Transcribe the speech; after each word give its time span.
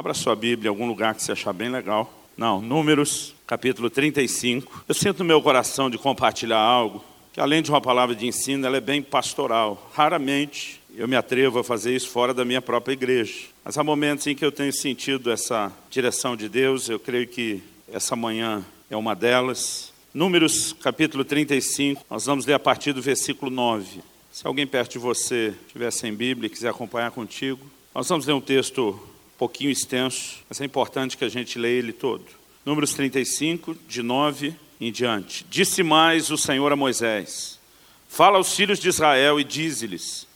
Abra 0.00 0.14
sua 0.14 0.34
Bíblia 0.34 0.68
em 0.68 0.70
algum 0.70 0.88
lugar 0.88 1.14
que 1.14 1.22
você 1.22 1.32
achar 1.32 1.52
bem 1.52 1.68
legal. 1.68 2.10
Não, 2.34 2.58
Números, 2.62 3.34
capítulo 3.46 3.90
35. 3.90 4.84
Eu 4.88 4.94
sinto 4.94 5.18
no 5.18 5.26
meu 5.26 5.42
coração 5.42 5.90
de 5.90 5.98
compartilhar 5.98 6.58
algo 6.58 7.04
que, 7.34 7.38
além 7.38 7.60
de 7.60 7.70
uma 7.70 7.82
palavra 7.82 8.14
de 8.14 8.26
ensino, 8.26 8.66
ela 8.66 8.78
é 8.78 8.80
bem 8.80 9.02
pastoral. 9.02 9.90
Raramente 9.92 10.80
eu 10.96 11.06
me 11.06 11.16
atrevo 11.16 11.58
a 11.58 11.62
fazer 11.64 11.94
isso 11.94 12.08
fora 12.08 12.32
da 12.32 12.46
minha 12.46 12.62
própria 12.62 12.94
igreja. 12.94 13.48
Mas 13.62 13.76
há 13.76 13.84
momentos 13.84 14.26
em 14.26 14.34
que 14.34 14.42
eu 14.42 14.50
tenho 14.50 14.72
sentido 14.72 15.30
essa 15.30 15.70
direção 15.90 16.34
de 16.34 16.48
Deus, 16.48 16.88
eu 16.88 16.98
creio 16.98 17.28
que 17.28 17.62
essa 17.92 18.16
manhã 18.16 18.64
é 18.88 18.96
uma 18.96 19.14
delas. 19.14 19.92
Números 20.14 20.74
capítulo 20.80 21.26
35, 21.26 22.06
nós 22.08 22.24
vamos 22.24 22.46
ler 22.46 22.54
a 22.54 22.58
partir 22.58 22.94
do 22.94 23.02
versículo 23.02 23.50
9. 23.50 24.00
Se 24.32 24.46
alguém 24.46 24.66
perto 24.66 24.92
de 24.92 24.98
você 24.98 25.52
tiver 25.70 25.90
sem 25.90 26.14
Bíblia 26.14 26.46
e 26.46 26.50
quiser 26.50 26.70
acompanhar 26.70 27.10
contigo, 27.10 27.60
nós 27.94 28.08
vamos 28.08 28.24
ler 28.24 28.32
um 28.32 28.40
texto 28.40 28.98
pouquinho 29.40 29.70
extenso, 29.70 30.40
mas 30.50 30.60
é 30.60 30.66
importante 30.66 31.16
que 31.16 31.24
a 31.24 31.28
gente 31.30 31.58
leia 31.58 31.78
ele 31.78 31.94
todo. 31.94 32.26
Números 32.62 32.92
35, 32.92 33.74
de 33.88 34.02
9 34.02 34.54
em 34.78 34.92
diante. 34.92 35.46
Disse 35.48 35.82
mais 35.82 36.30
o 36.30 36.36
Senhor 36.36 36.70
a 36.70 36.76
Moisés: 36.76 37.58
Fala 38.06 38.36
aos 38.36 38.54
filhos 38.54 38.78
de 38.78 38.90
Israel 38.90 39.40
e 39.40 39.44
dize-lhes: 39.44 40.26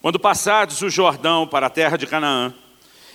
Quando 0.00 0.18
passardes 0.18 0.82
o 0.82 0.90
Jordão 0.90 1.46
para 1.46 1.68
a 1.68 1.70
terra 1.70 1.96
de 1.96 2.04
Canaã, 2.04 2.52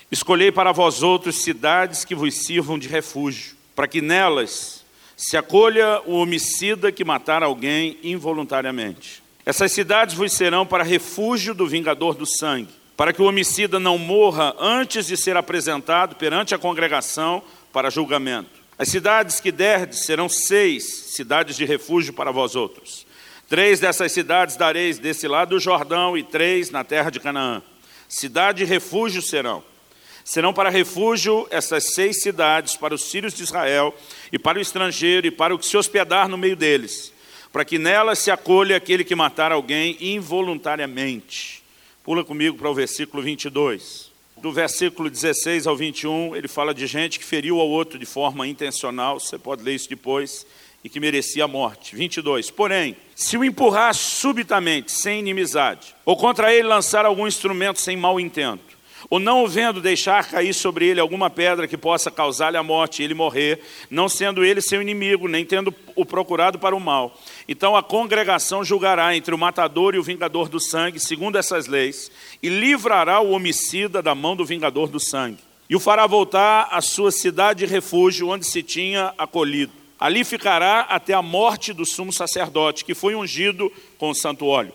escolhei 0.09 0.49
para 0.49 0.71
vós 0.71 1.03
outros 1.03 1.43
cidades 1.43 2.05
que 2.05 2.15
vos 2.15 2.33
sirvam 2.33 2.79
de 2.79 2.87
refúgio, 2.87 3.57
para 3.75 3.85
que 3.85 3.99
nelas 3.99 4.85
se 5.17 5.35
acolha 5.35 6.01
o 6.05 6.13
homicida 6.13 6.89
que 6.89 7.03
matar 7.03 7.43
alguém 7.43 7.97
involuntariamente. 8.01 9.21
Essas 9.45 9.73
cidades 9.73 10.15
vos 10.15 10.31
serão 10.31 10.65
para 10.65 10.85
refúgio 10.85 11.53
do 11.53 11.67
vingador 11.67 12.15
do 12.15 12.25
sangue, 12.25 12.76
para 12.97 13.13
que 13.13 13.21
o 13.21 13.25
homicida 13.25 13.79
não 13.79 13.97
morra 13.97 14.55
antes 14.59 15.05
de 15.05 15.15
ser 15.15 15.37
apresentado 15.37 16.15
perante 16.15 16.53
a 16.53 16.57
congregação 16.57 17.41
para 17.71 17.89
julgamento. 17.89 18.49
As 18.77 18.89
cidades 18.89 19.39
que 19.39 19.51
derdes 19.51 20.05
serão 20.05 20.27
seis 20.27 20.83
cidades 21.15 21.55
de 21.55 21.63
refúgio 21.63 22.13
para 22.13 22.31
vós 22.31 22.55
outros. 22.55 23.05
Três 23.47 23.79
dessas 23.79 24.11
cidades 24.11 24.57
dareis 24.57 24.99
desse 24.99 25.27
lado 25.27 25.51
do 25.51 25.59
Jordão 25.59 26.17
e 26.17 26.23
três 26.23 26.69
na 26.69 26.83
terra 26.83 27.09
de 27.09 27.19
Canaã. 27.19 27.61
Cidade 28.09 28.59
de 28.59 28.65
refúgio 28.65 29.21
serão. 29.21 29.63
Serão 30.25 30.51
para 30.51 30.69
refúgio 30.69 31.47
essas 31.49 31.93
seis 31.93 32.21
cidades 32.21 32.75
para 32.75 32.93
os 32.93 33.09
filhos 33.09 33.33
de 33.33 33.43
Israel 33.43 33.95
e 34.33 34.37
para 34.37 34.57
o 34.57 34.61
estrangeiro 34.61 35.27
e 35.27 35.31
para 35.31 35.55
o 35.55 35.59
que 35.59 35.65
se 35.65 35.77
hospedar 35.77 36.27
no 36.27 36.37
meio 36.37 36.55
deles 36.55 37.13
para 37.51 37.65
que 37.65 37.79
nela 37.79 38.13
se 38.13 38.29
acolha 38.29 38.77
aquele 38.77 39.03
que 39.03 39.15
matar 39.15 39.51
alguém 39.51 39.97
involuntariamente. 39.99 41.63
Pula 42.07 42.23
comigo 42.23 42.57
para 42.57 42.69
o 42.69 42.73
versículo 42.73 43.21
22. 43.21 44.09
Do 44.37 44.49
versículo 44.49 45.09
16 45.09 45.67
ao 45.67 45.75
21, 45.75 46.37
ele 46.37 46.47
fala 46.47 46.73
de 46.73 46.87
gente 46.87 47.19
que 47.19 47.25
feriu 47.25 47.59
ao 47.59 47.67
outro 47.67 47.99
de 47.99 48.05
forma 48.05 48.47
intencional, 48.47 49.19
você 49.19 49.37
pode 49.37 49.61
ler 49.61 49.75
isso 49.75 49.89
depois, 49.89 50.47
e 50.81 50.87
que 50.87 51.01
merecia 51.01 51.43
a 51.43 51.49
morte. 51.49 51.97
22. 51.97 52.49
Porém, 52.49 52.95
se 53.13 53.35
o 53.35 53.43
empurrar 53.43 53.93
subitamente, 53.93 54.89
sem 54.89 55.19
inimizade, 55.19 55.93
ou 56.05 56.15
contra 56.15 56.53
ele 56.53 56.69
lançar 56.69 57.05
algum 57.05 57.27
instrumento 57.27 57.81
sem 57.81 57.97
mau 57.97 58.21
intento, 58.21 58.76
ou 59.09 59.19
não 59.19 59.43
o 59.43 59.47
vendo 59.47 59.81
deixar 59.81 60.29
cair 60.29 60.53
sobre 60.53 60.87
ele 60.87 60.99
alguma 60.99 61.29
pedra 61.29 61.67
que 61.67 61.77
possa 61.77 62.09
causar-lhe 62.09 62.57
a 62.57 62.63
morte 62.63 63.01
e 63.01 63.05
ele 63.05 63.13
morrer, 63.13 63.59
não 63.89 64.09
sendo 64.09 64.43
ele 64.43 64.61
seu 64.61 64.81
inimigo, 64.81 65.27
nem 65.27 65.45
tendo 65.45 65.73
o 65.95 66.05
procurado 66.05 66.59
para 66.59 66.75
o 66.75 66.79
mal. 66.79 67.17
Então 67.47 67.75
a 67.75 67.83
congregação 67.83 68.63
julgará 68.63 69.15
entre 69.15 69.33
o 69.33 69.37
matador 69.37 69.95
e 69.95 69.99
o 69.99 70.03
vingador 70.03 70.49
do 70.49 70.59
sangue, 70.59 70.99
segundo 70.99 71.37
essas 71.37 71.67
leis, 71.67 72.11
e 72.41 72.49
livrará 72.49 73.19
o 73.19 73.31
homicida 73.31 74.01
da 74.01 74.15
mão 74.15 74.35
do 74.35 74.45
vingador 74.45 74.89
do 74.89 74.99
sangue. 74.99 75.39
E 75.69 75.75
o 75.75 75.79
fará 75.79 76.07
voltar 76.07 76.69
à 76.71 76.81
sua 76.81 77.11
cidade 77.11 77.65
de 77.65 77.71
refúgio, 77.71 78.29
onde 78.29 78.45
se 78.45 78.63
tinha 78.63 79.13
acolhido. 79.17 79.73
Ali 79.99 80.23
ficará 80.23 80.81
até 80.81 81.13
a 81.13 81.21
morte 81.21 81.73
do 81.73 81.85
sumo 81.85 82.13
sacerdote, 82.13 82.85
que 82.85 82.93
foi 82.93 83.15
ungido 83.15 83.71
com 83.97 84.11
o 84.11 84.15
santo 84.15 84.45
óleo. 84.45 84.71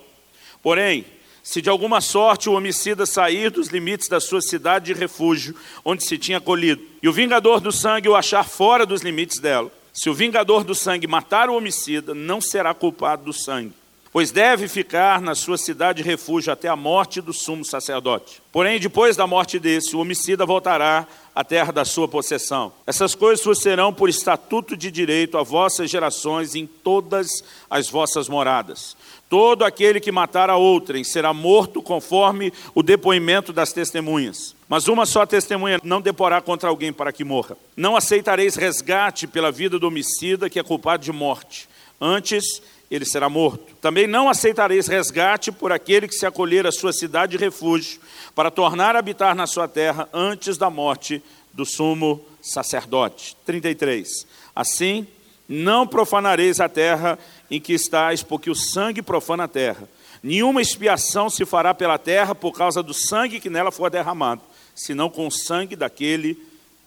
Porém, 0.63 1.05
se 1.43 1.61
de 1.61 1.69
alguma 1.69 2.01
sorte 2.01 2.49
o 2.49 2.53
homicida 2.53 3.05
sair 3.05 3.51
dos 3.51 3.69
limites 3.69 4.09
da 4.09 4.21
sua 4.21 4.41
cidade 4.41 4.87
de 4.87 4.99
refúgio, 4.99 5.57
onde 5.85 6.05
se 6.05 6.17
tinha 6.17 6.39
acolhido, 6.39 6.83
e 7.03 7.09
o 7.09 7.13
vingador 7.13 7.61
do 7.61 7.73
sangue 7.73 8.09
o 8.09 8.15
achar 8.15 8.45
fora 8.45 8.87
dos 8.87 9.03
limites 9.03 9.39
dela, 9.39 9.71
se 9.93 10.09
o 10.09 10.15
vingador 10.15 10.65
do 10.65 10.75
sangue 10.75 11.07
matar 11.07 11.51
o 11.51 11.57
homicida, 11.57 12.15
não 12.15 12.41
será 12.41 12.73
culpado 12.73 13.25
do 13.25 13.33
sangue, 13.33 13.75
pois 14.13 14.31
deve 14.31 14.69
ficar 14.69 15.21
na 15.23 15.35
sua 15.35 15.57
cidade 15.57 16.03
de 16.03 16.09
refúgio 16.09 16.53
até 16.53 16.69
a 16.69 16.77
morte 16.77 17.21
do 17.21 17.33
sumo 17.33 17.65
sacerdote. 17.65 18.43
Porém, 18.53 18.79
depois 18.79 19.17
da 19.17 19.27
morte 19.27 19.59
desse, 19.59 19.97
o 19.97 20.01
homicida 20.01 20.45
voltará 20.45 21.07
à 21.35 21.43
terra 21.43 21.73
da 21.73 21.85
sua 21.85 22.07
possessão. 22.07 22.71
Essas 22.87 23.15
coisas 23.15 23.43
vos 23.43 23.61
serão 23.61 23.93
por 23.93 24.11
estatuto 24.11 24.77
de 24.77 24.91
direito 24.91 25.39
a 25.39 25.43
vossas 25.43 25.91
gerações 25.91 26.55
em 26.55 26.67
todas 26.67 27.43
as 27.71 27.89
vossas 27.89 28.29
moradas. 28.29 28.95
Todo 29.31 29.65
aquele 29.65 29.99
que 29.99 30.13
matar 30.13 30.51
a 30.51 30.57
outrem 30.57 31.03
será 31.03 31.33
morto 31.33 31.81
conforme 31.81 32.53
o 32.75 32.83
depoimento 32.83 33.51
das 33.51 33.73
testemunhas. 33.73 34.55
Mas 34.69 34.89
uma 34.89 35.07
só 35.07 35.25
testemunha 35.25 35.81
não 35.83 36.03
deporá 36.03 36.43
contra 36.43 36.69
alguém 36.69 36.93
para 36.93 37.13
que 37.13 37.25
morra. 37.25 37.57
Não 37.75 37.97
aceitareis 37.97 38.57
resgate 38.57 39.27
pela 39.27 39.51
vida 39.51 39.79
do 39.79 39.87
homicida 39.87 40.51
que 40.51 40.59
é 40.59 40.63
culpado 40.63 41.03
de 41.03 41.13
morte. 41.13 41.67
Antes, 41.99 42.61
ele 42.95 43.07
será 43.07 43.29
morto. 43.29 43.75
Também 43.81 44.07
não 44.07 44.29
aceitareis 44.29 44.87
resgate 44.87 45.51
por 45.51 45.73
aquele 45.73 46.07
que 46.07 46.15
se 46.15 46.27
acolher 46.27 46.67
à 46.67 46.73
sua 46.73 46.93
cidade 46.93 47.39
de 47.39 47.43
refúgio, 47.43 47.99
para 48.35 48.51
tornar 48.51 48.95
a 48.95 48.99
habitar 48.99 49.35
na 49.35 49.47
sua 49.47 49.67
terra 49.67 50.07
antes 50.13 50.59
da 50.59 50.69
morte 50.69 51.23
do 51.55 51.65
sumo 51.65 52.23
sacerdote. 52.43 53.35
33. 53.47 54.27
Assim, 54.55 55.07
não 55.49 55.87
profanareis 55.87 56.61
a 56.61 56.69
terra 56.69 57.19
em 57.51 57.59
que 57.59 57.73
estáis, 57.73 58.23
porque 58.23 58.51
o 58.51 58.55
sangue 58.55 59.01
profana 59.01 59.45
a 59.45 59.49
terra. 59.49 59.89
Nenhuma 60.23 60.61
expiação 60.61 61.31
se 61.31 61.47
fará 61.47 61.73
pela 61.73 61.99
terra 61.99 62.35
por 62.35 62.53
causa 62.53 62.83
do 62.83 62.93
sangue 62.93 63.41
que 63.41 63.51
nela 63.51 63.73
for 63.73 63.91
derramado, 63.91 64.43
senão 64.75 65.09
com 65.09 65.27
o 65.27 65.33
sangue 65.33 65.75
daquele 65.75 66.39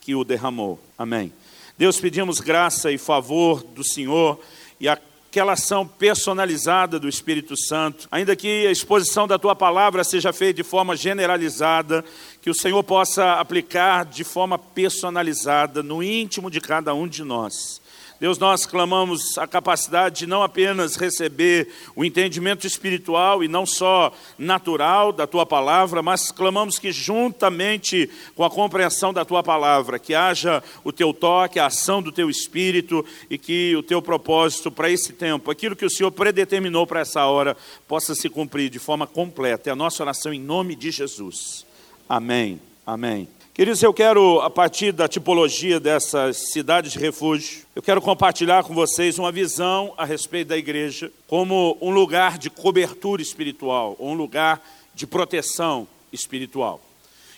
que 0.01 0.13
o 0.13 0.23
derramou. 0.23 0.79
Amém. 0.97 1.33
Deus, 1.77 1.99
pedimos 1.99 2.39
graça 2.39 2.91
e 2.91 2.97
favor 2.97 3.63
do 3.63 3.83
Senhor 3.83 4.39
e 4.79 4.87
aquela 5.35 5.51
ação 5.51 5.85
personalizada 5.85 6.97
do 6.97 7.09
Espírito 7.09 7.57
Santo, 7.57 8.07
ainda 8.09 8.37
que 8.37 8.65
a 8.65 8.71
exposição 8.71 9.27
da 9.27 9.37
tua 9.37 9.53
palavra 9.53 10.01
seja 10.01 10.31
feita 10.31 10.53
de 10.53 10.63
forma 10.63 10.95
generalizada, 10.95 12.05
que 12.41 12.49
o 12.49 12.53
Senhor 12.53 12.81
possa 12.85 13.33
aplicar 13.33 14.05
de 14.05 14.23
forma 14.23 14.57
personalizada 14.57 15.83
no 15.83 16.01
íntimo 16.01 16.49
de 16.49 16.61
cada 16.61 16.93
um 16.93 17.05
de 17.05 17.21
nós. 17.21 17.81
Deus, 18.19 18.37
nós 18.37 18.65
clamamos 18.65 19.37
a 19.37 19.45
capacidade 19.45 20.19
de 20.19 20.27
não 20.27 20.41
apenas 20.41 20.95
receber 20.95 21.67
o 21.95 22.05
entendimento 22.05 22.65
espiritual 22.65 23.43
e 23.43 23.47
não 23.47 23.65
só 23.65 24.13
natural 24.37 25.11
da 25.11 25.27
tua 25.27 25.45
palavra, 25.45 26.01
mas 26.01 26.31
clamamos 26.31 26.79
que 26.79 26.93
juntamente 26.93 28.09
com 28.33 28.45
a 28.45 28.49
compreensão 28.49 29.13
da 29.13 29.25
tua 29.25 29.43
palavra, 29.43 29.99
que 29.99 30.15
haja 30.15 30.63
o 30.83 30.93
teu 30.93 31.13
toque, 31.13 31.59
a 31.59 31.65
ação 31.65 32.01
do 32.01 32.11
teu 32.11 32.29
espírito 32.29 33.05
e 33.29 33.37
que 33.37 33.75
o 33.75 33.83
teu 33.83 34.01
propósito 34.01 34.71
para 34.71 34.89
esse 34.89 35.11
tempo, 35.11 35.51
aquilo 35.51 35.75
que 35.75 35.85
o 35.85 35.89
Senhor 35.89 36.11
predeterminou 36.11 36.87
para 36.87 37.01
essa 37.01 37.25
hora, 37.25 37.57
possa 37.85 38.15
se 38.15 38.29
cumprir 38.29 38.69
de 38.69 38.79
forma 38.79 39.05
completa. 39.05 39.69
É 39.69 39.73
a 39.73 39.75
nossa 39.75 40.01
oração 40.01 40.33
em 40.33 40.39
nome 40.39 40.73
de 40.75 40.89
Jesus. 40.89 41.65
Amém. 42.07 42.61
Amém. 42.85 43.27
Queridos, 43.55 43.81
eu 43.81 43.93
quero, 43.93 44.41
a 44.41 44.49
partir 44.49 44.91
da 44.91 45.07
tipologia 45.07 45.79
dessas 45.79 46.51
cidades 46.51 46.91
de 46.91 46.99
refúgio, 46.99 47.61
eu 47.73 47.81
quero 47.81 48.01
compartilhar 48.01 48.65
com 48.65 48.73
vocês 48.73 49.17
uma 49.17 49.31
visão 49.31 49.93
a 49.97 50.03
respeito 50.03 50.49
da 50.49 50.57
igreja 50.57 51.09
como 51.25 51.77
um 51.79 51.89
lugar 51.89 52.37
de 52.37 52.49
cobertura 52.49 53.21
espiritual, 53.21 53.95
um 53.97 54.13
lugar 54.13 54.61
de 54.93 55.07
proteção 55.07 55.87
espiritual. 56.11 56.81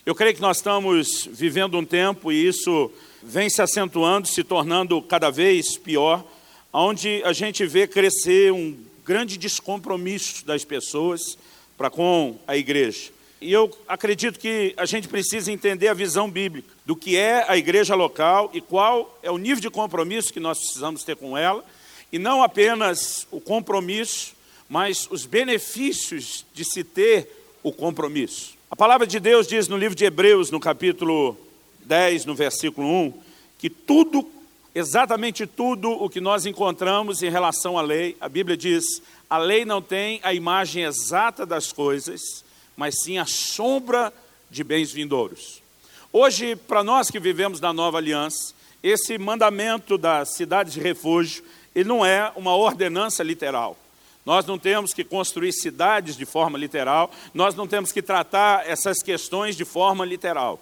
Eu 0.08 0.16
creio 0.16 0.34
que 0.34 0.42
nós 0.42 0.58
estamos 0.58 1.30
vivendo 1.32 1.78
um 1.78 1.86
tempo, 1.86 2.32
e 2.32 2.48
isso 2.48 2.92
vem 3.22 3.48
se 3.48 3.62
acentuando, 3.62 4.28
se 4.28 4.44
tornando 4.44 5.00
cada 5.04 5.30
vez 5.30 5.78
pior, 5.78 6.26
onde 6.74 7.22
a 7.26 7.32
gente 7.32 7.64
vê 7.68 7.86
crescer 7.86 8.52
um 8.52 8.76
grande 9.06 9.38
descompromisso 9.38 10.44
das 10.48 10.66
pessoas 10.66 11.38
para 11.78 11.92
com 11.92 12.40
a 12.48 12.58
igreja. 12.58 13.16
E 13.40 13.52
eu 13.52 13.72
acredito 13.88 14.40
que 14.40 14.74
a 14.76 14.86
gente 14.86 15.08
precisa 15.08 15.52
entender 15.52 15.88
a 15.88 15.94
visão 15.94 16.30
bíblica 16.30 16.70
do 16.86 16.96
que 16.96 17.16
é 17.16 17.46
a 17.48 17.56
igreja 17.56 17.94
local 17.94 18.50
e 18.54 18.60
qual 18.60 19.20
é 19.22 19.30
o 19.30 19.38
nível 19.38 19.62
de 19.62 19.70
compromisso 19.70 20.34
que 20.34 20.40
nós 20.40 20.58
precisamos 20.58 21.04
ter 21.04 21.16
com 21.16 21.38
ela, 21.38 21.64
e 22.12 22.18
não 22.18 22.42
apenas 22.42 23.28
o 23.30 23.40
compromisso, 23.40 24.34
mas 24.68 25.08
os 25.12 25.26
benefícios 25.26 26.46
de 26.54 26.66
se 26.66 26.84
ter 26.84 27.30
o 27.62 27.72
compromisso. 27.72 28.56
A 28.72 28.76
palavra 28.76 29.06
de 29.06 29.20
Deus 29.20 29.48
diz 29.48 29.68
no 29.68 29.78
livro 29.78 29.96
de 29.96 30.06
Hebreus, 30.06 30.50
no 30.50 30.60
capítulo 30.60 31.38
10, 31.86 32.26
no 32.26 32.34
versículo 32.34 32.88
1, 32.88 33.14
que 33.60 33.70
tudo, 33.70 34.28
exatamente 34.74 35.46
tudo 35.46 35.92
o 35.92 36.10
que 36.10 36.20
nós 36.20 36.46
encontramos 36.46 37.22
em 37.22 37.30
relação 37.30 37.78
à 37.78 37.82
lei, 37.82 38.18
a 38.20 38.28
Bíblia 38.28 38.58
diz, 38.58 39.02
a 39.30 39.38
lei 39.38 39.64
não 39.64 39.82
tem 39.82 40.20
a 40.24 40.34
imagem 40.34 40.84
exata 40.84 41.46
das 41.46 41.72
coisas, 41.72 42.44
mas 42.78 42.96
sim 43.04 43.18
a 43.18 43.26
sombra 43.26 44.14
de 44.50 44.64
bens 44.64 44.92
vindouros. 44.92 45.62
Hoje, 46.14 46.56
para 46.56 46.84
nós 46.84 47.12
que 47.12 47.20
vivemos 47.20 47.60
na 47.60 47.74
nova 47.74 47.98
aliança, 47.98 48.54
esse 48.82 49.18
mandamento 49.18 49.98
da 49.98 50.24
cidade 50.24 50.72
de 50.72 50.80
refúgio, 50.80 51.44
ele 51.76 51.90
não 51.90 52.06
é 52.06 52.32
uma 52.36 52.56
ordenança 52.56 53.24
literal. 53.24 53.76
Nós 54.26 54.46
não 54.46 54.60
temos 54.60 54.94
que 54.94 55.04
construir 55.04 55.52
cidades 55.54 56.16
de 56.16 56.26
forma 56.26 56.58
literal, 56.58 57.12
nós 57.34 57.56
não 57.56 57.68
temos 57.68 57.92
que 57.92 58.02
tratar 58.02 58.70
essas 58.70 59.02
questões 59.02 59.56
de 59.56 59.66
forma 59.66 60.06
literal. 60.06 60.60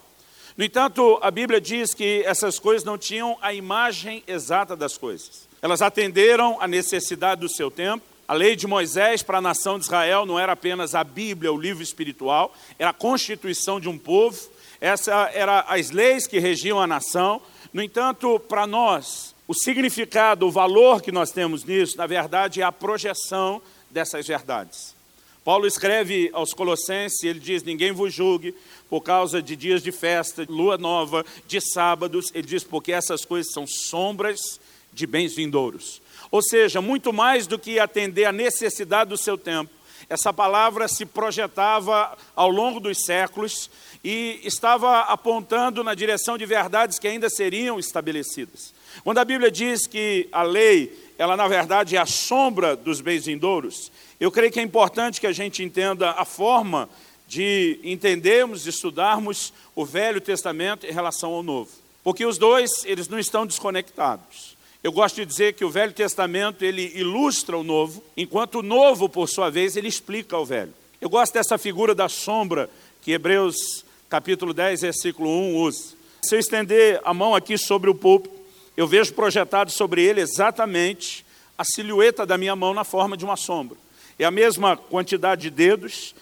No 0.58 0.64
entanto, 0.64 1.20
a 1.22 1.30
Bíblia 1.30 1.60
diz 1.60 1.94
que 1.94 2.24
essas 2.26 2.58
coisas 2.58 2.86
não 2.86 2.98
tinham 2.98 3.38
a 3.42 3.54
imagem 3.54 4.24
exata 4.26 4.76
das 4.76 4.98
coisas. 4.98 5.48
Elas 5.62 5.82
atenderam 5.82 6.62
à 6.62 6.68
necessidade 6.68 7.42
do 7.42 7.50
seu 7.50 7.70
tempo. 7.70 8.06
A 8.28 8.34
lei 8.34 8.56
de 8.56 8.66
Moisés 8.66 9.22
para 9.22 9.38
a 9.38 9.42
nação 9.42 9.78
de 9.78 9.86
Israel 9.86 10.26
não 10.26 10.40
era 10.40 10.54
apenas 10.54 10.96
a 10.96 11.04
Bíblia, 11.04 11.54
o 11.54 11.58
livro 11.58 11.84
espiritual, 11.84 12.56
era 12.80 12.90
a 12.90 12.94
constituição 12.94 13.80
de 13.80 13.88
um 13.88 14.00
povo, 14.00 14.40
essas 14.82 15.14
eram 15.36 15.64
as 15.68 15.92
leis 15.92 16.26
que 16.26 16.40
regiam 16.40 16.82
a 16.82 16.88
nação. 16.88 17.40
No 17.72 17.84
entanto, 17.84 18.40
para 18.40 18.66
nós, 18.66 19.36
o 19.48 19.54
significado, 19.54 20.48
o 20.48 20.52
valor 20.52 21.04
que 21.04 21.12
nós 21.12 21.30
temos 21.32 21.64
nisso, 21.64 21.98
na 21.98 22.08
verdade, 22.08 22.62
é 22.62 22.64
a 22.64 22.72
projeção 22.72 23.62
dessas 23.92 24.26
verdades. 24.26 24.96
Paulo 25.44 25.68
escreve 25.68 26.32
aos 26.34 26.52
Colossenses, 26.52 27.24
ele 27.24 27.40
diz: 27.40 27.62
Ninguém 27.62 27.92
vos 27.92 28.12
julgue 28.12 28.56
por 28.90 29.02
causa 29.02 29.40
de 29.40 29.56
dias 29.56 29.84
de 29.84 29.92
festa, 29.92 30.44
lua 30.50 30.80
nova, 30.80 31.24
de 31.48 31.62
sábados. 31.62 32.32
Ele 32.34 32.48
diz: 32.48 32.64
Porque 32.64 32.92
essas 32.92 33.24
coisas 33.24 33.54
são 33.54 33.68
sombras 33.68 34.60
de 34.96 35.06
bens 35.06 35.36
vindouros. 35.36 36.02
Ou 36.32 36.42
seja, 36.42 36.82
muito 36.82 37.14
mais 37.14 37.46
do 37.46 37.60
que 37.60 37.80
atender 37.80 38.26
à 38.26 38.32
necessidade 38.32 39.10
do 39.10 39.18
seu 39.18 39.38
tempo, 39.38 39.70
essa 40.10 40.32
palavra 40.32 40.88
se 40.88 41.06
projetava 41.06 42.18
ao 42.36 42.50
longo 42.50 42.80
dos 42.80 43.06
séculos 43.06 43.70
e 44.04 44.40
estava 44.44 45.02
apontando 45.02 45.84
na 45.84 45.94
direção 45.94 46.38
de 46.38 46.46
verdades 46.46 47.00
que 47.00 47.08
ainda 47.08 47.30
seriam 47.30 47.80
estabelecidas. 47.80 48.74
Quando 49.04 49.18
a 49.18 49.26
Bíblia 49.26 49.52
diz 49.52 49.88
que 49.88 50.30
a 50.32 50.44
lei, 50.44 50.96
ela 51.18 51.36
na 51.36 51.48
verdade 51.48 51.96
é 51.96 52.00
a 52.00 52.06
sombra 52.06 52.76
dos 52.76 53.02
bens 53.02 53.26
vindouros, 53.26 53.92
eu 54.20 54.32
creio 54.32 54.52
que 54.52 54.60
é 54.60 54.64
importante 54.64 55.20
que 55.20 55.28
a 55.28 55.34
gente 55.34 55.64
entenda 55.64 56.12
a 56.12 56.24
forma 56.24 56.88
de 57.28 57.80
entendermos, 57.84 58.68
estudarmos 58.68 59.52
o 59.76 59.84
Velho 59.84 60.22
Testamento 60.22 60.86
em 60.86 60.92
relação 60.92 61.34
ao 61.34 61.44
Novo. 61.44 61.72
Porque 62.04 62.24
os 62.24 62.38
dois, 62.38 62.86
eles 62.86 63.08
não 63.08 63.18
estão 63.18 63.48
desconectados. 63.48 64.55
Eu 64.86 64.92
gosto 64.92 65.16
de 65.16 65.26
dizer 65.26 65.54
que 65.54 65.66
o 65.66 65.70
Velho 65.72 65.92
Testamento, 65.92 66.64
ele 66.64 66.92
ilustra 66.94 67.58
o 67.58 67.64
Novo, 67.64 68.04
enquanto 68.16 68.60
o 68.60 68.62
Novo, 68.62 69.10
por 69.10 69.28
sua 69.28 69.50
vez, 69.50 69.76
ele 69.76 69.88
explica 69.88 70.38
o 70.38 70.46
Velho. 70.46 70.72
Eu 71.02 71.10
gosto 71.10 71.34
dessa 71.34 71.58
figura 71.58 71.96
da 71.96 72.08
sombra 72.08 72.70
que 73.02 73.12
Hebreus 73.12 73.84
capítulo 74.08 74.54
10, 74.54 74.82
versículo 74.82 75.28
1 75.28 75.56
usa. 75.56 75.96
Se 76.22 76.36
eu 76.36 76.40
estender 76.40 77.02
a 77.04 77.16
mão 77.16 77.34
aqui 77.34 77.58
sobre 77.58 77.90
o 77.90 77.96
púlpito, 77.96 78.36
eu 78.78 78.86
vejo 78.86 79.12
projetado 79.16 79.72
sobre 79.72 80.04
ele 80.04 80.22
exatamente 80.22 81.26
a 81.58 81.64
silhueta 81.64 82.24
da 82.24 82.38
minha 82.38 82.56
mão 82.56 82.72
na 82.72 82.84
forma 82.84 83.18
de 83.18 83.26
uma 83.26 83.36
sombra. 83.36 83.76
É 84.20 84.24
a 84.24 84.30
mesma 84.30 84.78
quantidade 84.78 85.42
de 85.42 85.50
dedos, 85.50 86.14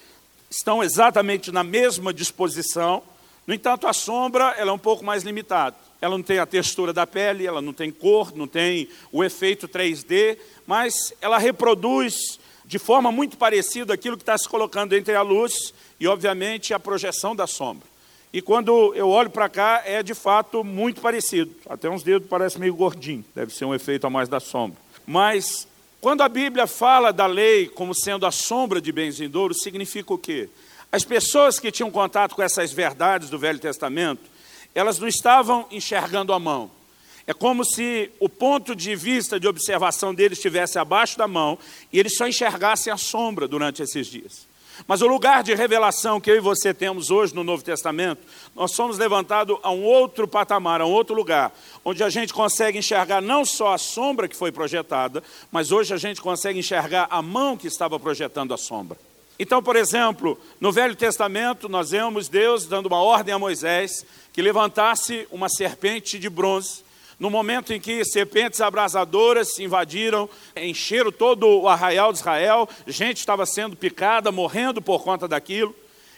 estão 0.50 0.82
exatamente 0.82 1.52
na 1.52 1.66
mesma 1.66 2.14
disposição, 2.14 3.04
no 3.46 3.54
entanto, 3.54 3.88
a 3.88 3.92
sombra 3.94 4.56
ela 4.58 4.72
é 4.72 4.74
um 4.74 4.80
pouco 4.80 5.04
mais 5.04 5.24
limitada. 5.24 5.76
Ela 6.04 6.18
não 6.18 6.22
tem 6.22 6.38
a 6.38 6.46
textura 6.46 6.92
da 6.92 7.08
pele, 7.08 7.48
ela 7.48 7.62
não 7.62 7.72
tem 7.72 7.90
cor, 7.90 8.36
não 8.36 8.46
tem 8.46 8.90
o 9.10 9.24
efeito 9.24 9.70
3D, 9.70 10.38
mas 10.68 11.14
ela 11.22 11.38
reproduz 11.38 12.38
de 12.66 12.78
forma 12.78 13.10
muito 13.10 13.38
parecida 13.38 13.94
aquilo 13.94 14.18
que 14.18 14.24
está 14.24 14.38
se 14.38 14.50
colocando 14.50 14.94
entre 14.98 15.16
a 15.16 15.22
luz 15.22 15.74
e, 15.98 16.06
obviamente, 16.06 16.74
a 16.74 16.80
projeção 16.80 17.34
da 17.34 17.48
sombra. 17.48 17.88
E 18.34 18.42
quando 18.42 18.94
eu 18.94 19.08
olho 19.08 19.30
para 19.30 19.48
cá, 19.48 19.82
é 19.86 20.04
de 20.04 20.14
fato 20.14 20.62
muito 20.62 21.00
parecido. 21.00 21.56
Até 21.70 21.90
uns 21.90 22.04
dedos 22.04 22.28
parecem 22.28 22.60
meio 22.60 22.76
gordinho, 22.76 23.24
deve 23.34 23.54
ser 23.54 23.64
um 23.64 23.74
efeito 23.74 24.06
a 24.06 24.10
mais 24.10 24.28
da 24.28 24.42
sombra. 24.42 24.78
Mas 25.08 25.66
quando 26.02 26.20
a 26.20 26.28
Bíblia 26.28 26.68
fala 26.68 27.14
da 27.14 27.28
lei 27.28 27.68
como 27.68 27.96
sendo 27.96 28.26
a 28.26 28.32
sombra 28.32 28.82
de 28.82 28.92
bens 28.92 29.20
vindouros, 29.20 29.62
significa 29.62 30.14
o 30.14 30.18
quê? 30.18 30.50
As 30.92 31.06
pessoas 31.06 31.62
que 31.62 31.72
tinham 31.72 31.90
contato 31.90 32.36
com 32.36 32.44
essas 32.44 32.74
verdades 32.74 33.30
do 33.30 33.40
Velho 33.40 33.58
Testamento, 33.58 34.33
elas 34.74 35.00
não 35.00 35.08
estavam 35.08 35.66
enxergando 35.72 36.34
a 36.34 36.40
mão. 36.40 36.72
É 37.26 37.34
como 37.34 37.64
se 37.64 38.12
o 38.20 38.28
ponto 38.28 38.76
de 38.76 38.96
vista 38.96 39.40
de 39.40 39.48
observação 39.48 40.14
deles 40.14 40.38
estivesse 40.38 40.78
abaixo 40.78 41.18
da 41.18 41.28
mão 41.28 41.58
e 41.92 42.00
eles 42.00 42.18
só 42.18 42.28
enxergassem 42.28 42.92
a 42.92 42.98
sombra 42.98 43.48
durante 43.48 43.82
esses 43.82 44.08
dias. 44.08 44.46
Mas 44.88 45.02
o 45.02 45.08
lugar 45.08 45.44
de 45.44 45.54
revelação 45.54 46.20
que 46.20 46.30
eu 46.30 46.36
e 46.36 46.40
você 46.40 46.74
temos 46.74 47.12
hoje 47.12 47.34
no 47.34 47.44
Novo 47.44 47.64
Testamento, 47.64 48.22
nós 48.56 48.72
somos 48.72 48.98
levantados 48.98 49.58
a 49.62 49.72
um 49.72 49.84
outro 49.84 50.28
patamar, 50.28 50.82
a 50.82 50.86
um 50.86 50.92
outro 50.92 51.16
lugar, 51.16 51.54
onde 51.86 52.04
a 52.04 52.10
gente 52.10 52.34
consegue 52.34 52.80
enxergar 52.80 53.22
não 53.22 53.46
só 53.46 53.74
a 53.74 53.78
sombra 53.78 54.28
que 54.28 54.36
foi 54.36 54.52
projetada, 54.52 55.24
mas 55.52 55.72
hoje 55.72 55.94
a 55.94 55.98
gente 55.98 56.20
consegue 56.20 56.60
enxergar 56.60 57.08
a 57.10 57.22
mão 57.22 57.56
que 57.56 57.68
estava 57.68 58.00
projetando 58.00 58.54
a 58.54 58.58
sombra. 58.58 58.98
Então, 59.44 59.62
por 59.62 59.76
exemplo, 59.76 60.40
no 60.58 60.72
Velho 60.72 60.96
Testamento, 60.96 61.68
nós 61.68 61.92
vemos 61.92 62.30
Deus 62.30 62.66
dando 62.66 62.86
uma 62.86 63.04
ordem 63.04 63.34
a 63.34 63.38
Moisés 63.38 64.06
que 64.32 64.42
levantasse 64.42 65.28
uma 65.30 65.50
serpente 65.50 66.18
de 66.18 66.30
bronze 66.30 66.82
no 67.20 67.30
momento 67.30 67.74
em 67.74 67.80
que 67.80 68.06
serpentes 68.06 68.62
abrasadoras 68.62 69.60
invadiram, 69.60 70.30
encheram 70.56 71.12
todo 71.12 71.46
o 71.46 71.68
arraial 71.68 72.14
de 72.14 72.20
Israel, 72.20 72.70
gente 72.88 73.18
estava 73.18 73.46
sendo 73.46 73.76
picada, 73.76 74.32
morrendo 74.32 74.82
por 74.82 75.04
conta 75.04 75.28
daquilo. 75.28 75.76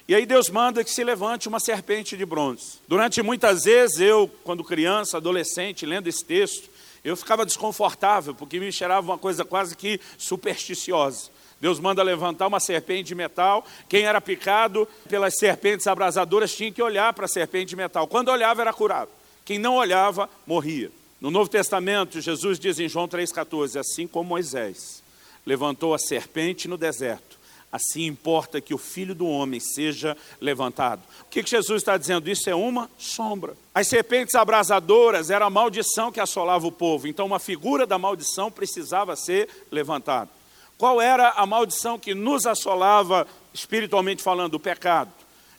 E 0.07 0.13
aí 0.13 0.27
Deus 0.27 0.48
manda 0.48 0.83
que 0.83 0.92
se 0.92 1.04
levante 1.04 1.48
uma 1.48 1.60
serpente 1.60 2.16
de 2.16 2.25
bronze. 2.27 2.80
Durante 2.88 3.24
muitas 3.24 3.63
vezes, 3.63 4.00
eu, 4.01 4.30
quando 4.44 4.63
criança, 4.63 5.18
adolescente, 5.18 5.83
lendo 5.83 6.07
esse 6.07 6.24
texto, 6.24 6.69
eu 7.04 7.18
ficava 7.18 7.44
desconfortável, 7.44 8.36
porque 8.36 8.60
me 8.60 8.72
cheirava 8.72 9.12
uma 9.12 9.18
coisa 9.18 9.44
quase 9.44 9.75
que 9.75 10.00
supersticiosa. 10.16 11.33
Deus 11.59 11.79
manda 11.79 12.03
levantar 12.03 12.47
uma 12.47 12.59
serpente 12.59 13.03
de 13.03 13.15
metal. 13.15 13.65
Quem 13.87 14.03
era 14.03 14.19
picado 14.19 14.87
pelas 15.09 15.37
serpentes 15.37 15.87
abrasadoras 15.87 16.53
tinha 16.53 16.71
que 16.71 16.81
olhar 16.81 17.13
para 17.13 17.25
a 17.25 17.29
serpente 17.29 17.69
de 17.69 17.75
metal. 17.75 18.07
Quando 18.07 18.29
olhava, 18.29 18.61
era 18.61 18.73
curado. 18.73 19.09
Quem 19.43 19.57
não 19.59 19.75
olhava, 19.75 20.29
morria. 20.45 20.91
No 21.21 21.31
Novo 21.31 21.49
Testamento, 21.49 22.19
Jesus 22.19 22.59
diz 22.59 22.79
em 22.79 22.89
João 22.89 23.07
3,14: 23.07 23.79
Assim 23.79 24.05
como 24.07 24.29
Moisés 24.29 25.03
levantou 25.45 25.93
a 25.93 25.99
serpente 25.99 26.67
no 26.67 26.77
deserto, 26.77 27.39
assim 27.71 28.05
importa 28.05 28.59
que 28.59 28.73
o 28.73 28.77
filho 28.77 29.15
do 29.15 29.27
homem 29.27 29.59
seja 29.59 30.17
levantado. 30.41 31.01
O 31.21 31.25
que 31.29 31.45
Jesus 31.45 31.81
está 31.81 31.97
dizendo? 31.97 32.29
Isso 32.29 32.49
é 32.49 32.55
uma 32.55 32.89
sombra. 32.97 33.55
As 33.73 33.87
serpentes 33.87 34.35
abrasadoras 34.35 35.29
era 35.29 35.45
a 35.45 35.49
maldição 35.49 36.12
que 36.12 36.19
assolava 36.19 36.67
o 36.67 36.71
povo, 36.71 37.07
então 37.07 37.25
uma 37.25 37.39
figura 37.39 37.85
da 37.85 37.97
maldição 37.97 38.51
precisava 38.51 39.15
ser 39.15 39.47
levantada. 39.71 40.29
Qual 40.77 41.01
era 41.01 41.29
a 41.29 41.46
maldição 41.46 41.98
que 41.98 42.13
nos 42.13 42.46
assolava, 42.46 43.27
espiritualmente 43.53 44.22
falando? 44.22 44.55
O 44.55 44.60
pecado. 44.60 45.12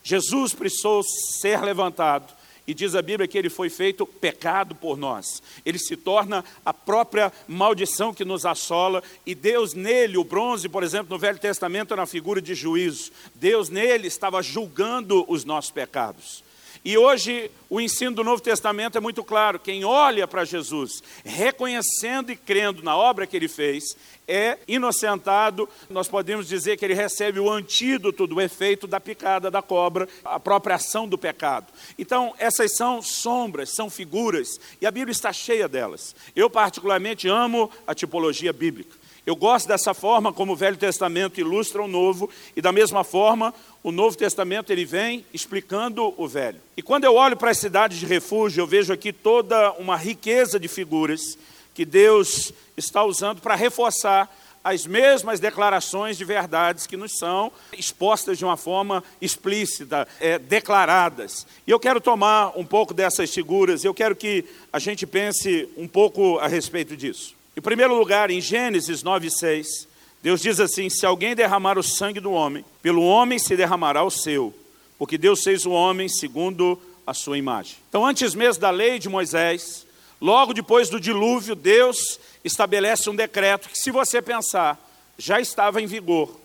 Jesus 0.03 0.53
precisou 0.53 1.03
ser 1.03 1.61
levantado 1.61 2.37
e 2.67 2.73
diz 2.73 2.95
a 2.95 3.01
Bíblia 3.01 3.27
que 3.27 3.37
ele 3.37 3.49
foi 3.49 3.69
feito 3.69 4.05
pecado 4.05 4.75
por 4.75 4.97
nós. 4.97 5.41
Ele 5.65 5.79
se 5.79 5.95
torna 5.95 6.43
a 6.65 6.73
própria 6.73 7.31
maldição 7.47 8.13
que 8.13 8.25
nos 8.25 8.45
assola. 8.45 9.01
E 9.25 9.33
Deus 9.33 9.73
nele, 9.73 10.17
o 10.17 10.23
bronze, 10.23 10.67
por 10.67 10.83
exemplo, 10.83 11.15
no 11.15 11.19
Velho 11.19 11.39
Testamento, 11.39 11.95
na 11.95 12.05
figura 12.05 12.41
de 12.41 12.53
juízo. 12.53 13.11
Deus 13.33 13.69
nele 13.69 14.07
estava 14.07 14.41
julgando 14.43 15.25
os 15.29 15.45
nossos 15.45 15.71
pecados. 15.71 16.43
E 16.87 16.97
hoje 16.97 17.51
o 17.69 17.81
ensino 17.81 18.15
do 18.15 18.23
Novo 18.23 18.41
Testamento 18.41 18.97
é 18.97 19.01
muito 19.01 19.21
claro: 19.21 19.59
quem 19.59 19.83
olha 19.83 20.25
para 20.25 20.45
Jesus, 20.45 21.03
reconhecendo 21.25 22.31
e 22.31 22.35
crendo 22.37 22.81
na 22.81 22.95
obra 22.95 23.27
que 23.27 23.35
ele 23.35 23.49
fez, 23.49 23.83
é 24.25 24.57
inocentado. 24.65 25.67
Nós 25.89 26.07
podemos 26.07 26.47
dizer 26.47 26.77
que 26.77 26.85
ele 26.85 26.93
recebe 26.93 27.41
o 27.41 27.51
antídoto 27.51 28.25
do 28.25 28.39
efeito 28.39 28.87
da 28.87 29.01
picada 29.01 29.51
da 29.51 29.61
cobra, 29.61 30.07
a 30.23 30.39
própria 30.39 30.77
ação 30.77 31.05
do 31.05 31.17
pecado. 31.17 31.67
Então, 31.99 32.33
essas 32.37 32.77
são 32.77 33.01
sombras, 33.01 33.75
são 33.75 33.89
figuras, 33.89 34.57
e 34.79 34.87
a 34.87 34.91
Bíblia 34.91 35.11
está 35.11 35.33
cheia 35.33 35.67
delas. 35.67 36.15
Eu, 36.33 36.49
particularmente, 36.49 37.27
amo 37.27 37.69
a 37.85 37.93
tipologia 37.93 38.53
bíblica. 38.53 38.95
Eu 39.27 39.35
gosto 39.35 39.67
dessa 39.67 39.93
forma 39.93 40.31
como 40.31 40.53
o 40.53 40.55
Velho 40.55 40.77
Testamento 40.77 41.37
ilustra 41.37 41.83
o 41.83 41.87
Novo, 41.87 42.29
e 42.55 42.61
da 42.61 42.71
mesma 42.71 43.03
forma, 43.03 43.53
o 43.83 43.91
Novo 43.91 44.15
Testamento 44.15 44.71
ele 44.71 44.85
vem 44.85 45.25
explicando 45.33 46.13
o 46.15 46.25
Velho. 46.25 46.61
E 46.77 46.81
quando 46.81 47.03
eu 47.03 47.13
olho 47.13 47.35
para 47.35 47.51
as 47.51 47.57
cidades 47.57 47.99
de 47.99 48.05
refúgio, 48.05 48.61
eu 48.61 48.67
vejo 48.67 48.93
aqui 48.93 49.11
toda 49.11 49.73
uma 49.73 49.97
riqueza 49.97 50.57
de 50.57 50.69
figuras 50.69 51.37
que 51.73 51.83
Deus 51.83 52.53
está 52.77 53.03
usando 53.03 53.41
para 53.41 53.53
reforçar 53.53 54.33
as 54.63 54.85
mesmas 54.85 55.41
declarações 55.41 56.17
de 56.17 56.23
verdades 56.23 56.87
que 56.87 56.95
nos 56.95 57.17
são 57.17 57.51
expostas 57.73 58.37
de 58.37 58.45
uma 58.45 58.55
forma 58.55 59.03
explícita, 59.19 60.07
é, 60.21 60.39
declaradas. 60.39 61.45
E 61.67 61.71
eu 61.71 61.81
quero 61.81 61.99
tomar 61.99 62.57
um 62.57 62.65
pouco 62.65 62.93
dessas 62.93 63.33
figuras, 63.33 63.83
eu 63.83 63.93
quero 63.93 64.15
que 64.15 64.45
a 64.71 64.79
gente 64.79 65.05
pense 65.05 65.67
um 65.75 65.85
pouco 65.87 66.39
a 66.39 66.47
respeito 66.47 66.95
disso. 66.95 67.36
Em 67.57 67.61
primeiro 67.61 67.97
lugar, 67.97 68.29
em 68.29 68.39
Gênesis 68.39 69.01
9,6, 69.03 69.87
Deus 70.21 70.41
diz 70.41 70.59
assim: 70.59 70.91
Se 70.91 71.07
alguém 71.07 71.35
derramar 71.35 71.75
o 71.79 71.81
sangue 71.81 72.19
do 72.19 72.31
homem, 72.31 72.63
pelo 72.83 73.01
homem 73.01 73.39
se 73.39 73.57
derramará 73.57 74.03
o 74.03 74.11
seu, 74.11 74.53
porque 74.95 75.17
Deus 75.17 75.43
fez 75.43 75.65
o 75.65 75.71
homem 75.71 76.07
segundo 76.07 76.79
a 77.05 77.15
sua 77.15 77.35
imagem. 77.35 77.77
Então, 77.89 78.05
antes 78.05 78.35
mesmo 78.35 78.61
da 78.61 78.69
lei 78.69 78.99
de 78.99 79.09
Moisés, 79.09 79.87
logo 80.21 80.53
depois 80.53 80.87
do 80.87 80.99
dilúvio, 80.99 81.55
Deus 81.55 82.19
estabelece 82.45 83.09
um 83.09 83.15
decreto 83.15 83.69
que, 83.69 83.79
se 83.79 83.89
você 83.89 84.21
pensar, 84.21 84.79
já 85.17 85.41
estava 85.41 85.81
em 85.81 85.87
vigor. 85.87 86.39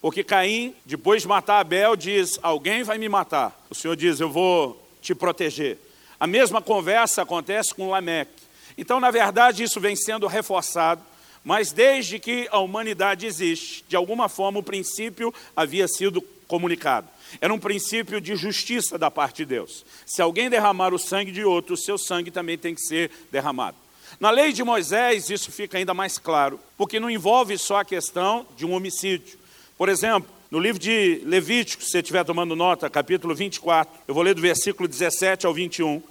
Porque 0.00 0.24
Caim, 0.24 0.74
depois 0.84 1.22
de 1.22 1.28
matar 1.28 1.60
Abel, 1.60 1.94
diz: 1.94 2.40
Alguém 2.42 2.82
vai 2.82 2.98
me 2.98 3.08
matar. 3.08 3.56
O 3.70 3.74
Senhor 3.74 3.94
diz: 3.94 4.18
Eu 4.18 4.30
vou 4.30 4.84
te 5.00 5.14
proteger. 5.14 5.78
A 6.18 6.26
mesma 6.26 6.60
conversa 6.60 7.22
acontece 7.22 7.72
com 7.72 7.90
Lameque. 7.90 8.35
Então, 8.76 9.00
na 9.00 9.10
verdade, 9.10 9.62
isso 9.62 9.80
vem 9.80 9.96
sendo 9.96 10.26
reforçado, 10.26 11.02
mas 11.44 11.72
desde 11.72 12.18
que 12.18 12.48
a 12.50 12.58
humanidade 12.58 13.26
existe, 13.26 13.84
de 13.88 13.96
alguma 13.96 14.28
forma 14.28 14.58
o 14.58 14.62
princípio 14.62 15.32
havia 15.54 15.86
sido 15.86 16.20
comunicado. 16.46 17.08
Era 17.40 17.52
um 17.52 17.58
princípio 17.58 18.20
de 18.20 18.36
justiça 18.36 18.98
da 18.98 19.10
parte 19.10 19.38
de 19.38 19.46
Deus. 19.46 19.84
Se 20.04 20.22
alguém 20.22 20.50
derramar 20.50 20.94
o 20.94 20.98
sangue 20.98 21.32
de 21.32 21.44
outro, 21.44 21.74
o 21.74 21.78
seu 21.78 21.98
sangue 21.98 22.30
também 22.30 22.56
tem 22.56 22.74
que 22.74 22.80
ser 22.80 23.10
derramado. 23.30 23.76
Na 24.20 24.30
lei 24.30 24.52
de 24.52 24.62
Moisés, 24.62 25.28
isso 25.30 25.50
fica 25.50 25.78
ainda 25.78 25.92
mais 25.92 26.18
claro, 26.18 26.58
porque 26.76 27.00
não 27.00 27.10
envolve 27.10 27.58
só 27.58 27.80
a 27.80 27.84
questão 27.84 28.46
de 28.56 28.64
um 28.64 28.72
homicídio. 28.72 29.38
Por 29.76 29.88
exemplo, 29.88 30.30
no 30.50 30.58
livro 30.58 30.78
de 30.78 31.20
Levítico, 31.24 31.82
se 31.82 31.90
você 31.90 31.98
estiver 31.98 32.24
tomando 32.24 32.54
nota, 32.54 32.88
capítulo 32.88 33.34
24, 33.34 33.92
eu 34.06 34.14
vou 34.14 34.22
ler 34.22 34.34
do 34.34 34.40
versículo 34.40 34.88
17 34.88 35.44
ao 35.44 35.52
21. 35.52 36.02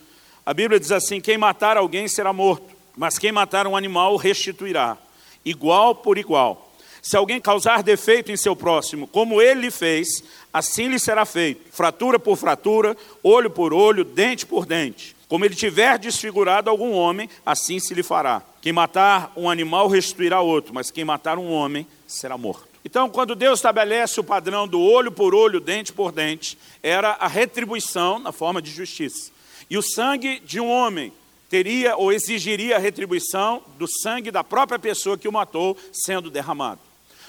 A 0.45 0.53
Bíblia 0.53 0.79
diz 0.79 0.91
assim: 0.91 1.19
Quem 1.19 1.37
matar 1.37 1.75
alguém 1.75 2.07
será 2.07 2.31
morto, 2.31 2.67
mas 2.95 3.17
quem 3.17 3.31
matar 3.31 3.65
um 3.65 3.75
animal 3.75 4.15
restituirá, 4.15 4.97
igual 5.43 5.95
por 5.95 6.17
igual. 6.17 6.71
Se 7.01 7.17
alguém 7.17 7.41
causar 7.41 7.81
defeito 7.81 8.31
em 8.31 8.37
seu 8.37 8.55
próximo, 8.55 9.07
como 9.07 9.41
ele 9.41 9.61
lhe 9.61 9.71
fez, 9.71 10.23
assim 10.53 10.87
lhe 10.87 10.99
será 10.99 11.25
feito, 11.25 11.71
fratura 11.71 12.19
por 12.19 12.35
fratura, 12.35 12.95
olho 13.23 13.49
por 13.49 13.73
olho, 13.73 14.03
dente 14.03 14.45
por 14.45 14.65
dente. 14.65 15.15
Como 15.27 15.43
ele 15.43 15.55
tiver 15.55 15.97
desfigurado 15.97 16.69
algum 16.69 16.91
homem, 16.93 17.29
assim 17.43 17.79
se 17.79 17.93
lhe 17.93 18.03
fará. 18.03 18.43
Quem 18.61 18.71
matar 18.71 19.31
um 19.35 19.49
animal 19.49 19.87
restituirá 19.87 20.41
outro, 20.41 20.73
mas 20.73 20.91
quem 20.91 21.05
matar 21.05 21.37
um 21.39 21.51
homem 21.51 21.87
será 22.07 22.37
morto. 22.37 22.67
Então, 22.83 23.09
quando 23.09 23.35
Deus 23.35 23.59
estabelece 23.59 24.19
o 24.19 24.23
padrão 24.23 24.67
do 24.67 24.79
olho 24.79 25.11
por 25.11 25.33
olho, 25.33 25.59
dente 25.59 25.91
por 25.91 26.11
dente, 26.11 26.55
era 26.83 27.11
a 27.19 27.27
retribuição 27.27 28.19
na 28.19 28.31
forma 28.31 28.61
de 28.61 28.69
justiça. 28.69 29.34
E 29.69 29.77
o 29.77 29.81
sangue 29.81 30.39
de 30.39 30.59
um 30.59 30.69
homem 30.69 31.11
teria 31.49 31.95
ou 31.95 32.11
exigiria 32.11 32.75
a 32.75 32.79
retribuição 32.79 33.63
do 33.77 33.87
sangue 33.87 34.31
da 34.31 34.43
própria 34.43 34.79
pessoa 34.79 35.17
que 35.17 35.27
o 35.27 35.31
matou 35.31 35.77
sendo 35.91 36.29
derramado. 36.29 36.81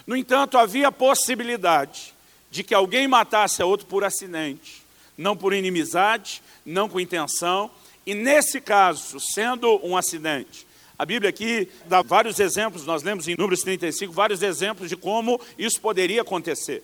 No 0.06 0.16
entanto, 0.16 0.58
havia 0.58 0.92
possibilidade 0.92 2.14
de 2.50 2.62
que 2.62 2.74
alguém 2.74 3.08
matasse 3.08 3.60
a 3.60 3.66
outro 3.66 3.86
por 3.86 4.04
acidente, 4.04 4.82
não 5.16 5.36
por 5.36 5.52
inimizade, 5.52 6.42
não 6.64 6.88
com 6.88 7.00
intenção, 7.00 7.70
e 8.06 8.14
nesse 8.14 8.60
caso, 8.60 9.18
sendo 9.18 9.80
um 9.84 9.96
acidente, 9.96 10.66
a 10.98 11.04
Bíblia 11.04 11.28
aqui 11.28 11.68
dá 11.86 12.00
vários 12.00 12.40
exemplos, 12.40 12.86
nós 12.86 13.02
lemos 13.02 13.28
em 13.28 13.36
Números 13.36 13.60
35 13.60 14.12
vários 14.12 14.42
exemplos 14.42 14.88
de 14.88 14.96
como 14.96 15.38
isso 15.58 15.80
poderia 15.80 16.22
acontecer. 16.22 16.82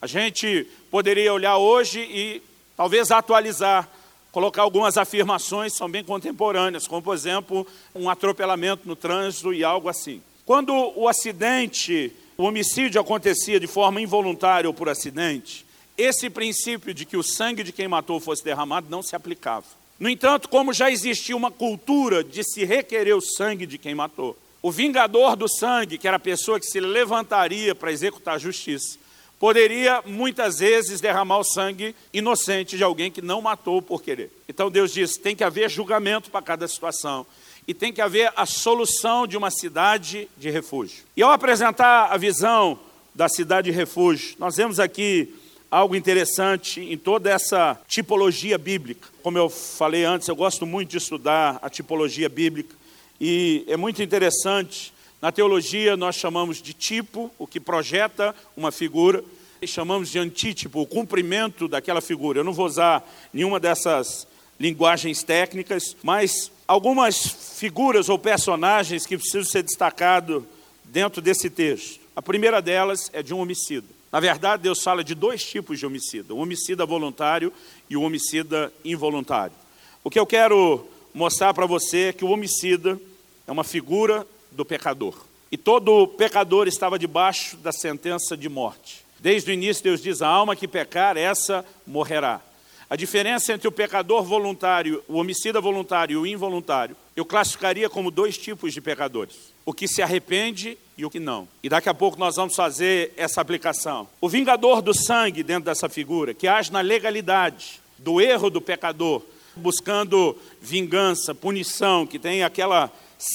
A 0.00 0.06
gente 0.06 0.66
poderia 0.90 1.32
olhar 1.32 1.58
hoje 1.58 2.00
e 2.00 2.42
talvez 2.76 3.12
atualizar, 3.12 3.88
colocar 4.32 4.62
algumas 4.62 4.96
afirmações 4.96 5.76
são 5.76 5.88
bem 5.88 6.02
contemporâneas, 6.02 6.88
como 6.88 7.02
por 7.02 7.14
exemplo, 7.14 7.66
um 7.94 8.08
atropelamento 8.08 8.88
no 8.88 8.96
trânsito 8.96 9.52
e 9.52 9.62
algo 9.62 9.88
assim. 9.88 10.22
Quando 10.44 10.74
o 10.96 11.06
acidente, 11.06 12.12
o 12.36 12.44
homicídio 12.44 13.00
acontecia 13.00 13.60
de 13.60 13.66
forma 13.66 14.00
involuntária 14.00 14.68
ou 14.68 14.74
por 14.74 14.88
acidente, 14.88 15.64
esse 15.96 16.30
princípio 16.30 16.94
de 16.94 17.04
que 17.04 17.16
o 17.16 17.22
sangue 17.22 17.62
de 17.62 17.70
quem 17.70 17.86
matou 17.86 18.18
fosse 18.18 18.42
derramado 18.42 18.88
não 18.90 19.02
se 19.02 19.14
aplicava. 19.14 19.66
No 20.00 20.08
entanto, 20.08 20.48
como 20.48 20.72
já 20.72 20.90
existia 20.90 21.36
uma 21.36 21.50
cultura 21.50 22.24
de 22.24 22.42
se 22.42 22.64
requerer 22.64 23.16
o 23.16 23.20
sangue 23.20 23.66
de 23.66 23.78
quem 23.78 23.94
matou, 23.94 24.36
o 24.62 24.70
vingador 24.70 25.36
do 25.36 25.48
sangue, 25.48 25.98
que 25.98 26.08
era 26.08 26.16
a 26.16 26.20
pessoa 26.20 26.58
que 26.58 26.66
se 26.66 26.80
levantaria 26.80 27.74
para 27.74 27.92
executar 27.92 28.36
a 28.36 28.38
justiça, 28.38 28.98
poderia 29.42 30.00
muitas 30.06 30.60
vezes 30.60 31.00
derramar 31.00 31.38
o 31.38 31.42
sangue 31.42 31.96
inocente 32.12 32.76
de 32.76 32.84
alguém 32.84 33.10
que 33.10 33.20
não 33.20 33.42
matou 33.42 33.82
por 33.82 34.00
querer. 34.00 34.30
Então 34.48 34.70
Deus 34.70 34.92
diz: 34.92 35.16
tem 35.16 35.34
que 35.34 35.42
haver 35.42 35.68
julgamento 35.68 36.30
para 36.30 36.40
cada 36.40 36.68
situação 36.68 37.26
e 37.66 37.74
tem 37.74 37.92
que 37.92 38.00
haver 38.00 38.32
a 38.36 38.46
solução 38.46 39.26
de 39.26 39.36
uma 39.36 39.50
cidade 39.50 40.28
de 40.38 40.48
refúgio. 40.48 41.02
E 41.16 41.24
ao 41.24 41.32
apresentar 41.32 42.12
a 42.12 42.16
visão 42.16 42.78
da 43.12 43.28
cidade 43.28 43.68
de 43.68 43.76
refúgio, 43.76 44.36
nós 44.38 44.56
vemos 44.56 44.78
aqui 44.78 45.34
algo 45.68 45.96
interessante 45.96 46.80
em 46.80 46.96
toda 46.96 47.28
essa 47.28 47.76
tipologia 47.88 48.56
bíblica. 48.56 49.08
Como 49.24 49.38
eu 49.38 49.50
falei 49.50 50.04
antes, 50.04 50.28
eu 50.28 50.36
gosto 50.36 50.64
muito 50.64 50.90
de 50.90 50.98
estudar 50.98 51.58
a 51.60 51.68
tipologia 51.68 52.28
bíblica 52.28 52.76
e 53.20 53.64
é 53.66 53.76
muito 53.76 54.04
interessante. 54.04 54.94
Na 55.22 55.30
teologia, 55.30 55.96
nós 55.96 56.16
chamamos 56.16 56.60
de 56.60 56.72
tipo, 56.72 57.30
o 57.38 57.46
que 57.46 57.60
projeta 57.60 58.34
uma 58.56 58.72
figura, 58.72 59.22
e 59.62 59.68
chamamos 59.68 60.10
de 60.10 60.18
antítipo, 60.18 60.80
o 60.80 60.86
cumprimento 60.86 61.68
daquela 61.68 62.00
figura. 62.00 62.40
Eu 62.40 62.44
não 62.44 62.52
vou 62.52 62.66
usar 62.66 63.08
nenhuma 63.32 63.60
dessas 63.60 64.26
linguagens 64.58 65.22
técnicas, 65.22 65.96
mas 66.02 66.50
algumas 66.66 67.24
figuras 67.56 68.08
ou 68.08 68.18
personagens 68.18 69.06
que 69.06 69.16
precisam 69.16 69.44
ser 69.44 69.62
destacados 69.62 70.42
dentro 70.82 71.22
desse 71.22 71.48
texto. 71.48 72.00
A 72.16 72.20
primeira 72.20 72.60
delas 72.60 73.08
é 73.12 73.22
de 73.22 73.32
um 73.32 73.38
homicida. 73.38 73.86
Na 74.10 74.18
verdade, 74.18 74.64
Deus 74.64 74.82
fala 74.82 75.04
de 75.04 75.14
dois 75.14 75.44
tipos 75.44 75.78
de 75.78 75.86
homicida: 75.86 76.34
o 76.34 76.38
homicida 76.38 76.84
voluntário 76.84 77.52
e 77.88 77.96
o 77.96 78.02
homicida 78.02 78.72
involuntário. 78.84 79.54
O 80.02 80.10
que 80.10 80.18
eu 80.18 80.26
quero 80.26 80.84
mostrar 81.14 81.54
para 81.54 81.64
você 81.64 82.08
é 82.08 82.12
que 82.12 82.24
o 82.24 82.30
homicida 82.30 83.00
é 83.46 83.52
uma 83.52 83.62
figura 83.62 84.26
do 84.52 84.64
pecador. 84.64 85.14
E 85.50 85.56
todo 85.56 86.06
pecador 86.06 86.66
estava 86.66 86.98
debaixo 86.98 87.56
da 87.58 87.72
sentença 87.72 88.36
de 88.36 88.48
morte. 88.48 89.04
Desde 89.20 89.50
o 89.50 89.54
início, 89.54 89.84
Deus 89.84 90.02
diz: 90.02 90.22
a 90.22 90.28
alma 90.28 90.56
que 90.56 90.66
pecar, 90.66 91.16
essa 91.16 91.64
morrerá. 91.86 92.40
A 92.88 92.96
diferença 92.96 93.52
entre 93.52 93.66
o 93.66 93.72
pecador 93.72 94.22
voluntário, 94.22 95.02
o 95.08 95.16
homicida 95.16 95.60
voluntário 95.60 96.14
e 96.14 96.16
o 96.16 96.26
involuntário, 96.26 96.94
eu 97.16 97.24
classificaria 97.24 97.88
como 97.88 98.10
dois 98.10 98.36
tipos 98.36 98.72
de 98.72 98.80
pecadores 98.80 99.52
o 99.64 99.72
que 99.72 99.86
se 99.86 100.02
arrepende 100.02 100.76
e 100.96 101.04
o 101.04 101.10
que 101.10 101.20
não. 101.20 101.48
E 101.62 101.68
daqui 101.68 101.88
a 101.88 101.94
pouco 101.94 102.18
nós 102.18 102.36
vamos 102.36 102.54
fazer 102.54 103.12
essa 103.16 103.40
aplicação. 103.40 104.08
O 104.20 104.28
vingador 104.28 104.82
do 104.82 104.92
sangue 104.92 105.42
dentro 105.42 105.64
dessa 105.64 105.88
figura, 105.88 106.34
que 106.34 106.48
age 106.48 106.72
na 106.72 106.80
legalidade 106.80 107.80
do 107.98 108.20
erro 108.20 108.50
do 108.50 108.60
pecador, 108.60 109.22
buscando 109.54 110.36
vingança, 110.60 111.34
punição, 111.34 112.06
que 112.06 112.18
tem 112.18 112.42
aquela 112.42 112.90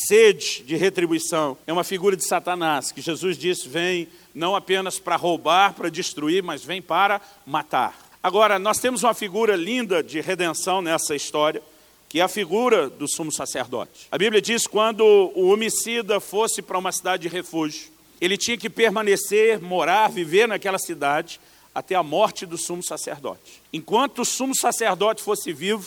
sede 0.07 0.63
de 0.63 0.75
retribuição, 0.75 1.57
é 1.65 1.71
uma 1.71 1.83
figura 1.83 2.17
de 2.17 2.27
Satanás, 2.27 2.91
que 2.91 3.01
Jesus 3.01 3.37
disse: 3.37 3.69
vem 3.69 4.09
não 4.35 4.55
apenas 4.55 4.99
para 4.99 5.15
roubar, 5.15 5.73
para 5.73 5.89
destruir, 5.89 6.43
mas 6.43 6.63
vem 6.63 6.81
para 6.81 7.21
matar. 7.45 7.97
Agora, 8.21 8.59
nós 8.59 8.79
temos 8.79 9.03
uma 9.03 9.13
figura 9.13 9.55
linda 9.55 10.03
de 10.03 10.19
redenção 10.19 10.81
nessa 10.81 11.15
história 11.15 11.61
que 12.09 12.19
é 12.19 12.23
a 12.23 12.27
figura 12.27 12.89
do 12.89 13.07
sumo 13.07 13.31
sacerdote. 13.31 14.07
A 14.09 14.17
Bíblia 14.17 14.41
diz 14.41 14.65
quando 14.65 15.03
o 15.35 15.49
homicida 15.49 16.19
fosse 16.19 16.61
para 16.61 16.77
uma 16.77 16.91
cidade 16.91 17.23
de 17.23 17.27
refúgio, 17.27 17.89
ele 18.19 18.37
tinha 18.37 18.57
que 18.57 18.69
permanecer, 18.69 19.61
morar, 19.61 20.09
viver 20.09 20.47
naquela 20.47 20.77
cidade 20.77 21.39
até 21.75 21.95
a 21.95 22.03
morte 22.03 22.45
do 22.45 22.57
sumo 22.57 22.81
sacerdote. 22.81 23.61
Enquanto 23.71 24.19
o 24.19 24.25
sumo 24.25 24.55
sacerdote 24.55 25.21
fosse 25.21 25.51
vivo, 25.53 25.85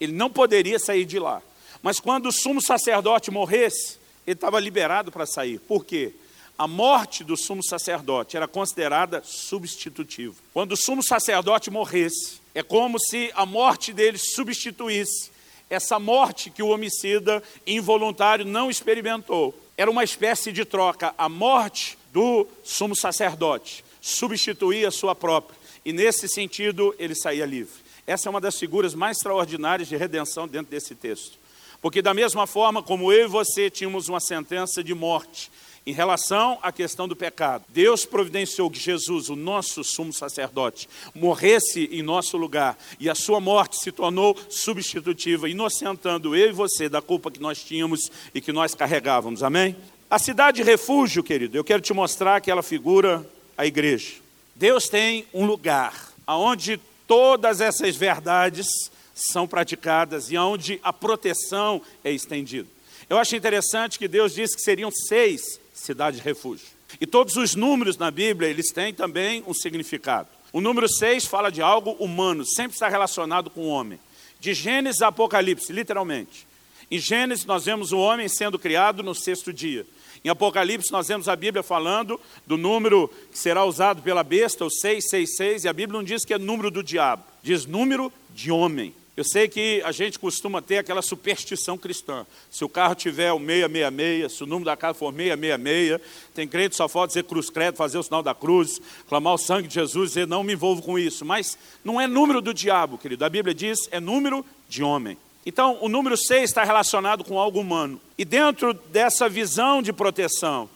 ele 0.00 0.12
não 0.12 0.30
poderia 0.30 0.78
sair 0.78 1.04
de 1.04 1.18
lá. 1.18 1.42
Mas 1.86 2.00
quando 2.00 2.26
o 2.26 2.32
sumo 2.32 2.60
sacerdote 2.60 3.30
morresse, 3.30 3.98
ele 4.26 4.34
estava 4.34 4.58
liberado 4.58 5.12
para 5.12 5.24
sair. 5.24 5.60
Por 5.60 5.84
quê? 5.84 6.14
A 6.58 6.66
morte 6.66 7.22
do 7.22 7.36
sumo 7.36 7.62
sacerdote 7.62 8.36
era 8.36 8.48
considerada 8.48 9.22
substitutiva. 9.24 10.34
Quando 10.52 10.72
o 10.72 10.76
sumo 10.76 11.00
sacerdote 11.00 11.70
morresse, 11.70 12.40
é 12.52 12.60
como 12.60 12.98
se 12.98 13.30
a 13.36 13.46
morte 13.46 13.92
dele 13.92 14.18
substituísse 14.18 15.30
essa 15.70 15.96
morte 16.00 16.50
que 16.50 16.60
o 16.60 16.70
homicida 16.70 17.40
involuntário 17.64 18.44
não 18.44 18.68
experimentou. 18.68 19.56
Era 19.76 19.88
uma 19.88 20.02
espécie 20.02 20.50
de 20.50 20.64
troca. 20.64 21.14
A 21.16 21.28
morte 21.28 21.96
do 22.12 22.48
sumo 22.64 22.96
sacerdote 22.96 23.84
substituía 24.00 24.88
a 24.88 24.90
sua 24.90 25.14
própria. 25.14 25.56
E 25.84 25.92
nesse 25.92 26.28
sentido, 26.28 26.92
ele 26.98 27.14
saía 27.14 27.46
livre. 27.46 27.78
Essa 28.08 28.28
é 28.28 28.30
uma 28.30 28.40
das 28.40 28.58
figuras 28.58 28.92
mais 28.92 29.18
extraordinárias 29.18 29.86
de 29.86 29.96
redenção 29.96 30.48
dentro 30.48 30.72
desse 30.72 30.92
texto. 30.92 31.45
Porque, 31.80 32.02
da 32.02 32.14
mesma 32.14 32.46
forma 32.46 32.82
como 32.82 33.12
eu 33.12 33.26
e 33.26 33.28
você 33.28 33.70
tínhamos 33.70 34.08
uma 34.08 34.20
sentença 34.20 34.82
de 34.82 34.94
morte 34.94 35.50
em 35.86 35.92
relação 35.92 36.58
à 36.62 36.72
questão 36.72 37.06
do 37.06 37.14
pecado, 37.14 37.64
Deus 37.68 38.04
providenciou 38.04 38.68
que 38.68 38.78
Jesus, 38.78 39.28
o 39.28 39.36
nosso 39.36 39.84
sumo 39.84 40.12
sacerdote, 40.12 40.88
morresse 41.14 41.88
em 41.92 42.02
nosso 42.02 42.36
lugar 42.36 42.76
e 42.98 43.08
a 43.08 43.14
sua 43.14 43.40
morte 43.40 43.80
se 43.80 43.92
tornou 43.92 44.36
substitutiva, 44.50 45.48
inocentando 45.48 46.34
eu 46.34 46.48
e 46.48 46.52
você 46.52 46.88
da 46.88 47.00
culpa 47.00 47.30
que 47.30 47.40
nós 47.40 47.62
tínhamos 47.62 48.10
e 48.34 48.40
que 48.40 48.52
nós 48.52 48.74
carregávamos. 48.74 49.44
Amém? 49.44 49.76
A 50.10 50.18
cidade 50.18 50.56
de 50.56 50.62
refúgio, 50.64 51.22
querido, 51.22 51.56
eu 51.56 51.64
quero 51.64 51.80
te 51.80 51.94
mostrar 51.94 52.36
aquela 52.36 52.64
figura, 52.64 53.24
a 53.56 53.64
igreja. 53.64 54.14
Deus 54.56 54.88
tem 54.88 55.24
um 55.32 55.46
lugar 55.46 56.12
onde 56.26 56.80
todas 57.06 57.60
essas 57.60 57.94
verdades 57.94 58.90
são 59.16 59.48
praticadas 59.48 60.30
e 60.30 60.36
onde 60.36 60.78
a 60.82 60.92
proteção 60.92 61.80
é 62.04 62.12
estendida. 62.12 62.68
Eu 63.08 63.18
acho 63.18 63.34
interessante 63.34 63.98
que 63.98 64.06
Deus 64.06 64.34
disse 64.34 64.54
que 64.54 64.62
seriam 64.62 64.90
seis 64.90 65.58
cidades 65.72 66.20
de 66.20 66.24
refúgio. 66.24 66.66
E 67.00 67.06
todos 67.06 67.36
os 67.36 67.54
números 67.54 67.96
na 67.96 68.10
Bíblia, 68.10 68.48
eles 68.48 68.70
têm 68.72 68.92
também 68.92 69.42
um 69.46 69.54
significado. 69.54 70.28
O 70.52 70.60
número 70.60 70.88
seis 70.88 71.24
fala 71.24 71.50
de 71.50 71.62
algo 71.62 71.92
humano, 71.92 72.44
sempre 72.44 72.74
está 72.74 72.88
relacionado 72.88 73.50
com 73.50 73.62
o 73.62 73.68
homem. 73.68 73.98
De 74.38 74.52
Gênesis 74.52 75.02
a 75.02 75.08
Apocalipse, 75.08 75.72
literalmente. 75.72 76.46
Em 76.90 76.98
Gênesis, 76.98 77.44
nós 77.44 77.64
vemos 77.64 77.92
o 77.92 77.98
homem 77.98 78.28
sendo 78.28 78.58
criado 78.58 79.02
no 79.02 79.14
sexto 79.14 79.52
dia. 79.52 79.86
Em 80.24 80.28
Apocalipse, 80.28 80.92
nós 80.92 81.08
vemos 81.08 81.28
a 81.28 81.36
Bíblia 81.36 81.62
falando 81.62 82.20
do 82.46 82.56
número 82.56 83.08
que 83.30 83.38
será 83.38 83.64
usado 83.64 84.02
pela 84.02 84.22
besta, 84.22 84.64
o 84.64 84.70
666, 84.70 85.64
e 85.64 85.68
a 85.68 85.72
Bíblia 85.72 85.98
não 85.98 86.04
diz 86.04 86.24
que 86.24 86.34
é 86.34 86.38
número 86.38 86.70
do 86.70 86.82
diabo, 86.82 87.24
diz 87.42 87.66
número 87.66 88.12
de 88.30 88.50
homem. 88.50 88.94
Eu 89.16 89.24
sei 89.24 89.48
que 89.48 89.80
a 89.82 89.92
gente 89.92 90.18
costuma 90.18 90.60
ter 90.60 90.76
aquela 90.76 91.00
superstição 91.00 91.78
cristã. 91.78 92.26
Se 92.50 92.62
o 92.66 92.68
carro 92.68 92.94
tiver 92.94 93.32
o 93.32 93.38
666, 93.38 94.30
se 94.30 94.44
o 94.44 94.46
número 94.46 94.66
da 94.66 94.76
casa 94.76 94.98
for 94.98 95.10
666, 95.10 96.00
tem 96.34 96.46
crente 96.46 96.70
que 96.70 96.76
só 96.76 96.86
pode 96.86 97.10
dizer 97.10 97.24
cruz 97.24 97.48
credo, 97.48 97.76
fazer 97.76 97.96
o 97.96 98.02
sinal 98.02 98.22
da 98.22 98.34
cruz, 98.34 98.78
clamar 99.08 99.32
o 99.32 99.38
sangue 99.38 99.68
de 99.68 99.74
Jesus, 99.74 100.10
dizer 100.10 100.26
não 100.26 100.44
me 100.44 100.52
envolvo 100.52 100.82
com 100.82 100.98
isso. 100.98 101.24
Mas 101.24 101.56
não 101.82 101.98
é 101.98 102.06
número 102.06 102.42
do 102.42 102.52
diabo, 102.52 102.98
querido. 102.98 103.24
A 103.24 103.30
Bíblia 103.30 103.54
diz 103.54 103.78
é 103.90 103.98
número 103.98 104.44
de 104.68 104.82
homem. 104.82 105.16
Então, 105.46 105.78
o 105.80 105.88
número 105.88 106.16
6 106.16 106.44
está 106.44 106.62
relacionado 106.62 107.24
com 107.24 107.38
algo 107.38 107.58
humano. 107.58 107.98
E 108.18 108.24
dentro 108.24 108.74
dessa 108.74 109.30
visão 109.30 109.80
de 109.80 109.94
proteção, 109.94 110.68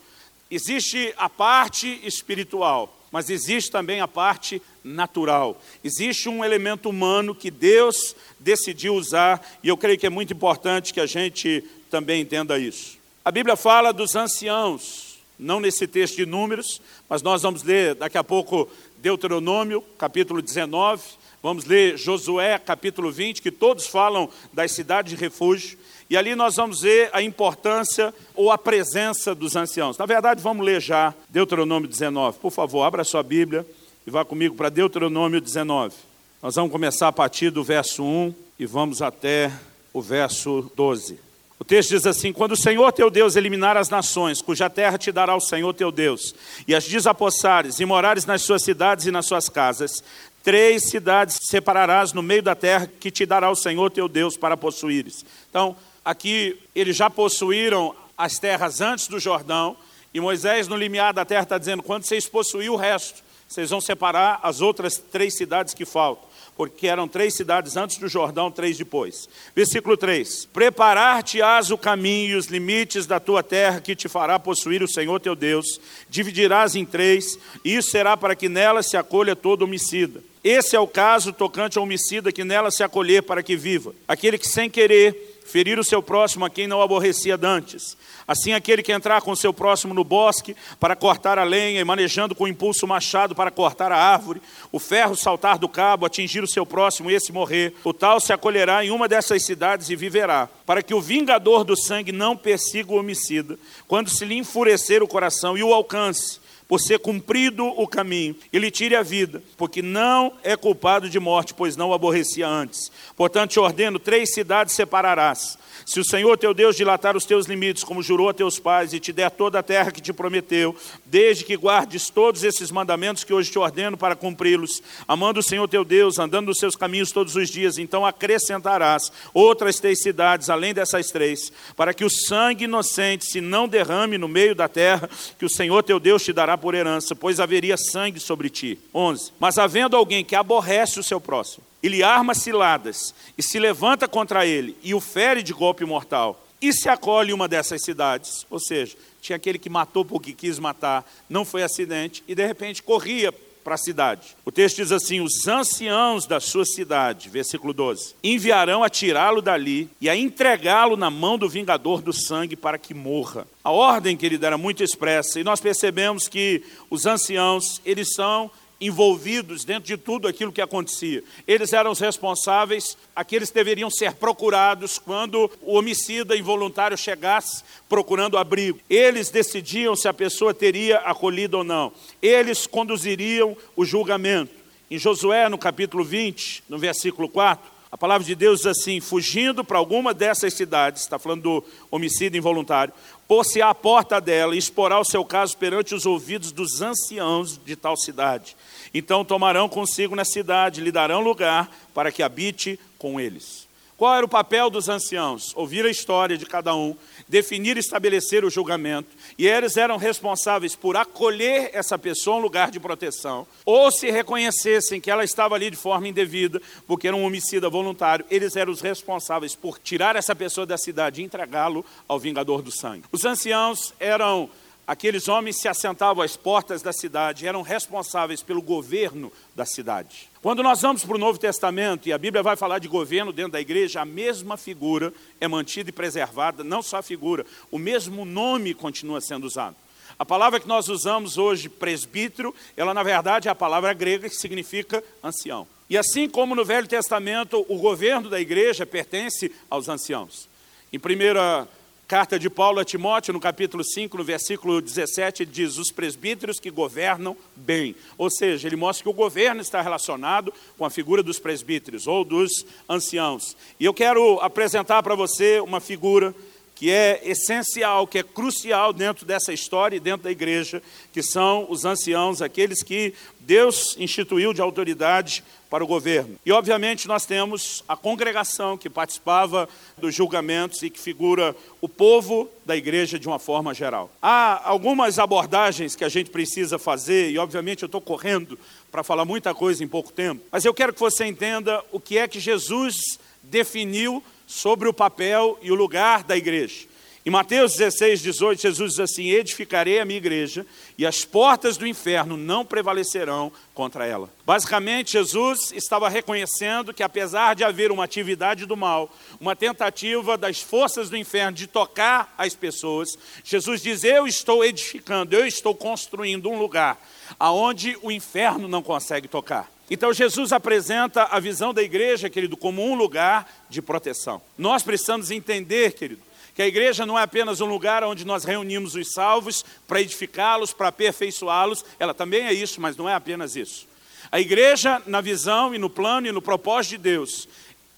existe 0.50 1.12
a 1.18 1.28
parte 1.28 2.00
espiritual 2.04 2.99
mas 3.10 3.28
existe 3.28 3.70
também 3.70 4.00
a 4.00 4.08
parte 4.08 4.62
natural. 4.84 5.60
Existe 5.82 6.28
um 6.28 6.44
elemento 6.44 6.88
humano 6.88 7.34
que 7.34 7.50
Deus 7.50 8.14
decidiu 8.38 8.94
usar, 8.94 9.44
e 9.62 9.68
eu 9.68 9.76
creio 9.76 9.98
que 9.98 10.06
é 10.06 10.10
muito 10.10 10.32
importante 10.32 10.94
que 10.94 11.00
a 11.00 11.06
gente 11.06 11.64
também 11.90 12.22
entenda 12.22 12.58
isso. 12.58 12.98
A 13.24 13.30
Bíblia 13.30 13.56
fala 13.56 13.92
dos 13.92 14.14
anciãos, 14.14 15.18
não 15.38 15.60
nesse 15.60 15.86
texto 15.86 16.16
de 16.16 16.26
números, 16.26 16.80
mas 17.08 17.22
nós 17.22 17.42
vamos 17.42 17.62
ler 17.62 17.94
daqui 17.94 18.16
a 18.16 18.24
pouco 18.24 18.68
Deuteronômio, 18.98 19.82
capítulo 19.98 20.40
19, 20.40 21.02
vamos 21.42 21.64
ler 21.64 21.98
Josué, 21.98 22.58
capítulo 22.58 23.10
20, 23.10 23.42
que 23.42 23.50
todos 23.50 23.86
falam 23.86 24.28
das 24.52 24.72
cidades 24.72 25.10
de 25.10 25.16
refúgio. 25.16 25.78
E 26.10 26.16
ali 26.16 26.34
nós 26.34 26.56
vamos 26.56 26.80
ver 26.80 27.08
a 27.12 27.22
importância 27.22 28.12
ou 28.34 28.50
a 28.50 28.58
presença 28.58 29.32
dos 29.32 29.54
anciãos. 29.54 29.96
Na 29.96 30.06
verdade, 30.06 30.42
vamos 30.42 30.66
ler 30.66 30.80
já 30.80 31.14
Deuteronômio 31.28 31.88
19. 31.88 32.40
Por 32.40 32.50
favor, 32.50 32.82
abra 32.82 33.04
sua 33.04 33.22
Bíblia 33.22 33.64
e 34.04 34.10
vá 34.10 34.24
comigo 34.24 34.56
para 34.56 34.68
Deuteronômio 34.68 35.40
19. 35.40 35.94
Nós 36.42 36.56
vamos 36.56 36.72
começar 36.72 37.06
a 37.06 37.12
partir 37.12 37.50
do 37.50 37.62
verso 37.62 38.02
1 38.02 38.34
e 38.58 38.66
vamos 38.66 39.00
até 39.00 39.52
o 39.92 40.02
verso 40.02 40.68
12. 40.74 41.16
O 41.60 41.64
texto 41.64 41.90
diz 41.90 42.04
assim: 42.04 42.32
Quando 42.32 42.52
o 42.52 42.56
Senhor 42.56 42.90
teu 42.90 43.08
Deus 43.08 43.36
eliminar 43.36 43.76
as 43.76 43.88
nações, 43.88 44.42
cuja 44.42 44.68
terra 44.68 44.98
te 44.98 45.12
dará 45.12 45.36
o 45.36 45.40
Senhor 45.40 45.72
teu 45.74 45.92
Deus, 45.92 46.34
e 46.66 46.74
as 46.74 46.88
desapossares 46.88 47.78
e 47.78 47.84
morares 47.84 48.26
nas 48.26 48.42
suas 48.42 48.64
cidades 48.64 49.06
e 49.06 49.12
nas 49.12 49.26
suas 49.26 49.48
casas, 49.48 50.02
três 50.42 50.90
cidades 50.90 51.38
separarás 51.42 52.12
no 52.12 52.22
meio 52.22 52.42
da 52.42 52.56
terra 52.56 52.90
que 52.98 53.12
te 53.12 53.24
dará 53.24 53.48
o 53.48 53.54
Senhor 53.54 53.90
teu 53.90 54.08
Deus 54.08 54.36
para 54.36 54.56
possuíres. 54.56 55.24
Então, 55.48 55.76
Aqui 56.04 56.58
eles 56.74 56.96
já 56.96 57.10
possuíram 57.10 57.94
as 58.16 58.38
terras 58.38 58.80
antes 58.80 59.08
do 59.08 59.18
Jordão, 59.18 59.76
e 60.12 60.20
Moisés, 60.20 60.66
no 60.66 60.76
limiar 60.76 61.14
da 61.14 61.24
terra, 61.24 61.42
está 61.42 61.58
dizendo: 61.58 61.82
quando 61.82 62.04
vocês 62.04 62.28
possuírem 62.28 62.70
o 62.70 62.76
resto, 62.76 63.22
vocês 63.48 63.70
vão 63.70 63.80
separar 63.80 64.40
as 64.42 64.60
outras 64.60 64.96
três 64.96 65.36
cidades 65.36 65.74
que 65.74 65.84
faltam, 65.84 66.28
porque 66.56 66.86
eram 66.86 67.08
três 67.08 67.34
cidades 67.34 67.76
antes 67.76 67.96
do 67.96 68.08
Jordão, 68.08 68.50
três 68.50 68.76
depois. 68.76 69.28
Versículo 69.54 69.96
3: 69.96 70.46
Preparar-te-ás 70.46 71.70
o 71.70 71.78
caminho 71.78 72.30
e 72.30 72.34
os 72.36 72.46
limites 72.46 73.06
da 73.06 73.20
tua 73.20 73.42
terra 73.42 73.80
que 73.80 73.96
te 73.96 74.08
fará 74.08 74.38
possuir 74.38 74.82
o 74.82 74.88
Senhor 74.88 75.20
teu 75.20 75.34
Deus, 75.34 75.80
dividirás 76.08 76.74
em 76.74 76.84
três, 76.84 77.38
e 77.64 77.76
isso 77.76 77.90
será 77.90 78.16
para 78.16 78.34
que 78.34 78.48
nela 78.48 78.82
se 78.82 78.96
acolha 78.96 79.36
todo 79.36 79.62
homicida. 79.62 80.22
Esse 80.42 80.74
é 80.74 80.80
o 80.80 80.86
caso 80.88 81.32
tocante 81.32 81.76
ao 81.76 81.84
homicida 81.84 82.32
que 82.32 82.44
nela 82.44 82.70
se 82.70 82.82
acolher 82.82 83.22
para 83.22 83.42
que 83.42 83.56
viva. 83.56 83.94
Aquele 84.08 84.38
que 84.38 84.48
sem 84.48 84.70
querer 84.70 85.29
ferir 85.50 85.78
o 85.78 85.84
seu 85.84 86.02
próximo 86.02 86.44
a 86.44 86.50
quem 86.50 86.66
não 86.66 86.80
aborrecia 86.80 87.36
dantes. 87.36 87.96
Assim, 88.26 88.52
aquele 88.52 88.82
que 88.82 88.92
entrar 88.92 89.20
com 89.20 89.32
o 89.32 89.36
seu 89.36 89.52
próximo 89.52 89.92
no 89.92 90.04
bosque 90.04 90.56
para 90.78 90.94
cortar 90.94 91.38
a 91.38 91.44
lenha 91.44 91.80
e 91.80 91.84
manejando 91.84 92.34
com 92.34 92.46
impulso 92.46 92.86
o 92.86 92.88
machado 92.88 93.34
para 93.34 93.50
cortar 93.50 93.90
a 93.90 93.96
árvore, 93.96 94.40
o 94.70 94.78
ferro 94.78 95.16
saltar 95.16 95.58
do 95.58 95.68
cabo, 95.68 96.06
atingir 96.06 96.42
o 96.42 96.48
seu 96.48 96.64
próximo 96.64 97.10
e 97.10 97.14
esse 97.14 97.32
morrer, 97.32 97.74
o 97.84 97.92
tal 97.92 98.20
se 98.20 98.32
acolherá 98.32 98.84
em 98.84 98.90
uma 98.90 99.08
dessas 99.08 99.44
cidades 99.44 99.90
e 99.90 99.96
viverá, 99.96 100.48
para 100.64 100.82
que 100.82 100.94
o 100.94 101.00
vingador 101.00 101.64
do 101.64 101.76
sangue 101.76 102.12
não 102.12 102.36
persiga 102.36 102.92
o 102.92 102.98
homicida, 102.98 103.58
quando 103.88 104.08
se 104.08 104.24
lhe 104.24 104.36
enfurecer 104.36 105.02
o 105.02 105.08
coração 105.08 105.58
e 105.58 105.62
o 105.62 105.74
alcance 105.74 106.39
por 106.70 106.80
ser 106.80 107.00
cumprido 107.00 107.66
o 107.66 107.84
caminho, 107.88 108.36
e 108.52 108.58
lhe 108.60 108.70
tire 108.70 108.94
a 108.94 109.02
vida, 109.02 109.42
porque 109.56 109.82
não 109.82 110.34
é 110.40 110.56
culpado 110.56 111.10
de 111.10 111.18
morte, 111.18 111.52
pois 111.52 111.76
não 111.76 111.88
o 111.88 111.92
aborrecia 111.92 112.46
antes. 112.46 112.92
Portanto, 113.16 113.50
te 113.50 113.58
ordeno: 113.58 113.98
três 113.98 114.32
cidades 114.32 114.72
separarás 114.76 115.58
se 115.90 115.98
o 115.98 116.04
Senhor 116.04 116.38
teu 116.38 116.54
Deus 116.54 116.76
dilatar 116.76 117.16
os 117.16 117.24
teus 117.24 117.46
limites, 117.46 117.82
como 117.82 118.00
jurou 118.00 118.28
a 118.28 118.32
teus 118.32 118.60
pais, 118.60 118.92
e 118.92 119.00
te 119.00 119.12
der 119.12 119.28
toda 119.28 119.58
a 119.58 119.62
terra 119.62 119.90
que 119.90 120.00
te 120.00 120.12
prometeu, 120.12 120.72
desde 121.04 121.42
que 121.42 121.56
guardes 121.56 122.08
todos 122.08 122.44
esses 122.44 122.70
mandamentos 122.70 123.24
que 123.24 123.34
hoje 123.34 123.50
te 123.50 123.58
ordeno 123.58 123.96
para 123.96 124.14
cumpri-los, 124.14 124.80
amando 125.08 125.40
o 125.40 125.42
Senhor 125.42 125.66
teu 125.66 125.84
Deus, 125.84 126.20
andando 126.20 126.46
nos 126.46 126.58
seus 126.58 126.76
caminhos 126.76 127.10
todos 127.10 127.34
os 127.34 127.48
dias, 127.48 127.76
então 127.76 128.06
acrescentarás 128.06 129.10
outras 129.34 129.80
três 129.80 130.00
cidades, 130.00 130.48
além 130.48 130.72
dessas 130.72 131.08
três, 131.08 131.52
para 131.74 131.92
que 131.92 132.04
o 132.04 132.08
sangue 132.08 132.66
inocente 132.66 133.24
se 133.24 133.40
não 133.40 133.66
derrame 133.66 134.16
no 134.16 134.28
meio 134.28 134.54
da 134.54 134.68
terra, 134.68 135.10
que 135.40 135.44
o 135.44 135.50
Senhor 135.50 135.82
teu 135.82 135.98
Deus 135.98 136.22
te 136.22 136.32
dará 136.32 136.56
por 136.56 136.76
herança, 136.76 137.16
pois 137.16 137.40
haveria 137.40 137.76
sangue 137.76 138.20
sobre 138.20 138.48
ti. 138.48 138.78
11. 138.94 139.32
Mas 139.40 139.58
havendo 139.58 139.96
alguém 139.96 140.24
que 140.24 140.36
aborrece 140.36 141.00
o 141.00 141.02
seu 141.02 141.20
próximo, 141.20 141.64
ele 141.82 142.02
arma 142.02 142.34
ciladas 142.34 143.14
e 143.36 143.42
se 143.42 143.58
levanta 143.58 144.06
contra 144.08 144.46
ele 144.46 144.76
e 144.82 144.94
o 144.94 145.00
fere 145.00 145.42
de 145.42 145.52
golpe 145.52 145.84
mortal, 145.84 146.46
e 146.60 146.72
se 146.72 146.88
acolhe 146.88 147.32
uma 147.32 147.48
dessas 147.48 147.82
cidades, 147.82 148.46
ou 148.50 148.60
seja, 148.60 148.96
tinha 149.20 149.36
aquele 149.36 149.58
que 149.58 149.70
matou 149.70 150.04
porque 150.04 150.32
quis 150.32 150.58
matar, 150.58 151.10
não 151.28 151.44
foi 151.44 151.62
acidente, 151.62 152.22
e 152.28 152.34
de 152.34 152.46
repente 152.46 152.82
corria 152.82 153.32
para 153.64 153.74
a 153.74 153.78
cidade. 153.78 154.36
O 154.44 154.50
texto 154.50 154.76
diz 154.76 154.92
assim: 154.92 155.20
Os 155.20 155.46
anciãos 155.46 156.26
da 156.26 156.40
sua 156.40 156.64
cidade, 156.64 157.28
versículo 157.28 157.72
12, 157.72 158.14
enviarão 158.22 158.82
a 158.82 158.88
tirá-lo 158.88 159.40
dali 159.40 159.88
e 160.00 160.08
a 160.08 160.16
entregá-lo 160.16 160.96
na 160.96 161.10
mão 161.10 161.38
do 161.38 161.48
vingador 161.48 162.02
do 162.02 162.12
sangue 162.12 162.56
para 162.56 162.78
que 162.78 162.94
morra. 162.94 163.46
A 163.62 163.70
ordem, 163.70 164.16
querida, 164.16 164.46
era 164.46 164.58
muito 164.58 164.82
expressa, 164.82 165.40
e 165.40 165.44
nós 165.44 165.60
percebemos 165.60 166.28
que 166.28 166.62
os 166.88 167.06
anciãos, 167.06 167.80
eles 167.84 168.14
são 168.14 168.50
envolvidos 168.80 169.64
dentro 169.64 169.86
de 169.86 169.96
tudo 169.96 170.26
aquilo 170.26 170.52
que 170.52 170.62
acontecia. 170.62 171.22
Eles 171.46 171.72
eram 171.72 171.90
os 171.90 172.00
responsáveis, 172.00 172.96
aqueles 173.14 173.50
que 173.50 173.54
deveriam 173.54 173.90
ser 173.90 174.14
procurados 174.14 174.98
quando 174.98 175.50
o 175.60 175.76
homicida 175.76 176.36
involuntário 176.36 176.96
chegasse 176.96 177.62
procurando 177.88 178.38
abrigo. 178.38 178.80
Eles 178.88 179.28
decidiam 179.28 179.94
se 179.94 180.08
a 180.08 180.14
pessoa 180.14 180.54
teria 180.54 180.98
acolhido 180.98 181.58
ou 181.58 181.64
não. 181.64 181.92
Eles 182.22 182.66
conduziriam 182.66 183.56
o 183.76 183.84
julgamento. 183.84 184.60
Em 184.90 184.98
Josué, 184.98 185.48
no 185.48 185.58
capítulo 185.58 186.02
20, 186.02 186.64
no 186.68 186.78
versículo 186.78 187.28
4, 187.28 187.80
a 187.92 187.98
palavra 187.98 188.24
de 188.24 188.34
Deus 188.34 188.60
diz 188.60 188.66
assim: 188.66 189.00
fugindo 189.00 189.64
para 189.64 189.78
alguma 189.78 190.14
dessas 190.14 190.54
cidades, 190.54 191.02
está 191.02 191.18
falando 191.18 191.42
do 191.42 191.64
homicídio 191.90 192.38
involuntário, 192.38 192.94
pôr-se 193.26 193.60
à 193.60 193.74
porta 193.74 194.20
dela 194.20 194.54
e 194.54 194.58
exporá 194.58 194.98
o 194.98 195.04
seu 195.04 195.24
caso 195.24 195.56
perante 195.56 195.94
os 195.94 196.06
ouvidos 196.06 196.52
dos 196.52 196.80
anciãos 196.82 197.58
de 197.64 197.74
tal 197.74 197.96
cidade. 197.96 198.56
Então 198.92 199.24
tomarão 199.24 199.68
consigo 199.68 200.16
na 200.16 200.24
cidade, 200.24 200.80
lhe 200.80 200.92
darão 200.92 201.20
lugar 201.20 201.70
para 201.94 202.10
que 202.10 202.22
habite 202.22 202.78
com 202.98 203.20
eles. 203.20 203.68
Qual 204.00 204.14
era 204.14 204.24
o 204.24 204.28
papel 204.30 204.70
dos 204.70 204.88
anciãos? 204.88 205.52
Ouvir 205.54 205.84
a 205.84 205.90
história 205.90 206.38
de 206.38 206.46
cada 206.46 206.74
um, 206.74 206.96
definir 207.28 207.76
e 207.76 207.80
estabelecer 207.80 208.46
o 208.46 208.50
julgamento, 208.50 209.10
e 209.36 209.46
eles 209.46 209.76
eram 209.76 209.98
responsáveis 209.98 210.74
por 210.74 210.96
acolher 210.96 211.68
essa 211.74 211.98
pessoa 211.98 212.38
em 212.38 212.42
lugar 212.42 212.70
de 212.70 212.80
proteção, 212.80 213.46
ou 213.62 213.92
se 213.92 214.10
reconhecessem 214.10 215.02
que 215.02 215.10
ela 215.10 215.22
estava 215.22 215.54
ali 215.54 215.68
de 215.68 215.76
forma 215.76 216.08
indevida, 216.08 216.62
porque 216.86 217.08
era 217.08 217.16
um 217.16 217.26
homicida 217.26 217.68
voluntário, 217.68 218.24
eles 218.30 218.56
eram 218.56 218.72
os 218.72 218.80
responsáveis 218.80 219.54
por 219.54 219.78
tirar 219.78 220.16
essa 220.16 220.34
pessoa 220.34 220.66
da 220.66 220.78
cidade 220.78 221.20
e 221.20 221.24
entregá-lo 221.24 221.84
ao 222.08 222.18
vingador 222.18 222.62
do 222.62 222.72
sangue. 222.72 223.04
Os 223.12 223.26
anciãos 223.26 223.92
eram 224.00 224.48
aqueles 224.86 225.28
homens 225.28 225.60
se 225.60 225.68
assentavam 225.68 226.22
às 226.22 226.36
portas 226.36 226.82
da 226.82 226.92
cidade, 226.92 227.46
eram 227.46 227.62
responsáveis 227.62 228.42
pelo 228.42 228.60
governo 228.60 229.32
da 229.54 229.64
cidade. 229.64 230.28
Quando 230.42 230.62
nós 230.62 230.82
vamos 230.82 231.04
para 231.04 231.14
o 231.14 231.18
Novo 231.18 231.38
Testamento, 231.38 232.08
e 232.08 232.12
a 232.12 232.18
Bíblia 232.18 232.42
vai 232.42 232.56
falar 232.56 232.78
de 232.78 232.88
governo 232.88 233.32
dentro 233.32 233.52
da 233.52 233.60
igreja, 233.60 234.00
a 234.00 234.04
mesma 234.04 234.56
figura 234.56 235.12
é 235.40 235.46
mantida 235.46 235.90
e 235.90 235.92
preservada, 235.92 236.64
não 236.64 236.82
só 236.82 236.98
a 236.98 237.02
figura, 237.02 237.44
o 237.70 237.78
mesmo 237.78 238.24
nome 238.24 238.74
continua 238.74 239.20
sendo 239.20 239.46
usado. 239.46 239.76
A 240.18 240.24
palavra 240.24 240.60
que 240.60 240.68
nós 240.68 240.88
usamos 240.88 241.38
hoje, 241.38 241.68
presbítero, 241.68 242.54
ela 242.76 242.92
na 242.92 243.02
verdade 243.02 243.48
é 243.48 243.50
a 243.50 243.54
palavra 243.54 243.92
grega 243.92 244.28
que 244.28 244.36
significa 244.36 245.02
ancião. 245.22 245.66
E 245.88 245.96
assim 245.96 246.28
como 246.28 246.54
no 246.54 246.64
Velho 246.64 246.86
Testamento, 246.86 247.64
o 247.68 247.78
governo 247.78 248.28
da 248.28 248.40
igreja 248.40 248.84
pertence 248.84 249.50
aos 249.68 249.88
anciãos. 249.88 250.48
Em 250.92 250.98
primeira 250.98 251.66
carta 252.10 252.40
de 252.40 252.50
Paulo 252.50 252.80
a 252.80 252.84
Timóteo, 252.84 253.32
no 253.32 253.38
capítulo 253.38 253.84
5, 253.84 254.18
no 254.18 254.24
versículo 254.24 254.80
17, 254.80 255.44
ele 255.44 255.52
diz: 255.52 255.78
os 255.78 255.92
presbíteros 255.92 256.58
que 256.58 256.68
governam 256.68 257.36
bem. 257.54 257.94
Ou 258.18 258.28
seja, 258.28 258.66
ele 258.66 258.74
mostra 258.74 259.04
que 259.04 259.08
o 259.08 259.12
governo 259.12 259.60
está 259.60 259.80
relacionado 259.80 260.52
com 260.76 260.84
a 260.84 260.90
figura 260.90 261.22
dos 261.22 261.38
presbíteros 261.38 262.08
ou 262.08 262.24
dos 262.24 262.66
anciãos. 262.88 263.56
E 263.78 263.84
eu 263.84 263.94
quero 263.94 264.40
apresentar 264.40 265.04
para 265.04 265.14
você 265.14 265.60
uma 265.60 265.78
figura 265.78 266.34
que 266.80 266.90
é 266.90 267.20
essencial, 267.24 268.06
que 268.06 268.20
é 268.20 268.22
crucial 268.22 268.90
dentro 268.90 269.26
dessa 269.26 269.52
história 269.52 269.98
e 269.98 270.00
dentro 270.00 270.22
da 270.22 270.30
igreja, 270.30 270.82
que 271.12 271.22
são 271.22 271.66
os 271.68 271.84
anciãos, 271.84 272.40
aqueles 272.40 272.82
que 272.82 273.12
Deus 273.40 273.94
instituiu 273.98 274.54
de 274.54 274.62
autoridade 274.62 275.44
para 275.68 275.84
o 275.84 275.86
governo. 275.86 276.36
E, 276.44 276.50
obviamente, 276.50 277.06
nós 277.06 277.26
temos 277.26 277.84
a 277.86 277.94
congregação 277.94 278.78
que 278.78 278.88
participava 278.88 279.68
dos 279.98 280.14
julgamentos 280.14 280.82
e 280.82 280.88
que 280.88 280.98
figura 280.98 281.54
o 281.82 281.88
povo 281.88 282.48
da 282.64 282.74
igreja 282.74 283.18
de 283.18 283.28
uma 283.28 283.38
forma 283.38 283.74
geral. 283.74 284.10
Há 284.22 284.66
algumas 284.66 285.18
abordagens 285.18 285.94
que 285.94 286.02
a 286.02 286.08
gente 286.08 286.30
precisa 286.30 286.78
fazer, 286.78 287.30
e, 287.30 287.36
obviamente, 287.36 287.82
eu 287.82 287.88
estou 287.88 288.00
correndo 288.00 288.58
para 288.90 289.02
falar 289.04 289.26
muita 289.26 289.52
coisa 289.54 289.84
em 289.84 289.88
pouco 289.88 290.10
tempo, 290.10 290.42
mas 290.50 290.64
eu 290.64 290.72
quero 290.72 290.94
que 290.94 291.00
você 291.00 291.26
entenda 291.26 291.84
o 291.92 292.00
que 292.00 292.16
é 292.16 292.26
que 292.26 292.40
Jesus 292.40 293.18
definiu 293.42 294.24
sobre 294.50 294.88
o 294.88 294.92
papel 294.92 295.56
e 295.62 295.70
o 295.70 295.76
lugar 295.76 296.24
da 296.24 296.36
igreja. 296.36 296.90
Em 297.24 297.30
Mateus 297.30 297.76
16, 297.76 298.22
18, 298.22 298.62
Jesus 298.62 298.92
diz 298.92 299.00
assim: 299.00 299.30
Edificarei 299.30 300.00
a 300.00 300.04
minha 300.04 300.16
igreja 300.16 300.66
e 300.98 301.06
as 301.06 301.24
portas 301.24 301.76
do 301.76 301.86
inferno 301.86 302.36
não 302.36 302.64
prevalecerão 302.64 303.52
contra 303.74 304.06
ela. 304.06 304.28
Basicamente, 304.44 305.12
Jesus 305.12 305.70
estava 305.70 306.08
reconhecendo 306.08 306.92
que, 306.92 307.02
apesar 307.02 307.54
de 307.54 307.62
haver 307.62 307.92
uma 307.92 308.04
atividade 308.04 308.66
do 308.66 308.76
mal, 308.76 309.14
uma 309.38 309.54
tentativa 309.54 310.36
das 310.36 310.60
forças 310.60 311.08
do 311.10 311.16
inferno 311.16 311.52
de 311.52 311.66
tocar 311.68 312.34
as 312.36 312.54
pessoas, 312.54 313.10
Jesus 313.44 313.82
diz: 313.82 314.02
Eu 314.02 314.26
estou 314.26 314.64
edificando, 314.64 315.36
eu 315.36 315.46
estou 315.46 315.74
construindo 315.74 316.50
um 316.50 316.58
lugar 316.58 316.98
aonde 317.38 317.96
o 318.02 318.10
inferno 318.10 318.66
não 318.66 318.82
consegue 318.82 319.28
tocar. 319.28 319.70
Então 319.90 320.12
Jesus 320.12 320.52
apresenta 320.52 321.24
a 321.24 321.40
visão 321.40 321.74
da 321.74 321.82
igreja, 321.82 322.30
querido, 322.30 322.56
como 322.56 322.80
um 322.80 322.94
lugar 322.94 323.50
de 323.68 323.82
proteção. 323.82 324.40
Nós 324.56 324.84
precisamos 324.84 325.32
entender, 325.32 325.94
querido, 325.94 326.22
que 326.54 326.62
a 326.62 326.66
igreja 326.66 327.04
não 327.04 327.18
é 327.18 327.22
apenas 327.22 327.60
um 327.60 327.66
lugar 327.66 328.04
onde 328.04 328.24
nós 328.24 328.44
reunimos 328.44 328.94
os 328.94 329.12
salvos 329.12 329.64
para 329.88 330.00
edificá-los, 330.00 330.72
para 330.72 330.88
aperfeiçoá-los, 330.88 331.84
ela 331.98 332.14
também 332.14 332.42
é 332.42 332.52
isso, 332.52 332.80
mas 332.80 332.96
não 332.96 333.08
é 333.08 333.14
apenas 333.14 333.56
isso. 333.56 333.88
A 334.30 334.38
igreja, 334.38 335.02
na 335.06 335.20
visão 335.20 335.74
e 335.74 335.78
no 335.78 335.90
plano 335.90 336.28
e 336.28 336.32
no 336.32 336.42
propósito 336.42 336.92
de 336.92 336.98
Deus, 336.98 337.48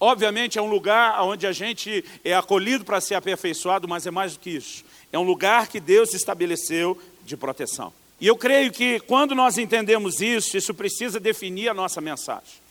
obviamente 0.00 0.58
é 0.58 0.62
um 0.62 0.70
lugar 0.70 1.22
onde 1.22 1.46
a 1.46 1.52
gente 1.52 2.02
é 2.24 2.34
acolhido 2.34 2.84
para 2.84 3.00
ser 3.02 3.16
aperfeiçoado, 3.16 3.86
mas 3.86 4.06
é 4.06 4.10
mais 4.10 4.32
do 4.32 4.40
que 4.40 4.50
isso. 4.50 4.82
É 5.12 5.18
um 5.18 5.24
lugar 5.24 5.68
que 5.68 5.78
Deus 5.78 6.14
estabeleceu 6.14 6.98
de 7.24 7.36
proteção. 7.36 7.92
E 8.22 8.26
eu 8.28 8.36
creio 8.36 8.70
que 8.70 9.00
quando 9.00 9.34
nós 9.34 9.58
entendemos 9.58 10.20
isso, 10.20 10.56
isso 10.56 10.72
precisa 10.72 11.18
definir 11.18 11.68
a 11.68 11.74
nossa 11.74 12.00
mensagem. 12.00 12.62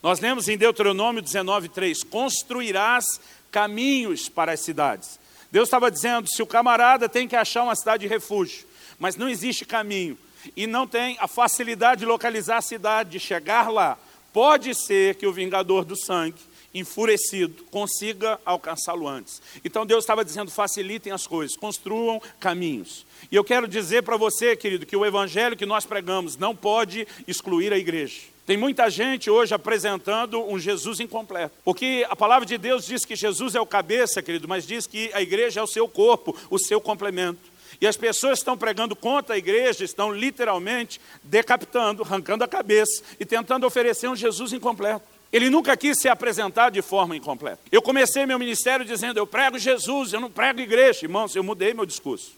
Nós 0.00 0.20
lemos 0.20 0.48
em 0.48 0.56
Deuteronômio 0.56 1.20
19:3, 1.20 2.04
construirás 2.04 3.04
caminhos 3.50 4.28
para 4.28 4.52
as 4.52 4.60
cidades. 4.60 5.18
Deus 5.50 5.66
estava 5.66 5.90
dizendo, 5.90 6.30
se 6.30 6.40
o 6.40 6.46
camarada 6.46 7.08
tem 7.08 7.26
que 7.26 7.34
achar 7.34 7.64
uma 7.64 7.74
cidade 7.74 8.02
de 8.02 8.06
refúgio, 8.06 8.64
mas 8.96 9.16
não 9.16 9.28
existe 9.28 9.64
caminho 9.64 10.16
e 10.56 10.68
não 10.68 10.86
tem 10.86 11.16
a 11.18 11.26
facilidade 11.26 12.02
de 12.02 12.06
localizar 12.06 12.58
a 12.58 12.62
cidade, 12.62 13.10
de 13.10 13.18
chegar 13.18 13.72
lá, 13.72 13.98
pode 14.32 14.72
ser 14.72 15.16
que 15.16 15.26
o 15.26 15.32
vingador 15.32 15.84
do 15.84 15.96
sangue 15.96 16.38
enfurecido, 16.74 17.64
consiga 17.70 18.38
alcançá-lo 18.44 19.06
antes. 19.06 19.42
Então 19.64 19.86
Deus 19.86 20.04
estava 20.04 20.24
dizendo: 20.24 20.50
facilitem 20.50 21.12
as 21.12 21.26
coisas, 21.26 21.56
construam 21.56 22.20
caminhos. 22.40 23.06
E 23.30 23.36
eu 23.36 23.44
quero 23.44 23.68
dizer 23.68 24.02
para 24.02 24.16
você, 24.16 24.56
querido, 24.56 24.86
que 24.86 24.96
o 24.96 25.06
evangelho 25.06 25.56
que 25.56 25.66
nós 25.66 25.84
pregamos 25.84 26.36
não 26.36 26.54
pode 26.54 27.06
excluir 27.26 27.72
a 27.72 27.78
igreja. 27.78 28.32
Tem 28.44 28.56
muita 28.56 28.90
gente 28.90 29.30
hoje 29.30 29.54
apresentando 29.54 30.42
um 30.42 30.58
Jesus 30.58 30.98
incompleto. 30.98 31.54
Porque 31.64 32.04
a 32.10 32.16
palavra 32.16 32.44
de 32.44 32.58
Deus 32.58 32.84
diz 32.84 33.04
que 33.04 33.14
Jesus 33.14 33.54
é 33.54 33.60
o 33.60 33.66
cabeça, 33.66 34.20
querido, 34.20 34.48
mas 34.48 34.66
diz 34.66 34.86
que 34.86 35.10
a 35.14 35.22
igreja 35.22 35.60
é 35.60 35.62
o 35.62 35.66
seu 35.66 35.86
corpo, 35.86 36.36
o 36.50 36.58
seu 36.58 36.80
complemento. 36.80 37.52
E 37.80 37.86
as 37.86 37.96
pessoas 37.96 38.38
estão 38.38 38.56
pregando 38.56 38.94
contra 38.94 39.34
a 39.34 39.38
igreja, 39.38 39.84
estão 39.84 40.12
literalmente 40.12 41.00
decapitando, 41.22 42.02
arrancando 42.02 42.44
a 42.44 42.48
cabeça 42.48 43.02
e 43.18 43.24
tentando 43.24 43.66
oferecer 43.66 44.08
um 44.08 44.16
Jesus 44.16 44.52
incompleto. 44.52 45.11
Ele 45.32 45.48
nunca 45.48 45.76
quis 45.76 45.98
se 45.98 46.08
apresentar 46.08 46.70
de 46.70 46.82
forma 46.82 47.16
incompleta. 47.16 47.60
Eu 47.72 47.80
comecei 47.80 48.26
meu 48.26 48.38
ministério 48.38 48.84
dizendo: 48.84 49.16
eu 49.16 49.26
prego 49.26 49.58
Jesus, 49.58 50.12
eu 50.12 50.20
não 50.20 50.30
prego 50.30 50.60
igreja. 50.60 51.06
Irmãos, 51.06 51.34
eu 51.34 51.42
mudei 51.42 51.72
meu 51.72 51.86
discurso. 51.86 52.32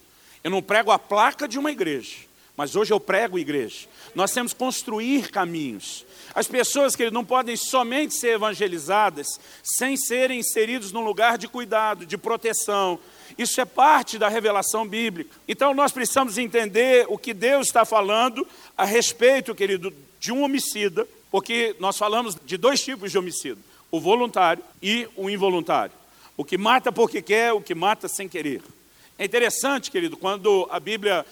Eu 0.45 0.51
não 0.51 0.63
prego 0.63 0.93
a 0.93 0.99
placa 0.99 1.49
de 1.49 1.59
uma 1.59 1.73
igreja, 1.73 2.19
mas 2.57 2.77
hoje 2.77 2.93
eu 2.93 3.01
prego 3.01 3.39
igreja. 3.39 3.89
Nós 4.15 4.31
temos 4.31 4.53
que 4.53 4.59
construir 4.59 5.31
caminhos. 5.31 6.07
As 6.35 6.47
pessoas 6.47 6.95
que 6.95 7.11
não 7.11 7.25
podem 7.25 7.57
somente 7.57 8.15
ser 8.15 8.35
evangelizadas 8.35 9.27
sem 9.63 9.97
serem 9.97 10.39
inseridos 10.39 10.93
num 10.93 11.03
lugar 11.03 11.39
de 11.39 11.49
cuidado, 11.49 12.07
de 12.07 12.19
proteção. 12.19 12.99
Isso 13.39 13.61
é 13.61 13.65
parte 13.65 14.19
da 14.19 14.29
revelação 14.29 14.87
bíblica. 14.87 15.35
Então 15.49 15.75
nós 15.75 15.91
precisamos 15.91 16.39
entender 16.39 17.07
o 17.09 17.19
que 17.19 17.33
Deus 17.33 17.69
está 17.69 17.85
falando 17.85 18.47
a 18.77 18.85
respeito, 18.85 19.55
querido, 19.55 19.93
de 20.21 20.31
um 20.31 20.43
homicida 20.43 21.09
porque 21.35 21.75
nós 21.81 21.99
falamos 21.99 22.37
de 22.47 22.57
dois 22.57 22.81
tipos 22.81 23.11
de 23.11 23.19
homicídio: 23.19 23.59
o 23.91 23.99
voluntário 23.99 24.63
e 24.81 25.09
o 25.17 25.29
involuntário. 25.29 25.93
O 26.37 26.45
que 26.45 26.57
mata 26.57 26.93
porque 26.93 27.21
quer, 27.21 27.53
o 27.53 27.61
que 27.61 27.75
mata 27.75 28.07
sem 28.07 28.29
querer. 28.29 28.63
É 29.19 29.25
interessante, 29.25 29.91
querido, 29.91 30.17
quando 30.17 30.69
a 30.71 30.79
Bíblia 30.79 31.27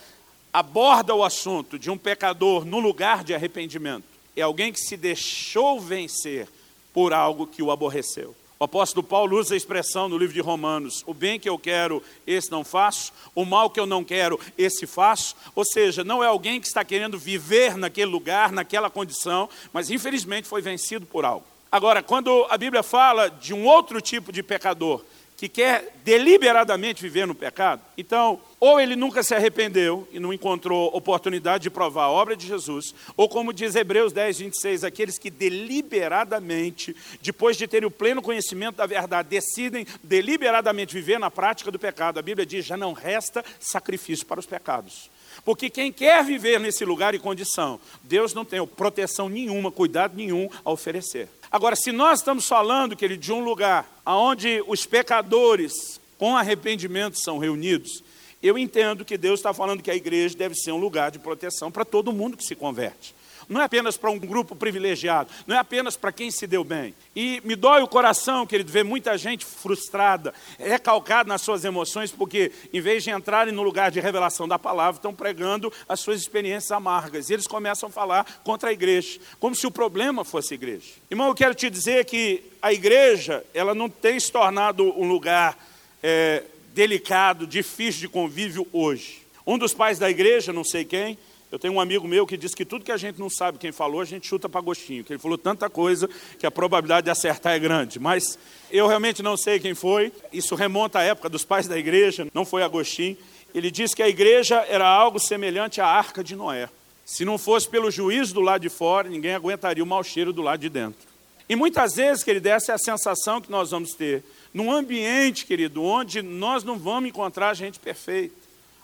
aborda 0.52 1.14
o 1.14 1.22
assunto 1.22 1.78
de 1.78 1.88
um 1.88 1.96
pecador 1.96 2.64
no 2.64 2.80
lugar 2.80 3.22
de 3.22 3.32
arrependimento. 3.32 4.02
É 4.36 4.42
alguém 4.42 4.72
que 4.72 4.80
se 4.80 4.96
deixou 4.96 5.80
vencer 5.80 6.48
por 6.92 7.12
algo 7.12 7.46
que 7.46 7.62
o 7.62 7.70
aborreceu. 7.70 8.34
O 8.62 8.64
apóstolo 8.64 9.02
Paulo 9.02 9.40
usa 9.40 9.54
a 9.54 9.56
expressão 9.56 10.08
no 10.08 10.16
livro 10.16 10.32
de 10.32 10.40
Romanos: 10.40 11.02
o 11.04 11.12
bem 11.12 11.40
que 11.40 11.48
eu 11.48 11.58
quero, 11.58 12.00
esse 12.24 12.48
não 12.48 12.62
faço, 12.62 13.12
o 13.34 13.44
mal 13.44 13.68
que 13.68 13.80
eu 13.80 13.86
não 13.86 14.04
quero, 14.04 14.38
esse 14.56 14.86
faço. 14.86 15.34
Ou 15.52 15.64
seja, 15.64 16.04
não 16.04 16.22
é 16.22 16.28
alguém 16.28 16.60
que 16.60 16.68
está 16.68 16.84
querendo 16.84 17.18
viver 17.18 17.76
naquele 17.76 18.12
lugar, 18.12 18.52
naquela 18.52 18.88
condição, 18.88 19.48
mas 19.72 19.90
infelizmente 19.90 20.46
foi 20.46 20.62
vencido 20.62 21.04
por 21.04 21.24
algo. 21.24 21.44
Agora, 21.72 22.04
quando 22.04 22.46
a 22.48 22.56
Bíblia 22.56 22.84
fala 22.84 23.28
de 23.28 23.52
um 23.52 23.66
outro 23.66 24.00
tipo 24.00 24.30
de 24.30 24.44
pecador, 24.44 25.02
que 25.42 25.48
quer 25.48 25.92
deliberadamente 26.04 27.02
viver 27.02 27.26
no 27.26 27.34
pecado, 27.34 27.82
então, 27.98 28.40
ou 28.60 28.80
ele 28.80 28.94
nunca 28.94 29.24
se 29.24 29.34
arrependeu 29.34 30.06
e 30.12 30.20
não 30.20 30.32
encontrou 30.32 30.96
oportunidade 30.96 31.64
de 31.64 31.70
provar 31.70 32.04
a 32.04 32.10
obra 32.10 32.36
de 32.36 32.46
Jesus, 32.46 32.94
ou 33.16 33.28
como 33.28 33.52
diz 33.52 33.74
Hebreus 33.74 34.12
10, 34.12 34.38
26, 34.38 34.84
aqueles 34.84 35.18
que 35.18 35.30
deliberadamente, 35.30 36.94
depois 37.20 37.56
de 37.56 37.66
terem 37.66 37.88
o 37.88 37.90
pleno 37.90 38.22
conhecimento 38.22 38.76
da 38.76 38.86
verdade, 38.86 39.30
decidem 39.30 39.84
deliberadamente 40.00 40.94
viver 40.94 41.18
na 41.18 41.28
prática 41.28 41.72
do 41.72 41.78
pecado. 41.78 42.20
A 42.20 42.22
Bíblia 42.22 42.46
diz: 42.46 42.64
já 42.64 42.76
não 42.76 42.92
resta 42.92 43.44
sacrifício 43.58 44.24
para 44.24 44.38
os 44.38 44.46
pecados. 44.46 45.10
Porque 45.44 45.68
quem 45.68 45.90
quer 45.90 46.22
viver 46.22 46.60
nesse 46.60 46.84
lugar 46.84 47.16
e 47.16 47.18
condição, 47.18 47.80
Deus 48.04 48.32
não 48.32 48.44
tem 48.44 48.64
proteção 48.64 49.28
nenhuma, 49.28 49.72
cuidado 49.72 50.16
nenhum 50.16 50.48
a 50.64 50.70
oferecer. 50.70 51.28
Agora, 51.52 51.76
se 51.76 51.92
nós 51.92 52.20
estamos 52.20 52.48
falando, 52.48 52.96
querido, 52.96 53.20
de 53.20 53.30
um 53.30 53.44
lugar 53.44 53.86
onde 54.06 54.64
os 54.66 54.86
pecadores 54.86 56.00
com 56.16 56.34
arrependimento 56.34 57.20
são 57.20 57.36
reunidos, 57.36 58.02
eu 58.42 58.56
entendo 58.56 59.04
que 59.04 59.18
Deus 59.18 59.38
está 59.38 59.52
falando 59.52 59.82
que 59.82 59.90
a 59.90 59.94
igreja 59.94 60.34
deve 60.34 60.54
ser 60.54 60.72
um 60.72 60.78
lugar 60.78 61.10
de 61.10 61.18
proteção 61.18 61.70
para 61.70 61.84
todo 61.84 62.10
mundo 62.10 62.38
que 62.38 62.44
se 62.44 62.56
converte 62.56 63.14
não 63.52 63.60
é 63.60 63.64
apenas 63.64 63.96
para 63.96 64.10
um 64.10 64.18
grupo 64.18 64.56
privilegiado, 64.56 65.30
não 65.46 65.54
é 65.54 65.58
apenas 65.58 65.96
para 65.96 66.10
quem 66.10 66.30
se 66.30 66.46
deu 66.46 66.64
bem. 66.64 66.94
E 67.14 67.40
me 67.44 67.54
dói 67.54 67.82
o 67.82 67.88
coração, 67.88 68.46
querido, 68.46 68.72
ver 68.72 68.84
muita 68.84 69.16
gente 69.18 69.44
frustrada, 69.44 70.32
recalcada 70.58 71.28
nas 71.28 71.42
suas 71.42 71.64
emoções, 71.64 72.10
porque 72.10 72.50
em 72.72 72.80
vez 72.80 73.04
de 73.04 73.10
entrarem 73.10 73.52
no 73.52 73.62
lugar 73.62 73.90
de 73.90 74.00
revelação 74.00 74.48
da 74.48 74.58
palavra, 74.58 74.98
estão 74.98 75.14
pregando 75.14 75.72
as 75.88 76.00
suas 76.00 76.20
experiências 76.20 76.72
amargas. 76.72 77.28
E 77.28 77.34
eles 77.34 77.46
começam 77.46 77.88
a 77.88 77.92
falar 77.92 78.40
contra 78.42 78.70
a 78.70 78.72
igreja, 78.72 79.20
como 79.38 79.54
se 79.54 79.66
o 79.66 79.70
problema 79.70 80.24
fosse 80.24 80.54
a 80.54 80.56
igreja. 80.56 80.88
Irmão, 81.10 81.28
eu 81.28 81.34
quero 81.34 81.54
te 81.54 81.68
dizer 81.68 82.04
que 82.04 82.42
a 82.60 82.72
igreja, 82.72 83.44
ela 83.52 83.74
não 83.74 83.88
tem 83.88 84.18
se 84.18 84.32
tornado 84.32 84.84
um 84.98 85.06
lugar 85.06 85.58
é, 86.02 86.44
delicado, 86.74 87.46
difícil 87.46 88.00
de 88.02 88.08
convívio 88.08 88.66
hoje. 88.72 89.22
Um 89.46 89.58
dos 89.58 89.74
pais 89.74 89.98
da 89.98 90.08
igreja, 90.08 90.52
não 90.52 90.64
sei 90.64 90.84
quem, 90.84 91.18
eu 91.52 91.58
tenho 91.58 91.74
um 91.74 91.80
amigo 91.80 92.08
meu 92.08 92.26
que 92.26 92.38
diz 92.38 92.54
que 92.54 92.64
tudo 92.64 92.82
que 92.82 92.90
a 92.90 92.96
gente 92.96 93.20
não 93.20 93.28
sabe 93.28 93.58
quem 93.58 93.70
falou, 93.70 94.00
a 94.00 94.06
gente 94.06 94.26
chuta 94.26 94.48
para 94.48 94.62
gostinho. 94.62 95.04
Que 95.04 95.12
ele 95.12 95.20
falou 95.20 95.36
tanta 95.36 95.68
coisa 95.68 96.08
que 96.38 96.46
a 96.46 96.50
probabilidade 96.50 97.04
de 97.04 97.10
acertar 97.10 97.52
é 97.52 97.58
grande. 97.58 98.00
Mas 98.00 98.38
eu 98.70 98.86
realmente 98.86 99.22
não 99.22 99.36
sei 99.36 99.60
quem 99.60 99.74
foi. 99.74 100.10
Isso 100.32 100.54
remonta 100.54 101.00
à 101.00 101.02
época 101.02 101.28
dos 101.28 101.44
pais 101.44 101.68
da 101.68 101.78
igreja, 101.78 102.26
não 102.32 102.46
foi 102.46 102.62
Agostinho. 102.62 103.18
Ele 103.54 103.70
disse 103.70 103.94
que 103.94 104.02
a 104.02 104.08
igreja 104.08 104.64
era 104.66 104.88
algo 104.88 105.18
semelhante 105.18 105.78
à 105.78 105.86
arca 105.86 106.24
de 106.24 106.34
Noé. 106.34 106.70
Se 107.04 107.22
não 107.22 107.36
fosse 107.36 107.68
pelo 107.68 107.90
juízo 107.90 108.32
do 108.32 108.40
lado 108.40 108.62
de 108.62 108.70
fora, 108.70 109.10
ninguém 109.10 109.34
aguentaria 109.34 109.84
o 109.84 109.86
mau 109.86 110.02
cheiro 110.02 110.32
do 110.32 110.40
lado 110.40 110.60
de 110.60 110.70
dentro. 110.70 111.06
E 111.50 111.54
muitas 111.54 111.96
vezes, 111.96 112.24
querido, 112.24 112.48
essa 112.48 112.72
é 112.72 112.74
a 112.74 112.78
sensação 112.78 113.42
que 113.42 113.50
nós 113.50 113.72
vamos 113.72 113.92
ter. 113.92 114.24
Num 114.54 114.72
ambiente, 114.72 115.44
querido, 115.44 115.82
onde 115.82 116.22
nós 116.22 116.64
não 116.64 116.78
vamos 116.78 117.10
encontrar 117.10 117.52
gente 117.52 117.78
perfeita. 117.78 118.34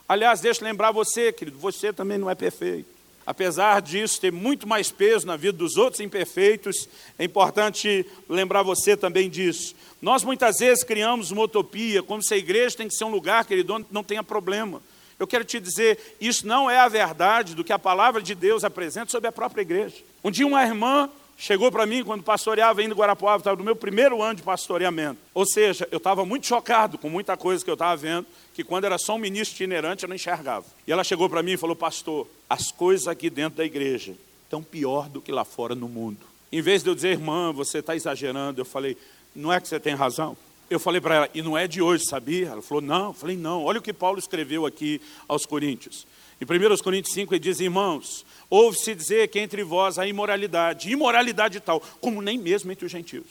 Aliás, 0.08 0.40
deixa 0.40 0.62
eu 0.62 0.68
lembrar 0.68 0.90
você, 0.90 1.30
querido, 1.32 1.58
você 1.58 1.92
também 1.92 2.16
não 2.16 2.30
é 2.30 2.34
perfeito. 2.34 2.88
Apesar 3.26 3.82
disso 3.82 4.18
ter 4.18 4.32
muito 4.32 4.66
mais 4.66 4.90
peso 4.90 5.26
na 5.26 5.36
vida 5.36 5.58
dos 5.58 5.76
outros 5.76 6.00
imperfeitos, 6.00 6.88
é 7.18 7.24
importante 7.24 8.06
lembrar 8.26 8.62
você 8.62 8.96
também 8.96 9.28
disso. 9.28 9.74
Nós 10.00 10.24
muitas 10.24 10.60
vezes 10.60 10.82
criamos 10.82 11.30
uma 11.30 11.42
utopia, 11.42 12.02
como 12.02 12.22
se 12.22 12.32
a 12.32 12.38
igreja 12.38 12.78
tem 12.78 12.88
que 12.88 12.94
ser 12.94 13.04
um 13.04 13.10
lugar, 13.10 13.44
querido, 13.44 13.74
onde 13.74 13.86
não 13.90 14.02
tenha 14.02 14.22
problema. 14.24 14.80
Eu 15.18 15.26
quero 15.26 15.44
te 15.44 15.60
dizer, 15.60 16.16
isso 16.18 16.46
não 16.46 16.70
é 16.70 16.78
a 16.78 16.88
verdade 16.88 17.54
do 17.54 17.62
que 17.62 17.72
a 17.72 17.78
palavra 17.78 18.22
de 18.22 18.34
Deus 18.34 18.64
apresenta 18.64 19.10
sobre 19.10 19.28
a 19.28 19.32
própria 19.32 19.60
igreja. 19.60 19.96
Um 20.24 20.30
dia 20.30 20.46
uma 20.46 20.64
irmã 20.64 21.10
chegou 21.38 21.70
para 21.70 21.86
mim 21.86 22.02
quando 22.02 22.22
pastoreava 22.22 22.82
indo 22.82 22.92
em 22.92 22.98
Guarapuava, 22.98 23.40
estava 23.40 23.56
no 23.56 23.64
meu 23.64 23.76
primeiro 23.76 24.20
ano 24.20 24.34
de 24.34 24.42
pastoreamento. 24.42 25.20
Ou 25.32 25.46
seja, 25.46 25.88
eu 25.92 25.98
estava 25.98 26.26
muito 26.26 26.46
chocado 26.46 26.98
com 26.98 27.08
muita 27.08 27.36
coisa 27.36 27.64
que 27.64 27.70
eu 27.70 27.74
estava 27.74 27.96
vendo, 27.96 28.26
que 28.52 28.64
quando 28.64 28.84
era 28.84 28.98
só 28.98 29.14
um 29.14 29.18
ministro 29.18 29.54
itinerante 29.54 30.02
eu 30.02 30.08
não 30.08 30.16
enxergava. 30.16 30.66
E 30.86 30.92
ela 30.92 31.04
chegou 31.04 31.30
para 31.30 31.42
mim 31.42 31.52
e 31.52 31.56
falou, 31.56 31.76
pastor, 31.76 32.26
as 32.50 32.72
coisas 32.72 33.06
aqui 33.06 33.30
dentro 33.30 33.58
da 33.58 33.64
igreja 33.64 34.14
estão 34.44 34.62
pior 34.62 35.08
do 35.08 35.20
que 35.20 35.30
lá 35.30 35.44
fora 35.44 35.74
no 35.74 35.88
mundo. 35.88 36.18
Em 36.50 36.60
vez 36.60 36.82
de 36.82 36.90
eu 36.90 36.94
dizer, 36.94 37.10
irmã, 37.10 37.52
você 37.52 37.78
está 37.78 37.94
exagerando, 37.94 38.60
eu 38.60 38.64
falei, 38.64 38.96
não 39.34 39.52
é 39.52 39.60
que 39.60 39.68
você 39.68 39.78
tem 39.78 39.94
razão? 39.94 40.36
Eu 40.68 40.80
falei 40.80 41.00
para 41.00 41.14
ela, 41.14 41.30
e 41.32 41.40
não 41.40 41.56
é 41.56 41.66
de 41.66 41.80
hoje, 41.80 42.04
sabia? 42.04 42.48
Ela 42.48 42.62
falou, 42.62 42.82
não. 42.82 43.06
Eu 43.06 43.12
falei, 43.14 43.36
não. 43.36 43.64
Olha 43.64 43.78
o 43.78 43.82
que 43.82 43.92
Paulo 43.92 44.18
escreveu 44.18 44.66
aqui 44.66 45.00
aos 45.26 45.46
Coríntios. 45.46 46.06
Em 46.40 46.44
1 46.44 46.76
Coríntios 46.78 47.14
5 47.14 47.32
ele 47.34 47.40
diz, 47.40 47.58
irmãos, 47.58 48.24
ouve-se 48.50 48.94
dizer 48.94 49.28
que 49.28 49.38
entre 49.38 49.62
vós 49.62 49.98
há 49.98 50.06
imoralidade, 50.06 50.90
imoralidade 50.90 51.60
tal, 51.60 51.80
como 52.00 52.22
nem 52.22 52.38
mesmo 52.38 52.70
entre 52.72 52.86
os 52.86 52.92
gentios. 52.92 53.26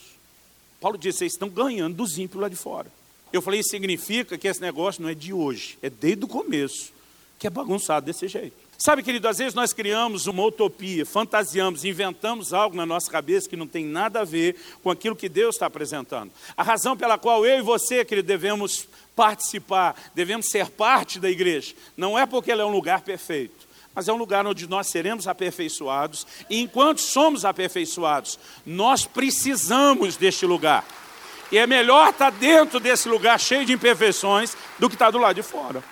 Paulo 0.80 0.98
diz, 0.98 1.16
vocês 1.16 1.34
estão 1.34 1.50
ganhando 1.50 1.96
dos 1.96 2.18
ímpios 2.18 2.42
lá 2.42 2.50
de 2.50 2.56
fora. 2.56 2.92
Eu 3.34 3.42
falei, 3.42 3.60
isso 3.60 3.70
significa 3.70 4.38
que 4.38 4.48
esse 4.48 4.62
negócio 4.62 5.02
não 5.02 5.10
é 5.10 5.14
de 5.14 5.34
hoje, 5.34 5.78
é 5.82 5.90
desde 5.90 6.24
o 6.24 6.28
começo, 6.28 6.94
que 7.38 7.48
é 7.48 7.50
bagunçado 7.50 8.06
desse 8.06 8.28
jeito. 8.28 8.68
Sabe, 8.78 9.02
querido, 9.02 9.28
às 9.28 9.40
vezes 9.40 9.56
nós 9.56 9.74
criamos 9.74 10.28
uma 10.28 10.44
utopia, 10.44 11.04
fantasiamos, 11.04 11.84
inventamos 11.84 12.54
algo 12.54 12.76
na 12.76 12.86
nossa 12.86 13.10
cabeça 13.10 13.50
que 13.50 13.56
não 13.56 13.66
tem 13.66 13.84
nada 13.84 14.22
a 14.22 14.24
ver 14.24 14.56
com 14.84 14.92
aquilo 14.92 15.16
que 15.16 15.28
Deus 15.28 15.56
está 15.56 15.66
apresentando. 15.66 16.32
A 16.56 16.62
razão 16.62 16.96
pela 16.96 17.18
qual 17.18 17.44
eu 17.44 17.58
e 17.58 17.62
você, 17.62 18.06
querido, 18.06 18.28
devemos 18.28 18.88
participar, 19.16 20.00
devemos 20.14 20.50
ser 20.50 20.70
parte 20.70 21.20
da 21.20 21.28
igreja, 21.28 21.74
não 21.98 22.20
é 22.20 22.28
porque 22.28 22.52
ela 22.52 22.62
é 22.62 22.66
um 22.66 22.72
lugar 22.72 23.02
perfeito, 23.02 23.57
mas 23.98 24.08
é 24.08 24.14
um 24.14 24.18
lugar 24.18 24.46
onde 24.46 24.70
nós 24.70 24.86
seremos 24.92 25.28
aperfeiçoados, 25.28 26.28
e 26.52 26.62
enquanto 26.62 27.02
somos 27.02 27.44
aperfeiçoados, 27.44 28.38
nós 28.64 29.08
precisamos 29.08 30.16
deste 30.16 30.46
lugar. 30.46 30.86
E 31.52 31.58
é 31.58 31.66
melhor 31.66 32.12
estar 32.12 32.30
dentro 32.30 32.80
desse 32.80 33.10
lugar 33.10 33.40
cheio 33.40 33.66
de 33.66 33.74
imperfeições 33.74 34.56
do 34.78 34.88
que 34.88 34.94
estar 34.94 35.10
do 35.10 35.18
lado 35.18 35.38
de 35.38 35.42
fora. 35.42 35.84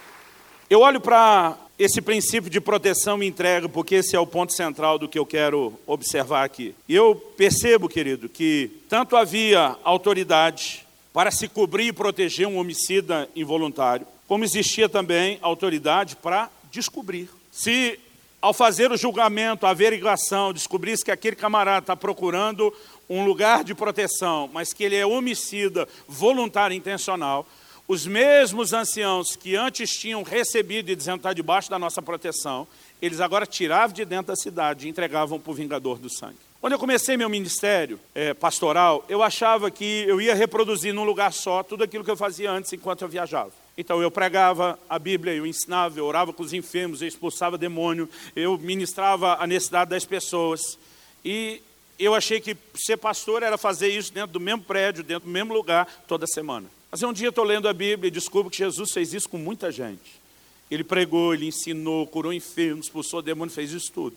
Eu 0.70 0.82
olho 0.82 1.02
para 1.02 1.58
esse 1.80 2.00
princípio 2.00 2.48
de 2.48 2.62
proteção 2.62 3.24
e 3.24 3.28
entrega, 3.28 3.68
porque 3.68 3.96
esse 3.96 4.16
é 4.16 4.20
o 4.20 4.28
ponto 4.28 4.54
central 4.54 5.00
do 5.00 5.10
que 5.10 5.18
eu 5.18 5.26
quero 5.26 5.74
observar 5.88 6.44
aqui. 6.44 6.76
E 6.88 6.94
eu 6.94 7.16
percebo, 7.16 7.90
querido, 7.90 8.30
que 8.30 8.70
tanto 8.88 9.18
havia 9.18 9.76
autoridade 9.84 10.86
para 11.12 11.32
se 11.32 11.48
cobrir 11.48 11.88
e 11.88 11.94
proteger 11.94 12.46
um 12.46 12.60
homicida 12.60 13.28
involuntário, 13.36 14.06
como 14.28 14.44
existia 14.44 14.88
também 14.88 15.40
autoridade 15.42 16.16
para 16.16 16.52
descobrir. 16.72 17.30
Se 17.56 17.98
ao 18.42 18.54
fazer 18.54 18.92
o 18.92 18.98
julgamento, 18.98 19.66
a 19.66 19.70
averiguação, 19.70 20.52
descobrisse 20.52 21.06
que 21.06 21.10
aquele 21.10 21.38
camarada 21.38 21.80
está 21.80 21.96
procurando 21.96 22.72
um 23.10 23.24
lugar 23.24 23.64
de 23.64 23.74
proteção, 23.74 24.50
mas 24.52 24.74
que 24.74 24.84
ele 24.84 24.98
é 24.98 25.06
homicida 25.06 25.88
voluntário 26.06 26.76
intencional, 26.76 27.48
os 27.88 28.06
mesmos 28.06 28.74
anciãos 28.74 29.38
que 29.38 29.56
antes 29.56 29.98
tinham 29.98 30.22
recebido 30.22 30.92
e 30.92 30.96
dizendo 30.98 31.18
está 31.18 31.32
debaixo 31.32 31.70
da 31.70 31.80
nossa 31.80 32.02
proteção, 32.02 32.68
eles 33.02 33.22
agora 33.22 33.46
tiravam 33.46 33.96
de 33.96 34.04
dentro 34.04 34.28
da 34.28 34.36
cidade 34.36 34.86
e 34.86 34.90
entregavam 34.90 35.40
para 35.40 35.52
o 35.52 35.56
vingador 35.56 35.98
do 35.98 36.10
sangue. 36.10 36.36
Quando 36.60 36.74
eu 36.74 36.80
comecei 36.80 37.16
meu 37.16 37.30
ministério 37.30 37.98
é, 38.14 38.34
pastoral, 38.34 39.06
eu 39.08 39.24
achava 39.24 39.72
que 39.72 40.04
eu 40.06 40.20
ia 40.20 40.36
reproduzir 40.36 40.94
num 40.94 41.06
lugar 41.06 41.32
só 41.32 41.64
tudo 41.64 41.86
aquilo 41.86 42.04
que 42.04 42.12
eu 42.12 42.18
fazia 42.18 42.52
antes 42.52 42.74
enquanto 42.74 43.04
eu 43.04 43.08
viajava. 43.08 43.65
Então 43.78 44.02
eu 44.02 44.10
pregava 44.10 44.80
a 44.90 44.98
Bíblia, 44.98 45.34
eu 45.34 45.46
ensinava, 45.46 46.00
eu 46.00 46.06
orava 46.06 46.32
com 46.32 46.42
os 46.42 46.54
enfermos, 46.54 47.02
eu 47.02 47.08
expulsava 47.08 47.58
demônio, 47.58 48.10
eu 48.36 48.58
ministrava 48.58 49.36
a 49.36 49.46
necessidade 49.46 49.90
das 49.90 50.06
pessoas. 50.06 50.78
E 51.24 51.62
eu 52.00 52.16
achei 52.16 52.40
que 52.40 52.56
ser 52.76 52.98
pastor 52.98 53.44
era 53.44 53.58
fazer 53.58 53.90
isso 53.90 54.14
dentro 54.14 54.32
do 54.32 54.40
mesmo 54.40 54.64
prédio, 54.64 55.04
dentro 55.04 55.28
do 55.28 55.32
mesmo 55.32 55.54
lugar, 55.54 55.86
toda 56.08 56.26
semana. 56.26 56.68
Mas 56.90 57.04
um 57.04 57.12
dia 57.12 57.30
estou 57.30 57.44
lendo 57.44 57.68
a 57.68 57.74
Bíblia 57.74 58.08
e 58.08 58.12
descubro 58.12 58.50
que 58.50 58.58
Jesus 58.58 58.92
fez 58.92 59.14
isso 59.14 59.28
com 59.28 59.38
muita 59.38 59.72
gente. 59.72 60.24
Ele 60.72 60.84
pregou, 60.84 61.34
ele 61.34 61.48
ensinou, 61.48 62.08
curou 62.08 62.32
enfermos, 62.32 62.86
expulsou 62.86 63.22
demônio, 63.22 63.54
fez 63.54 63.72
isso 63.72 63.92
tudo. 63.92 64.16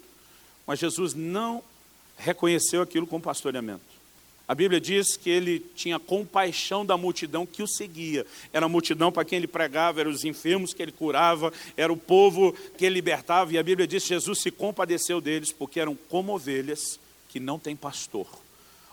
Mas 0.66 0.78
Jesus 0.78 1.14
não 1.14 1.62
reconheceu 2.16 2.82
aquilo 2.82 3.06
como 3.06 3.22
pastoreamento. 3.22 3.97
A 4.48 4.54
Bíblia 4.54 4.80
diz 4.80 5.14
que 5.14 5.28
ele 5.28 5.60
tinha 5.76 5.98
compaixão 5.98 6.84
da 6.84 6.96
multidão 6.96 7.44
que 7.44 7.62
o 7.62 7.68
seguia. 7.68 8.24
Era 8.50 8.64
a 8.64 8.68
multidão 8.68 9.12
para 9.12 9.22
quem 9.22 9.36
ele 9.36 9.46
pregava, 9.46 10.00
eram 10.00 10.10
os 10.10 10.24
enfermos 10.24 10.72
que 10.72 10.82
ele 10.82 10.90
curava, 10.90 11.52
era 11.76 11.92
o 11.92 11.96
povo 11.98 12.56
que 12.78 12.86
ele 12.86 12.94
libertava. 12.94 13.52
E 13.52 13.58
a 13.58 13.62
Bíblia 13.62 13.86
diz 13.86 14.04
que 14.04 14.08
Jesus 14.08 14.40
se 14.40 14.50
compadeceu 14.50 15.20
deles 15.20 15.52
porque 15.52 15.78
eram 15.78 15.94
como 16.08 16.34
ovelhas 16.34 16.98
que 17.28 17.38
não 17.38 17.58
têm 17.58 17.76
pastor. 17.76 18.26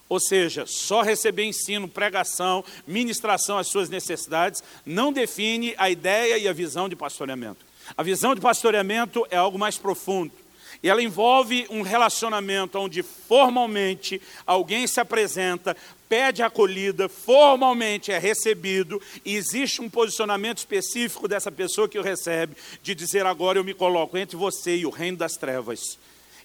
Ou 0.10 0.20
seja, 0.20 0.65
só 0.68 1.02
receber 1.02 1.46
ensino, 1.46 1.88
pregação, 1.88 2.63
ministração 2.86 3.58
às 3.58 3.68
suas 3.68 3.88
necessidades 3.88 4.62
não 4.86 5.12
define 5.12 5.74
a 5.78 5.89
ideia 5.89 6.38
e 6.38 6.50
a 6.50 6.54
visão 6.54 6.89
de 6.89 6.98
pastoreamento. 6.98 7.65
A 7.96 8.04
visão 8.04 8.36
de 8.36 8.41
pastoreamento 8.41 9.26
é 9.30 9.38
algo 9.38 9.58
mais 9.58 9.78
profundo. 9.78 10.34
E 10.82 10.90
ela 10.90 11.02
envolve 11.02 11.66
um 11.70 11.82
relacionamento 11.82 12.78
onde 12.78 13.04
formalmente 13.04 14.22
alguém 14.46 14.88
se 14.88 15.00
apresenta, 15.00 15.76
pede 16.08 16.44
acolhida, 16.44 17.10
formalmente 17.10 18.12
é 18.12 18.18
recebido, 18.18 19.02
e 19.24 19.36
existe 19.36 19.82
um 19.82 19.90
posicionamento 19.90 20.60
específico 20.60 21.28
dessa 21.28 21.52
pessoa 21.52 21.90
que 21.90 22.00
o 22.00 22.04
recebe, 22.04 22.56
de 22.82 22.94
dizer 22.96 23.26
agora 23.26 23.58
eu 23.60 23.64
me 23.64 23.74
coloco 23.74 24.18
entre 24.18 24.38
você 24.38 24.76
e 24.76 24.86
o 24.86 24.90
reino 24.90 25.18
das 25.18 25.34
trevas. 25.34 25.98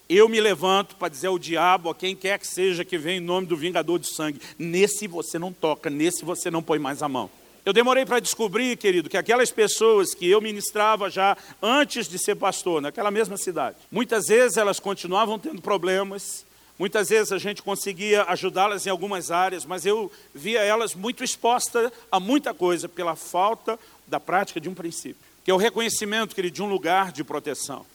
Eu 0.09 0.27
me 0.27 0.41
levanto 0.41 0.95
para 0.95 1.07
dizer 1.07 1.27
ao 1.27 1.39
diabo, 1.39 1.89
a 1.89 1.95
quem 1.95 2.15
quer 2.15 2.37
que 2.37 2.47
seja 2.47 2.83
que 2.83 2.97
vem 2.97 3.17
em 3.17 3.21
nome 3.21 3.47
do 3.47 3.55
vingador 3.55 3.97
de 3.97 4.13
sangue, 4.13 4.41
nesse 4.57 5.07
você 5.07 5.39
não 5.39 5.53
toca, 5.53 5.89
nesse 5.89 6.25
você 6.25 6.51
não 6.51 6.61
põe 6.61 6.79
mais 6.79 7.01
a 7.01 7.07
mão. 7.07 7.29
Eu 7.63 7.73
demorei 7.73 8.05
para 8.05 8.19
descobrir, 8.19 8.75
querido, 8.75 9.07
que 9.07 9.17
aquelas 9.17 9.51
pessoas 9.51 10.15
que 10.15 10.27
eu 10.27 10.41
ministrava 10.41 11.09
já 11.11 11.37
antes 11.61 12.07
de 12.07 12.17
ser 12.17 12.35
pastor, 12.35 12.81
naquela 12.81 13.11
mesma 13.11 13.37
cidade, 13.37 13.77
muitas 13.91 14.27
vezes 14.27 14.57
elas 14.57 14.79
continuavam 14.79 15.37
tendo 15.37 15.61
problemas, 15.61 16.43
muitas 16.79 17.09
vezes 17.09 17.31
a 17.31 17.37
gente 17.37 17.61
conseguia 17.61 18.23
ajudá-las 18.23 18.87
em 18.87 18.89
algumas 18.89 19.29
áreas, 19.29 19.63
mas 19.63 19.85
eu 19.85 20.11
via 20.33 20.61
elas 20.61 20.95
muito 20.95 21.23
expostas 21.23 21.91
a 22.11 22.19
muita 22.19 22.51
coisa 22.51 22.89
pela 22.89 23.15
falta 23.15 23.77
da 24.07 24.19
prática 24.19 24.59
de 24.59 24.67
um 24.67 24.73
princípio, 24.73 25.21
que 25.45 25.51
é 25.51 25.53
o 25.53 25.57
reconhecimento, 25.57 26.33
querido, 26.33 26.55
de 26.55 26.63
um 26.63 26.69
lugar 26.69 27.11
de 27.11 27.23
proteção 27.23 27.85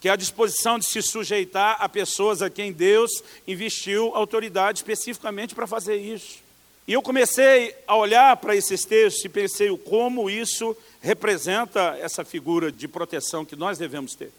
que 0.00 0.08
é 0.08 0.12
a 0.12 0.16
disposição 0.16 0.78
de 0.78 0.86
se 0.86 1.02
sujeitar 1.02 1.76
a 1.80 1.88
pessoas 1.88 2.40
a 2.40 2.48
quem 2.48 2.72
Deus 2.72 3.10
investiu 3.48 4.14
autoridade 4.14 4.78
especificamente 4.78 5.56
para 5.56 5.66
fazer 5.66 5.96
isso. 5.96 6.38
E 6.88 6.94
eu 6.94 7.02
comecei 7.02 7.76
a 7.86 7.94
olhar 7.94 8.34
para 8.38 8.56
esses 8.56 8.82
textos 8.86 9.22
e 9.22 9.28
pensei 9.28 9.76
como 9.76 10.30
isso 10.30 10.74
representa 11.02 11.98
essa 12.00 12.24
figura 12.24 12.72
de 12.72 12.88
proteção 12.88 13.44
que 13.44 13.54
nós 13.54 13.76
devemos 13.76 14.14
ter. 14.14 14.32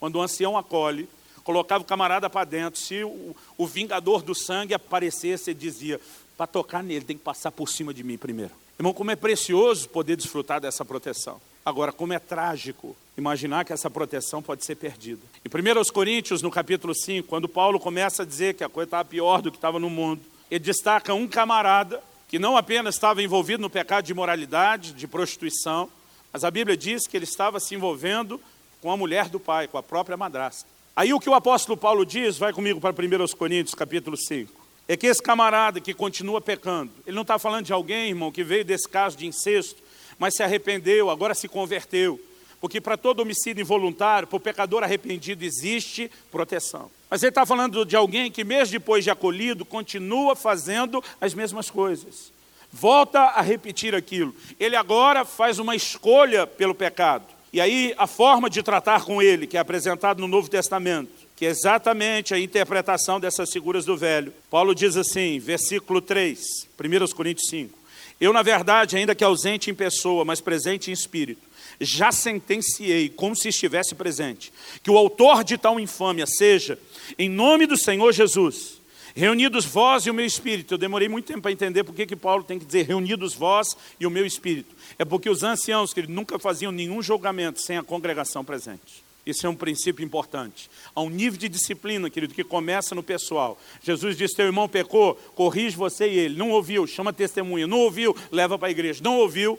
Quando 0.00 0.16
o 0.16 0.22
ancião 0.22 0.56
acolhe, 0.56 1.06
colocava 1.44 1.82
o 1.82 1.86
camarada 1.86 2.30
para 2.30 2.46
dentro, 2.46 2.80
se 2.80 3.04
o, 3.04 3.36
o 3.58 3.66
vingador 3.66 4.22
do 4.22 4.34
sangue 4.34 4.72
aparecesse, 4.72 5.50
ele 5.50 5.58
dizia, 5.60 6.00
para 6.34 6.46
tocar 6.46 6.82
nele 6.82 7.04
tem 7.04 7.14
que 7.14 7.22
passar 7.22 7.52
por 7.52 7.68
cima 7.68 7.92
de 7.92 8.02
mim 8.02 8.16
primeiro. 8.16 8.52
Irmão, 8.78 8.94
como 8.94 9.10
é 9.10 9.16
precioso 9.16 9.86
poder 9.90 10.16
desfrutar 10.16 10.62
dessa 10.62 10.86
proteção. 10.86 11.38
Agora, 11.62 11.92
como 11.92 12.14
é 12.14 12.18
trágico 12.18 12.96
imaginar 13.18 13.66
que 13.66 13.72
essa 13.72 13.90
proteção 13.90 14.40
pode 14.42 14.64
ser 14.64 14.76
perdida. 14.76 15.20
Em 15.44 15.48
1 15.48 15.92
Coríntios, 15.92 16.40
no 16.40 16.50
capítulo 16.50 16.94
5, 16.94 17.28
quando 17.28 17.50
Paulo 17.50 17.78
começa 17.78 18.22
a 18.22 18.26
dizer 18.26 18.54
que 18.54 18.64
a 18.64 18.68
coisa 18.70 18.86
estava 18.86 19.04
pior 19.04 19.42
do 19.42 19.50
que 19.50 19.58
estava 19.58 19.78
no 19.78 19.90
mundo, 19.90 20.22
ele 20.52 20.58
destaca 20.58 21.14
um 21.14 21.26
camarada 21.26 22.02
que 22.28 22.38
não 22.38 22.58
apenas 22.58 22.94
estava 22.94 23.22
envolvido 23.22 23.62
no 23.62 23.70
pecado 23.70 24.04
de 24.04 24.12
imoralidade, 24.12 24.92
de 24.92 25.08
prostituição, 25.08 25.88
mas 26.30 26.44
a 26.44 26.50
Bíblia 26.50 26.76
diz 26.76 27.06
que 27.06 27.16
ele 27.16 27.24
estava 27.24 27.58
se 27.58 27.74
envolvendo 27.74 28.38
com 28.82 28.92
a 28.92 28.96
mulher 28.96 29.30
do 29.30 29.40
pai, 29.40 29.66
com 29.66 29.78
a 29.78 29.82
própria 29.82 30.14
madrasta. 30.14 30.68
Aí 30.94 31.14
o 31.14 31.18
que 31.18 31.30
o 31.30 31.32
apóstolo 31.32 31.74
Paulo 31.74 32.04
diz, 32.04 32.36
vai 32.36 32.52
comigo 32.52 32.82
para 32.82 32.90
1 32.90 33.28
Coríntios, 33.34 33.74
capítulo 33.74 34.14
5, 34.14 34.52
é 34.86 34.94
que 34.94 35.06
esse 35.06 35.22
camarada 35.22 35.80
que 35.80 35.94
continua 35.94 36.38
pecando, 36.38 36.92
ele 37.06 37.14
não 37.14 37.22
está 37.22 37.38
falando 37.38 37.64
de 37.64 37.72
alguém, 37.72 38.10
irmão, 38.10 38.30
que 38.30 38.44
veio 38.44 38.62
desse 38.62 38.86
caso 38.86 39.16
de 39.16 39.26
incesto, 39.26 39.82
mas 40.18 40.34
se 40.34 40.42
arrependeu, 40.42 41.08
agora 41.08 41.34
se 41.34 41.48
converteu. 41.48 42.20
Porque 42.62 42.80
para 42.80 42.96
todo 42.96 43.18
homicídio 43.18 43.60
involuntário, 43.60 44.28
para 44.28 44.36
o 44.36 44.40
pecador 44.40 44.84
arrependido, 44.84 45.44
existe 45.44 46.08
proteção. 46.30 46.88
Mas 47.10 47.20
ele 47.20 47.30
está 47.30 47.44
falando 47.44 47.84
de 47.84 47.96
alguém 47.96 48.30
que, 48.30 48.44
mesmo 48.44 48.70
depois 48.70 49.02
de 49.02 49.10
acolhido, 49.10 49.64
continua 49.64 50.36
fazendo 50.36 51.02
as 51.20 51.34
mesmas 51.34 51.68
coisas. 51.68 52.30
Volta 52.72 53.18
a 53.18 53.40
repetir 53.40 53.96
aquilo. 53.96 54.32
Ele 54.60 54.76
agora 54.76 55.24
faz 55.24 55.58
uma 55.58 55.74
escolha 55.74 56.46
pelo 56.46 56.72
pecado. 56.72 57.24
E 57.52 57.60
aí 57.60 57.94
a 57.98 58.06
forma 58.06 58.48
de 58.48 58.62
tratar 58.62 59.04
com 59.04 59.20
ele, 59.20 59.48
que 59.48 59.56
é 59.56 59.60
apresentado 59.60 60.20
no 60.20 60.28
Novo 60.28 60.48
Testamento, 60.48 61.10
que 61.34 61.44
é 61.44 61.48
exatamente 61.48 62.32
a 62.32 62.38
interpretação 62.38 63.18
dessas 63.18 63.52
figuras 63.52 63.84
do 63.84 63.96
velho. 63.96 64.32
Paulo 64.48 64.72
diz 64.72 64.96
assim, 64.96 65.40
versículo 65.40 66.00
3, 66.00 66.68
1 66.78 67.14
Coríntios 67.16 67.48
5. 67.50 67.76
Eu, 68.20 68.32
na 68.32 68.40
verdade, 68.40 68.96
ainda 68.96 69.16
que 69.16 69.24
ausente 69.24 69.68
em 69.68 69.74
pessoa, 69.74 70.24
mas 70.24 70.40
presente 70.40 70.90
em 70.90 70.94
espírito, 70.94 71.42
já 71.84 72.12
sentenciei, 72.12 73.08
como 73.08 73.36
se 73.36 73.48
estivesse 73.48 73.94
presente, 73.94 74.52
que 74.82 74.90
o 74.90 74.96
autor 74.96 75.44
de 75.44 75.58
tal 75.58 75.78
infâmia 75.78 76.26
seja, 76.26 76.78
em 77.18 77.28
nome 77.28 77.66
do 77.66 77.76
Senhor 77.76 78.12
Jesus, 78.12 78.80
reunidos 79.14 79.64
vós 79.64 80.06
e 80.06 80.10
o 80.10 80.14
meu 80.14 80.24
espírito. 80.24 80.74
Eu 80.74 80.78
demorei 80.78 81.08
muito 81.08 81.26
tempo 81.26 81.42
para 81.42 81.52
entender 81.52 81.84
por 81.84 81.94
que 81.94 82.16
Paulo 82.16 82.44
tem 82.44 82.58
que 82.58 82.64
dizer 82.64 82.86
reunidos 82.86 83.34
vós 83.34 83.76
e 84.00 84.06
o 84.06 84.10
meu 84.10 84.24
espírito. 84.24 84.74
É 84.98 85.04
porque 85.04 85.28
os 85.28 85.42
anciãos, 85.42 85.92
que 85.92 86.06
nunca 86.06 86.38
faziam 86.38 86.72
nenhum 86.72 87.02
julgamento 87.02 87.60
sem 87.60 87.76
a 87.76 87.82
congregação 87.82 88.44
presente. 88.44 89.02
Isso 89.24 89.46
é 89.46 89.48
um 89.48 89.54
princípio 89.54 90.04
importante. 90.04 90.68
Há 90.94 91.00
um 91.00 91.08
nível 91.08 91.38
de 91.38 91.48
disciplina, 91.48 92.10
querido, 92.10 92.34
que 92.34 92.42
começa 92.42 92.92
no 92.92 93.04
pessoal. 93.04 93.56
Jesus 93.80 94.16
disse: 94.16 94.34
Teu 94.34 94.46
irmão 94.46 94.68
pecou, 94.68 95.14
corrige 95.36 95.76
você 95.76 96.08
e 96.08 96.18
ele. 96.18 96.36
Não 96.36 96.50
ouviu, 96.50 96.88
chama 96.88 97.12
testemunha. 97.12 97.66
Não 97.66 97.78
ouviu, 97.78 98.16
leva 98.32 98.58
para 98.58 98.66
a 98.66 98.70
igreja. 98.72 99.00
Não 99.02 99.18
ouviu, 99.18 99.56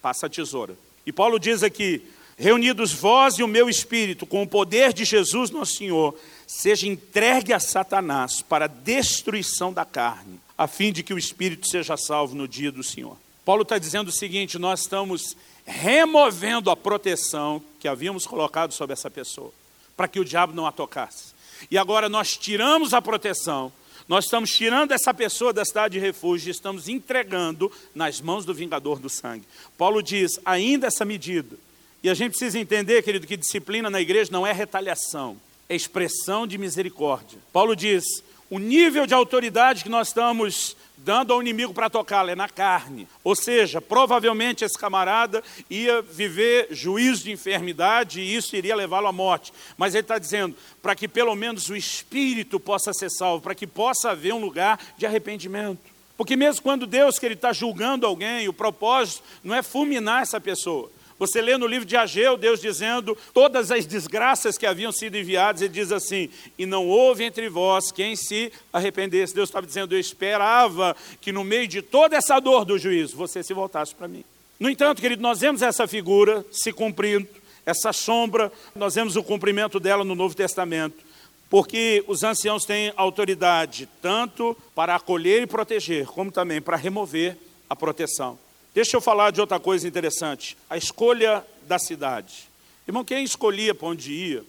passa 0.00 0.26
a 0.26 0.28
tesoura. 0.28 0.76
E 1.06 1.12
Paulo 1.12 1.38
diz 1.38 1.62
aqui: 1.62 2.02
Reunidos 2.36 2.92
vós 2.92 3.38
e 3.38 3.42
o 3.42 3.48
meu 3.48 3.68
espírito, 3.68 4.24
com 4.24 4.42
o 4.42 4.48
poder 4.48 4.92
de 4.92 5.04
Jesus, 5.04 5.50
nosso 5.50 5.74
Senhor, 5.74 6.18
seja 6.46 6.86
entregue 6.86 7.52
a 7.52 7.60
Satanás 7.60 8.40
para 8.40 8.64
a 8.64 8.68
destruição 8.68 9.72
da 9.72 9.84
carne, 9.84 10.40
a 10.56 10.66
fim 10.66 10.90
de 10.90 11.02
que 11.02 11.12
o 11.12 11.18
espírito 11.18 11.68
seja 11.68 11.96
salvo 11.96 12.34
no 12.34 12.48
dia 12.48 12.72
do 12.72 12.82
Senhor. 12.82 13.16
Paulo 13.44 13.62
está 13.62 13.76
dizendo 13.76 14.08
o 14.08 14.12
seguinte: 14.12 14.58
nós 14.58 14.80
estamos 14.80 15.36
removendo 15.66 16.70
a 16.70 16.76
proteção 16.76 17.62
que 17.78 17.86
havíamos 17.86 18.26
colocado 18.26 18.72
sobre 18.72 18.94
essa 18.94 19.10
pessoa, 19.10 19.52
para 19.96 20.08
que 20.08 20.18
o 20.18 20.24
diabo 20.24 20.54
não 20.54 20.66
a 20.66 20.72
tocasse. 20.72 21.34
E 21.70 21.76
agora 21.76 22.08
nós 22.08 22.36
tiramos 22.36 22.94
a 22.94 23.02
proteção, 23.02 23.72
nós 24.10 24.24
estamos 24.24 24.50
tirando 24.50 24.90
essa 24.90 25.14
pessoa 25.14 25.52
da 25.52 25.64
cidade 25.64 25.92
de 25.92 26.00
refúgio 26.04 26.48
e 26.48 26.50
estamos 26.50 26.88
entregando 26.88 27.70
nas 27.94 28.20
mãos 28.20 28.44
do 28.44 28.52
vingador 28.52 28.98
do 28.98 29.08
sangue. 29.08 29.46
Paulo 29.78 30.02
diz: 30.02 30.32
ainda 30.44 30.88
essa 30.88 31.04
medida. 31.04 31.56
E 32.02 32.10
a 32.10 32.14
gente 32.14 32.30
precisa 32.30 32.58
entender, 32.58 33.04
querido, 33.04 33.24
que 33.24 33.36
disciplina 33.36 33.88
na 33.88 34.00
igreja 34.00 34.32
não 34.32 34.44
é 34.44 34.50
retaliação, 34.50 35.40
é 35.68 35.76
expressão 35.76 36.44
de 36.44 36.58
misericórdia. 36.58 37.38
Paulo 37.52 37.76
diz: 37.76 38.02
o 38.50 38.58
nível 38.58 39.06
de 39.06 39.14
autoridade 39.14 39.84
que 39.84 39.88
nós 39.88 40.08
estamos 40.08 40.76
dando 41.04 41.32
ao 41.32 41.40
inimigo 41.40 41.72
para 41.72 41.90
tocá-lo, 41.90 42.30
é 42.30 42.34
na 42.34 42.48
carne. 42.48 43.08
Ou 43.24 43.34
seja, 43.34 43.80
provavelmente 43.80 44.64
esse 44.64 44.78
camarada 44.78 45.42
ia 45.68 46.02
viver 46.02 46.68
juízo 46.70 47.24
de 47.24 47.32
enfermidade 47.32 48.20
e 48.20 48.34
isso 48.34 48.54
iria 48.56 48.76
levá-lo 48.76 49.06
à 49.06 49.12
morte. 49.12 49.52
Mas 49.76 49.94
ele 49.94 50.02
está 50.02 50.18
dizendo, 50.18 50.56
para 50.82 50.94
que 50.94 51.08
pelo 51.08 51.34
menos 51.34 51.68
o 51.68 51.76
espírito 51.76 52.60
possa 52.60 52.92
ser 52.92 53.10
salvo, 53.10 53.42
para 53.42 53.54
que 53.54 53.66
possa 53.66 54.10
haver 54.10 54.34
um 54.34 54.40
lugar 54.40 54.78
de 54.96 55.06
arrependimento. 55.06 55.80
Porque 56.16 56.36
mesmo 56.36 56.62
quando 56.62 56.86
Deus 56.86 57.18
que 57.18 57.24
ele 57.24 57.34
está 57.34 57.52
julgando 57.52 58.06
alguém, 58.06 58.46
o 58.46 58.52
propósito 58.52 59.22
não 59.42 59.54
é 59.54 59.62
fulminar 59.62 60.22
essa 60.22 60.38
pessoa. 60.38 60.90
Você 61.20 61.42
lê 61.42 61.58
no 61.58 61.66
livro 61.66 61.86
de 61.86 61.98
Ageu, 61.98 62.38
Deus 62.38 62.62
dizendo 62.62 63.14
todas 63.34 63.70
as 63.70 63.84
desgraças 63.84 64.56
que 64.56 64.64
haviam 64.64 64.90
sido 64.90 65.18
enviadas, 65.18 65.60
ele 65.60 65.74
diz 65.74 65.92
assim: 65.92 66.30
E 66.58 66.64
não 66.64 66.88
houve 66.88 67.24
entre 67.24 67.46
vós 67.50 67.92
quem 67.92 68.16
se 68.16 68.50
arrependesse. 68.72 69.34
Deus 69.34 69.50
estava 69.50 69.66
dizendo: 69.66 69.94
Eu 69.94 70.00
esperava 70.00 70.96
que 71.20 71.30
no 71.30 71.44
meio 71.44 71.68
de 71.68 71.82
toda 71.82 72.16
essa 72.16 72.40
dor 72.40 72.64
do 72.64 72.78
juízo, 72.78 73.18
você 73.18 73.42
se 73.42 73.52
voltasse 73.52 73.94
para 73.94 74.08
mim. 74.08 74.24
No 74.58 74.70
entanto, 74.70 75.02
querido, 75.02 75.20
nós 75.20 75.40
vemos 75.40 75.60
essa 75.60 75.86
figura 75.86 76.42
se 76.50 76.72
cumprindo, 76.72 77.28
essa 77.66 77.92
sombra, 77.92 78.50
nós 78.74 78.94
vemos 78.94 79.14
o 79.14 79.22
cumprimento 79.22 79.78
dela 79.78 80.02
no 80.02 80.14
Novo 80.14 80.34
Testamento, 80.34 81.04
porque 81.50 82.02
os 82.08 82.22
anciãos 82.22 82.64
têm 82.64 82.94
autoridade 82.96 83.86
tanto 84.00 84.56
para 84.74 84.94
acolher 84.94 85.42
e 85.42 85.46
proteger, 85.46 86.06
como 86.06 86.32
também 86.32 86.62
para 86.62 86.78
remover 86.78 87.36
a 87.68 87.76
proteção. 87.76 88.38
Deixa 88.74 88.96
eu 88.96 89.00
falar 89.00 89.30
de 89.30 89.40
outra 89.40 89.58
coisa 89.58 89.86
interessante: 89.86 90.56
a 90.68 90.76
escolha 90.76 91.44
da 91.62 91.78
cidade. 91.78 92.48
Irmão, 92.86 93.04
quem 93.04 93.24
escolhia 93.24 93.74
para 93.74 93.88
onde 93.88 94.12
ia 94.12 94.44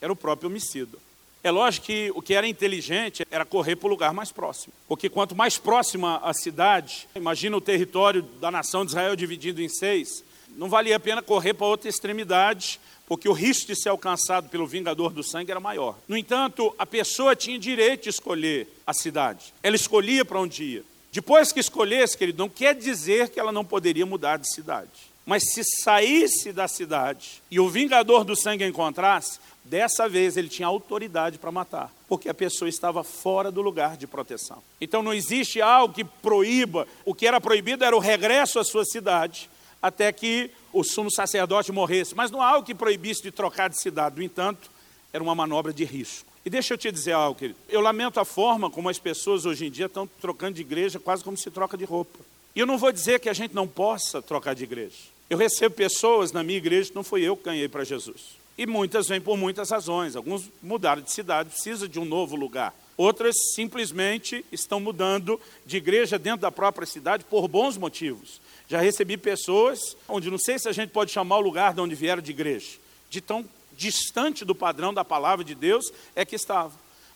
era 0.00 0.12
o 0.12 0.16
próprio 0.16 0.48
homicida. 0.48 0.98
É 1.42 1.50
lógico 1.50 1.86
que 1.86 2.10
o 2.14 2.22
que 2.22 2.32
era 2.32 2.48
inteligente 2.48 3.26
era 3.30 3.44
correr 3.44 3.76
para 3.76 3.86
o 3.86 3.90
lugar 3.90 4.14
mais 4.14 4.32
próximo. 4.32 4.72
Porque 4.88 5.10
quanto 5.10 5.36
mais 5.36 5.58
próxima 5.58 6.16
a 6.24 6.32
cidade, 6.32 7.06
imagina 7.14 7.56
o 7.56 7.60
território 7.60 8.22
da 8.22 8.50
nação 8.50 8.84
de 8.84 8.92
Israel 8.92 9.14
dividido 9.14 9.60
em 9.60 9.68
seis, 9.68 10.24
não 10.56 10.70
valia 10.70 10.96
a 10.96 11.00
pena 11.00 11.20
correr 11.20 11.52
para 11.52 11.66
outra 11.66 11.88
extremidade, 11.88 12.80
porque 13.06 13.28
o 13.28 13.32
risco 13.32 13.66
de 13.66 13.76
ser 13.76 13.90
alcançado 13.90 14.48
pelo 14.48 14.66
vingador 14.66 15.12
do 15.12 15.22
sangue 15.22 15.50
era 15.50 15.60
maior. 15.60 15.98
No 16.08 16.16
entanto, 16.16 16.74
a 16.78 16.86
pessoa 16.86 17.36
tinha 17.36 17.58
direito 17.58 18.04
de 18.04 18.08
escolher 18.10 18.66
a 18.86 18.94
cidade. 18.94 19.52
Ela 19.62 19.76
escolhia 19.76 20.24
para 20.24 20.40
onde 20.40 20.64
ia. 20.64 20.84
Depois 21.14 21.52
que 21.52 21.60
escolhesse, 21.60 22.18
querido, 22.18 22.42
não 22.42 22.48
quer 22.48 22.74
dizer 22.74 23.28
que 23.28 23.38
ela 23.38 23.52
não 23.52 23.64
poderia 23.64 24.04
mudar 24.04 24.36
de 24.36 24.52
cidade. 24.52 24.90
Mas 25.24 25.44
se 25.52 25.62
saísse 25.62 26.52
da 26.52 26.66
cidade 26.66 27.40
e 27.48 27.60
o 27.60 27.68
vingador 27.68 28.24
do 28.24 28.34
sangue 28.34 28.64
a 28.64 28.66
encontrasse, 28.66 29.38
dessa 29.64 30.08
vez 30.08 30.36
ele 30.36 30.48
tinha 30.48 30.66
autoridade 30.66 31.38
para 31.38 31.52
matar, 31.52 31.94
porque 32.08 32.28
a 32.28 32.34
pessoa 32.34 32.68
estava 32.68 33.04
fora 33.04 33.52
do 33.52 33.62
lugar 33.62 33.96
de 33.96 34.08
proteção. 34.08 34.60
Então 34.80 35.04
não 35.04 35.14
existe 35.14 35.62
algo 35.62 35.94
que 35.94 36.02
proíba, 36.02 36.84
o 37.04 37.14
que 37.14 37.28
era 37.28 37.40
proibido 37.40 37.84
era 37.84 37.94
o 37.94 38.00
regresso 38.00 38.58
à 38.58 38.64
sua 38.64 38.84
cidade, 38.84 39.48
até 39.80 40.10
que 40.10 40.50
o 40.72 40.82
sumo 40.82 41.12
sacerdote 41.12 41.70
morresse. 41.70 42.12
Mas 42.16 42.32
não 42.32 42.42
há 42.42 42.48
algo 42.48 42.66
que 42.66 42.74
proibisse 42.74 43.22
de 43.22 43.30
trocar 43.30 43.70
de 43.70 43.80
cidade, 43.80 44.16
no 44.16 44.22
entanto, 44.24 44.68
era 45.12 45.22
uma 45.22 45.34
manobra 45.36 45.72
de 45.72 45.84
risco. 45.84 46.33
E 46.44 46.50
deixa 46.50 46.74
eu 46.74 46.78
te 46.78 46.92
dizer 46.92 47.12
algo, 47.12 47.38
querido. 47.38 47.58
Eu 47.68 47.80
lamento 47.80 48.20
a 48.20 48.24
forma 48.24 48.70
como 48.70 48.88
as 48.88 48.98
pessoas 48.98 49.46
hoje 49.46 49.66
em 49.66 49.70
dia 49.70 49.86
estão 49.86 50.06
trocando 50.20 50.54
de 50.54 50.60
igreja 50.60 50.98
quase 50.98 51.24
como 51.24 51.36
se 51.36 51.50
troca 51.50 51.76
de 51.76 51.84
roupa. 51.84 52.18
E 52.54 52.60
eu 52.60 52.66
não 52.66 52.76
vou 52.76 52.92
dizer 52.92 53.18
que 53.18 53.28
a 53.28 53.32
gente 53.32 53.54
não 53.54 53.66
possa 53.66 54.20
trocar 54.20 54.54
de 54.54 54.62
igreja. 54.62 54.96
Eu 55.28 55.38
recebo 55.38 55.74
pessoas 55.74 56.32
na 56.32 56.42
minha 56.42 56.58
igreja 56.58 56.90
que 56.90 56.94
não 56.94 57.02
fui 57.02 57.22
eu 57.22 57.36
que 57.36 57.44
ganhei 57.44 57.68
para 57.68 57.82
Jesus. 57.82 58.36
E 58.56 58.66
muitas 58.66 59.08
vêm 59.08 59.20
por 59.20 59.36
muitas 59.36 59.70
razões. 59.70 60.14
Alguns 60.14 60.50
mudaram 60.62 61.02
de 61.02 61.10
cidade, 61.10 61.48
precisa 61.48 61.88
de 61.88 61.98
um 61.98 62.04
novo 62.04 62.36
lugar. 62.36 62.74
Outras 62.96 63.34
simplesmente 63.54 64.44
estão 64.52 64.78
mudando 64.78 65.40
de 65.66 65.78
igreja 65.78 66.18
dentro 66.18 66.42
da 66.42 66.52
própria 66.52 66.86
cidade 66.86 67.24
por 67.24 67.48
bons 67.48 67.76
motivos. 67.76 68.40
Já 68.68 68.80
recebi 68.80 69.16
pessoas 69.16 69.96
onde 70.08 70.30
não 70.30 70.38
sei 70.38 70.58
se 70.58 70.68
a 70.68 70.72
gente 70.72 70.90
pode 70.90 71.10
chamar 71.10 71.38
o 71.38 71.42
lugar 71.42 71.74
de 71.74 71.80
onde 71.80 71.94
vieram 71.94 72.22
de 72.22 72.30
igreja, 72.30 72.78
de 73.10 73.20
tão 73.20 73.44
distante 73.76 74.44
do 74.44 74.54
padrão 74.54 74.92
da 74.92 75.04
palavra 75.04 75.44
de 75.44 75.54
Deus 75.54 75.92
é 76.14 76.24
que 76.24 76.36
estava. 76.36 76.72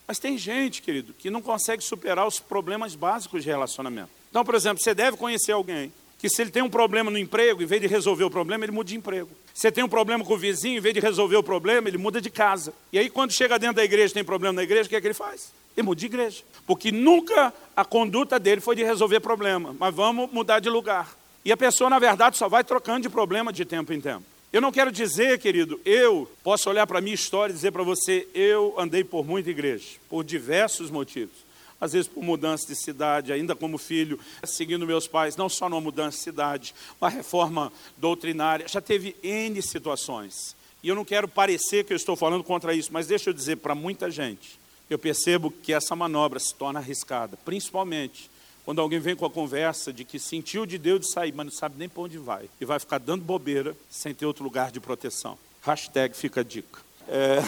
Mas 0.07 0.17
tem 0.17 0.37
gente, 0.37 0.81
querido, 0.81 1.13
que 1.13 1.29
não 1.29 1.41
consegue 1.41 1.83
superar 1.83 2.25
os 2.25 2.39
problemas 2.39 2.95
básicos 2.95 3.43
de 3.43 3.49
relacionamento. 3.49 4.09
Então, 4.29 4.43
por 4.43 4.55
exemplo, 4.55 4.81
você 4.81 4.93
deve 4.93 5.17
conhecer 5.17 5.51
alguém 5.51 5.91
que 6.19 6.27
se 6.27 6.41
ele 6.41 6.51
tem 6.51 6.61
um 6.61 6.69
problema 6.69 7.09
no 7.09 7.17
emprego, 7.17 7.63
em 7.63 7.65
vez 7.65 7.81
de 7.81 7.87
resolver 7.87 8.25
o 8.25 8.29
problema, 8.29 8.65
ele 8.65 8.73
muda 8.73 8.89
de 8.89 8.97
emprego. 8.97 9.29
Se 9.53 9.71
tem 9.71 9.83
um 9.83 9.87
problema 9.87 10.23
com 10.25 10.33
o 10.33 10.37
vizinho, 10.37 10.77
em 10.77 10.81
vez 10.81 10.93
de 10.93 10.99
resolver 10.99 11.37
o 11.37 11.43
problema, 11.43 11.87
ele 11.87 11.97
muda 11.97 12.19
de 12.19 12.29
casa. 12.29 12.73
E 12.91 12.99
aí, 12.99 13.09
quando 13.09 13.31
chega 13.31 13.57
dentro 13.57 13.77
da 13.77 13.83
igreja 13.83 14.13
tem 14.13 14.23
problema 14.23 14.53
na 14.53 14.63
igreja, 14.63 14.87
o 14.87 14.89
que 14.89 14.95
é 14.97 15.01
que 15.01 15.07
ele 15.07 15.13
faz? 15.13 15.53
Ele 15.77 15.85
muda 15.85 15.99
de 15.99 16.07
igreja. 16.07 16.43
Porque 16.67 16.91
nunca 16.91 17.53
a 17.75 17.85
conduta 17.85 18.37
dele 18.37 18.59
foi 18.59 18.75
de 18.75 18.83
resolver 18.83 19.21
problema, 19.21 19.73
mas 19.79 19.95
vamos 19.95 20.29
mudar 20.31 20.59
de 20.59 20.69
lugar. 20.69 21.15
E 21.45 21.53
a 21.53 21.57
pessoa, 21.57 21.89
na 21.89 21.99
verdade, 21.99 22.37
só 22.37 22.49
vai 22.49 22.65
trocando 22.65 23.01
de 23.01 23.09
problema 23.09 23.53
de 23.53 23.63
tempo 23.63 23.93
em 23.93 24.01
tempo. 24.01 24.25
Eu 24.51 24.61
não 24.61 24.71
quero 24.71 24.91
dizer, 24.91 25.37
querido, 25.37 25.79
eu 25.85 26.29
posso 26.43 26.71
olhar 26.71 26.87
para 26.87 26.97
a 26.97 27.01
minha 27.01 27.13
história 27.13 27.53
e 27.53 27.55
dizer 27.55 27.71
para 27.71 27.83
você, 27.83 28.27
eu 28.33 28.73
andei 28.79 29.03
por 29.03 29.23
muita 29.23 29.51
igreja, 29.51 29.85
por 30.09 30.23
diversos 30.23 30.89
motivos. 30.89 31.35
Às 31.79 31.93
vezes 31.93 32.07
por 32.07 32.23
mudança 32.23 32.65
de 32.65 32.75
cidade, 32.75 33.31
ainda 33.31 33.55
como 33.55 33.77
filho, 33.77 34.19
seguindo 34.43 34.87
meus 34.87 35.07
pais, 35.07 35.37
não 35.37 35.47
só 35.47 35.69
numa 35.69 35.79
mudança 35.79 36.17
de 36.17 36.23
cidade, 36.23 36.73
uma 36.99 37.09
reforma 37.09 37.71
doutrinária, 37.95 38.67
já 38.67 38.81
teve 38.81 39.15
N 39.21 39.61
situações. 39.61 40.55
E 40.81 40.89
eu 40.89 40.95
não 40.95 41.05
quero 41.05 41.27
parecer 41.27 41.85
que 41.85 41.93
eu 41.93 41.97
estou 41.97 42.15
falando 42.15 42.43
contra 42.43 42.73
isso, 42.73 42.91
mas 42.91 43.05
deixa 43.05 43.29
eu 43.29 43.33
dizer 43.33 43.57
para 43.57 43.75
muita 43.75 44.09
gente, 44.09 44.59
eu 44.89 44.97
percebo 44.97 45.51
que 45.51 45.71
essa 45.71 45.95
manobra 45.95 46.39
se 46.39 46.55
torna 46.55 46.79
arriscada, 46.79 47.37
principalmente 47.45 48.31
quando 48.65 48.81
alguém 48.81 48.99
vem 48.99 49.15
com 49.15 49.25
a 49.25 49.29
conversa 49.29 49.91
de 49.91 50.03
que 50.03 50.19
sentiu 50.19 50.65
de 50.65 50.77
Deus 50.77 51.01
de 51.01 51.11
sair, 51.11 51.33
mas 51.33 51.45
não 51.45 51.53
sabe 51.53 51.75
nem 51.77 51.89
para 51.89 52.03
onde 52.03 52.17
vai, 52.17 52.49
e 52.59 52.65
vai 52.65 52.79
ficar 52.79 52.99
dando 52.99 53.23
bobeira 53.23 53.75
sem 53.89 54.13
ter 54.13 54.25
outro 54.25 54.43
lugar 54.43 54.71
de 54.71 54.79
proteção. 54.79 55.37
Hashtag 55.61 56.15
fica 56.15 56.41
a 56.41 56.43
dica. 56.43 56.79
É, 57.07 57.43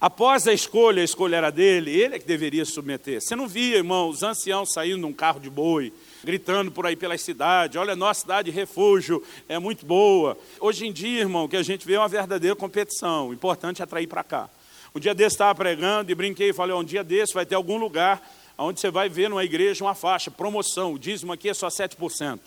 após 0.00 0.46
a 0.46 0.52
escolha, 0.52 1.02
a 1.02 1.04
escolha 1.04 1.36
era 1.36 1.50
dele, 1.50 1.90
ele 1.90 2.16
é 2.16 2.18
que 2.18 2.26
deveria 2.26 2.64
submeter. 2.64 3.20
Você 3.20 3.36
não 3.36 3.46
via, 3.46 3.76
irmão, 3.76 4.08
os 4.08 4.22
anciãos 4.22 4.72
saindo 4.72 4.98
num 4.98 5.12
carro 5.12 5.40
de 5.40 5.48
boi, 5.48 5.92
gritando 6.24 6.70
por 6.70 6.84
aí 6.84 6.96
pela 6.96 7.16
cidade, 7.16 7.78
olha, 7.78 7.94
nossa 7.96 8.20
cidade 8.20 8.50
refúgio 8.50 9.22
é 9.48 9.58
muito 9.58 9.86
boa. 9.86 10.36
Hoje 10.58 10.86
em 10.86 10.92
dia, 10.92 11.20
irmão, 11.20 11.48
que 11.48 11.56
a 11.56 11.62
gente 11.62 11.86
vê 11.86 11.94
é 11.94 11.98
uma 11.98 12.08
verdadeira 12.08 12.56
competição, 12.56 13.28
o 13.28 13.32
importante 13.32 13.80
é 13.80 13.84
atrair 13.84 14.06
para 14.06 14.24
cá. 14.24 14.50
Um 14.94 14.98
dia 14.98 15.14
desse 15.14 15.34
estava 15.34 15.54
pregando 15.54 16.10
e 16.10 16.14
brinquei 16.14 16.50
e 16.50 16.52
falei, 16.52 16.74
um 16.74 16.82
dia 16.82 17.04
desse 17.04 17.32
vai 17.32 17.46
ter 17.46 17.54
algum 17.54 17.76
lugar 17.76 18.20
onde 18.64 18.80
você 18.80 18.90
vai 18.90 19.08
ver 19.08 19.30
numa 19.30 19.44
igreja 19.44 19.84
uma 19.84 19.94
faixa, 19.94 20.30
promoção, 20.30 20.92
o 20.92 20.98
dízimo 20.98 21.32
aqui 21.32 21.48
é 21.48 21.54
só 21.54 21.68
7%. 21.68 22.40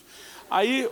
Aí 0.49 0.87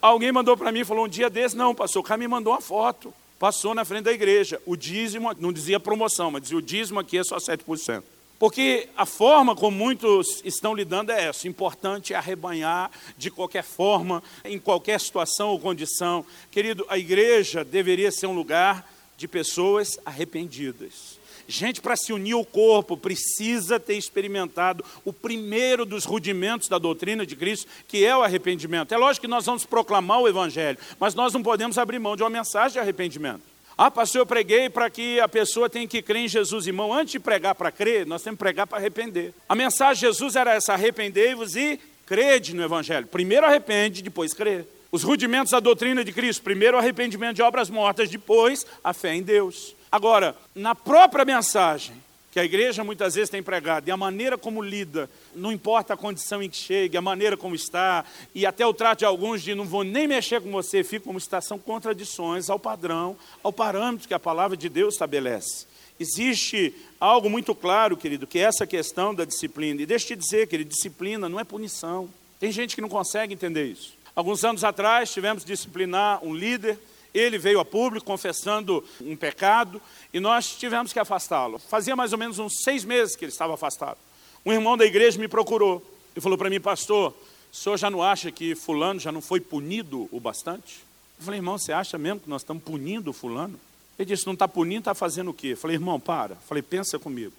alguém 0.00 0.32
mandou 0.32 0.56
para 0.56 0.72
mim 0.72 0.84
falou, 0.84 1.04
um 1.04 1.08
dia 1.08 1.28
desse, 1.28 1.56
não, 1.56 1.74
pastor, 1.74 2.00
o 2.00 2.04
cara 2.04 2.18
me 2.18 2.26
mandou 2.26 2.52
uma 2.52 2.60
foto, 2.60 3.12
passou 3.38 3.74
na 3.74 3.84
frente 3.84 4.04
da 4.04 4.12
igreja, 4.12 4.60
o 4.64 4.76
dízimo, 4.76 5.30
não 5.38 5.52
dizia 5.52 5.78
promoção, 5.78 6.30
mas 6.30 6.42
dizia 6.42 6.56
o 6.58 6.62
dízimo 6.62 6.98
aqui 6.98 7.18
é 7.18 7.24
só 7.24 7.36
7%. 7.36 8.02
Porque 8.38 8.88
a 8.96 9.06
forma 9.06 9.54
como 9.54 9.76
muitos 9.76 10.42
estão 10.44 10.74
lidando 10.74 11.12
é 11.12 11.26
essa. 11.26 11.46
O 11.46 11.50
importante 11.50 12.12
é 12.12 12.16
arrebanhar 12.16 12.90
de 13.16 13.30
qualquer 13.30 13.62
forma, 13.62 14.22
em 14.44 14.58
qualquer 14.58 15.00
situação 15.00 15.50
ou 15.50 15.60
condição. 15.60 16.26
Querido, 16.50 16.84
a 16.88 16.98
igreja 16.98 17.64
deveria 17.64 18.10
ser 18.10 18.26
um 18.26 18.34
lugar 18.34 18.90
de 19.16 19.28
pessoas 19.28 19.98
arrependidas. 20.04 21.13
Gente, 21.46 21.80
para 21.80 21.96
se 21.96 22.12
unir 22.12 22.32
ao 22.32 22.44
corpo, 22.44 22.96
precisa 22.96 23.78
ter 23.78 23.96
experimentado 23.96 24.84
o 25.04 25.12
primeiro 25.12 25.84
dos 25.84 26.04
rudimentos 26.04 26.68
da 26.68 26.78
doutrina 26.78 27.26
de 27.26 27.36
Cristo, 27.36 27.70
que 27.86 28.04
é 28.04 28.16
o 28.16 28.22
arrependimento. 28.22 28.92
É 28.92 28.96
lógico 28.96 29.22
que 29.22 29.30
nós 29.30 29.44
vamos 29.44 29.64
proclamar 29.64 30.20
o 30.20 30.28
Evangelho, 30.28 30.78
mas 30.98 31.14
nós 31.14 31.32
não 31.32 31.42
podemos 31.42 31.76
abrir 31.76 31.98
mão 31.98 32.16
de 32.16 32.22
uma 32.22 32.30
mensagem 32.30 32.72
de 32.72 32.78
arrependimento. 32.78 33.42
Ah, 33.76 33.90
pastor, 33.90 34.20
eu 34.20 34.26
preguei 34.26 34.70
para 34.70 34.88
que 34.88 35.18
a 35.18 35.28
pessoa 35.28 35.68
tenha 35.68 35.86
que 35.86 36.00
crer 36.00 36.24
em 36.24 36.28
Jesus, 36.28 36.66
irmão. 36.66 36.92
Antes 36.92 37.12
de 37.12 37.18
pregar 37.18 37.56
para 37.56 37.72
crer, 37.72 38.06
nós 38.06 38.22
temos 38.22 38.36
que 38.36 38.44
pregar 38.44 38.68
para 38.68 38.78
arrepender. 38.78 39.34
A 39.48 39.54
mensagem 39.54 39.94
de 39.94 40.06
Jesus 40.06 40.36
era 40.36 40.54
essa: 40.54 40.74
arrependei-vos 40.74 41.56
e 41.56 41.80
crede 42.06 42.54
no 42.54 42.62
Evangelho. 42.62 43.06
Primeiro 43.08 43.44
arrepende, 43.44 44.00
depois 44.00 44.32
crê. 44.32 44.64
Os 44.92 45.02
rudimentos 45.02 45.50
da 45.50 45.58
doutrina 45.58 46.04
de 46.04 46.12
Cristo: 46.12 46.42
primeiro 46.44 46.76
o 46.76 46.80
arrependimento 46.80 47.34
de 47.34 47.42
obras 47.42 47.68
mortas, 47.68 48.08
depois 48.08 48.64
a 48.82 48.92
fé 48.92 49.12
em 49.12 49.22
Deus. 49.22 49.73
Agora, 49.94 50.36
na 50.56 50.74
própria 50.74 51.24
mensagem, 51.24 51.94
que 52.32 52.40
a 52.40 52.44
igreja 52.44 52.82
muitas 52.82 53.14
vezes 53.14 53.30
tem 53.30 53.40
pregado, 53.40 53.88
e 53.88 53.92
a 53.92 53.96
maneira 53.96 54.36
como 54.36 54.60
lida, 54.60 55.08
não 55.36 55.52
importa 55.52 55.94
a 55.94 55.96
condição 55.96 56.42
em 56.42 56.50
que 56.50 56.56
chegue, 56.56 56.96
a 56.96 57.00
maneira 57.00 57.36
como 57.36 57.54
está, 57.54 58.04
e 58.34 58.44
até 58.44 58.66
o 58.66 58.74
trato 58.74 58.98
de 58.98 59.04
alguns 59.04 59.40
de 59.40 59.54
não 59.54 59.64
vou 59.64 59.84
nem 59.84 60.08
mexer 60.08 60.40
com 60.40 60.50
você, 60.50 60.82
fico 60.82 61.06
como 61.06 61.18
está, 61.18 61.40
são 61.40 61.60
contradições 61.60 62.50
ao 62.50 62.58
padrão, 62.58 63.16
ao 63.40 63.52
parâmetro 63.52 64.08
que 64.08 64.14
a 64.14 64.18
palavra 64.18 64.56
de 64.56 64.68
Deus 64.68 64.94
estabelece. 64.94 65.64
Existe 66.00 66.74
algo 66.98 67.30
muito 67.30 67.54
claro, 67.54 67.96
querido, 67.96 68.26
que 68.26 68.40
é 68.40 68.42
essa 68.42 68.66
questão 68.66 69.14
da 69.14 69.24
disciplina. 69.24 69.80
E 69.80 69.86
deixa 69.86 70.06
eu 70.06 70.16
te 70.16 70.20
dizer, 70.24 70.48
querido, 70.48 70.70
disciplina 70.70 71.28
não 71.28 71.38
é 71.38 71.44
punição. 71.44 72.10
Tem 72.40 72.50
gente 72.50 72.74
que 72.74 72.82
não 72.82 72.88
consegue 72.88 73.32
entender 73.32 73.66
isso. 73.66 73.94
Alguns 74.12 74.42
anos 74.42 74.64
atrás, 74.64 75.12
tivemos 75.12 75.44
disciplinar 75.44 76.18
um 76.20 76.34
líder, 76.34 76.80
ele 77.14 77.38
veio 77.38 77.60
a 77.60 77.64
público 77.64 78.04
confessando 78.04 78.84
um 79.00 79.14
pecado 79.14 79.80
e 80.12 80.18
nós 80.18 80.56
tivemos 80.56 80.92
que 80.92 80.98
afastá-lo. 80.98 81.58
Fazia 81.58 81.94
mais 81.94 82.12
ou 82.12 82.18
menos 82.18 82.38
uns 82.40 82.62
seis 82.62 82.84
meses 82.84 83.14
que 83.14 83.24
ele 83.24 83.32
estava 83.32 83.54
afastado. 83.54 83.98
Um 84.44 84.52
irmão 84.52 84.76
da 84.76 84.84
igreja 84.84 85.18
me 85.18 85.28
procurou 85.28 85.80
e 86.16 86.20
falou 86.20 86.36
para 86.36 86.50
mim, 86.50 86.60
pastor, 86.60 87.14
o 87.52 87.56
senhor 87.56 87.76
já 87.76 87.88
não 87.88 88.02
acha 88.02 88.32
que 88.32 88.54
fulano 88.56 88.98
já 88.98 89.12
não 89.12 89.22
foi 89.22 89.40
punido 89.40 90.08
o 90.10 90.18
bastante? 90.18 90.80
Eu 91.18 91.24
falei, 91.24 91.38
irmão, 91.38 91.56
você 91.56 91.72
acha 91.72 91.96
mesmo 91.96 92.20
que 92.20 92.28
nós 92.28 92.42
estamos 92.42 92.62
punindo 92.62 93.12
fulano? 93.12 93.58
Ele 93.96 94.06
disse, 94.06 94.26
não 94.26 94.32
está 94.32 94.48
punindo, 94.48 94.80
está 94.80 94.94
fazendo 94.94 95.30
o 95.30 95.34
quê? 95.34 95.48
Eu 95.52 95.56
falei, 95.56 95.76
irmão, 95.76 96.00
para. 96.00 96.34
Eu 96.34 96.40
falei, 96.48 96.62
pensa 96.62 96.98
comigo. 96.98 97.32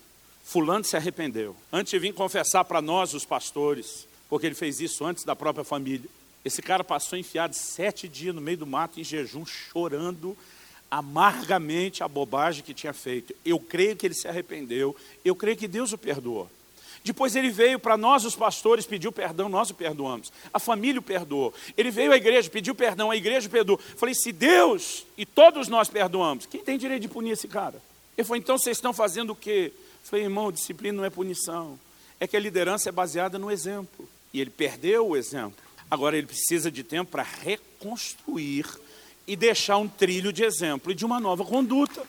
Fulano 0.45 0.85
se 0.85 0.95
arrependeu. 0.95 1.55
Antes 1.71 1.91
de 1.91 1.99
vir 1.99 2.13
confessar 2.13 2.63
para 2.63 2.81
nós, 2.81 3.13
os 3.13 3.25
pastores, 3.25 4.07
porque 4.29 4.45
ele 4.45 4.55
fez 4.55 4.79
isso 4.79 5.03
antes 5.03 5.25
da 5.25 5.35
própria 5.35 5.65
família. 5.65 6.09
Esse 6.45 6.61
cara 6.61 6.83
passou 6.83 7.17
enfiado 7.17 7.55
sete 7.55 8.07
dias 8.07 8.35
no 8.35 8.39
meio 8.39 8.59
do 8.59 8.67
mato, 8.67 8.99
em 8.99 9.03
jejum, 9.03 9.43
chorando 9.43 10.37
amargamente 10.91 12.03
a 12.03 12.07
bobagem 12.07 12.63
que 12.63 12.73
tinha 12.73 12.93
feito. 12.93 13.35
Eu 13.43 13.59
creio 13.59 13.95
que 13.95 14.05
ele 14.05 14.13
se 14.13 14.27
arrependeu, 14.27 14.95
eu 15.25 15.35
creio 15.35 15.57
que 15.57 15.67
Deus 15.67 15.91
o 15.91 15.97
perdoou. 15.97 16.47
Depois 17.03 17.35
ele 17.35 17.51
veio 17.51 17.79
para 17.79 17.97
nós, 17.97 18.25
os 18.25 18.35
pastores, 18.35 18.85
pediu 18.85 19.11
perdão, 19.11 19.49
nós 19.49 19.69
o 19.69 19.75
perdoamos. 19.75 20.31
A 20.53 20.59
família 20.59 20.99
o 20.99 21.03
perdoou. 21.03 21.53
Ele 21.75 21.91
veio 21.91 22.11
à 22.11 22.15
igreja, 22.15 22.49
pediu 22.49 22.73
perdão, 22.73 23.11
a 23.11 23.15
igreja 23.15 23.49
perdoou. 23.49 23.79
Falei, 23.95 24.15
se 24.15 24.31
Deus 24.31 25.05
e 25.17 25.25
todos 25.25 25.67
nós 25.67 25.87
perdoamos, 25.87 26.45
quem 26.45 26.63
tem 26.63 26.77
direito 26.77 27.03
de 27.03 27.07
punir 27.07 27.31
esse 27.31 27.47
cara? 27.47 27.81
Ele 28.17 28.25
falou, 28.25 28.37
então 28.37 28.57
vocês 28.57 28.77
estão 28.77 28.93
fazendo 28.93 29.31
o 29.31 29.35
quê? 29.35 29.73
Falei, 30.03 30.25
irmão, 30.25 30.51
disciplina 30.51 30.97
não 30.97 31.05
é 31.05 31.09
punição. 31.09 31.79
É 32.19 32.25
que 32.25 32.37
a 32.37 32.39
liderança 32.39 32.89
é 32.89 32.91
baseada 32.91 33.37
no 33.37 33.51
exemplo. 33.51 34.07
E 34.33 34.41
ele 34.41 34.49
perdeu 34.49 35.07
o 35.09 35.17
exemplo. 35.17 35.64
Agora 35.89 36.17
ele 36.17 36.27
precisa 36.27 36.71
de 36.71 36.83
tempo 36.83 37.11
para 37.11 37.23
reconstruir 37.23 38.65
e 39.27 39.35
deixar 39.35 39.77
um 39.77 39.87
trilho 39.87 40.31
de 40.31 40.43
exemplo 40.43 40.91
e 40.91 40.95
de 40.95 41.05
uma 41.05 41.19
nova 41.19 41.43
conduta. 41.43 42.03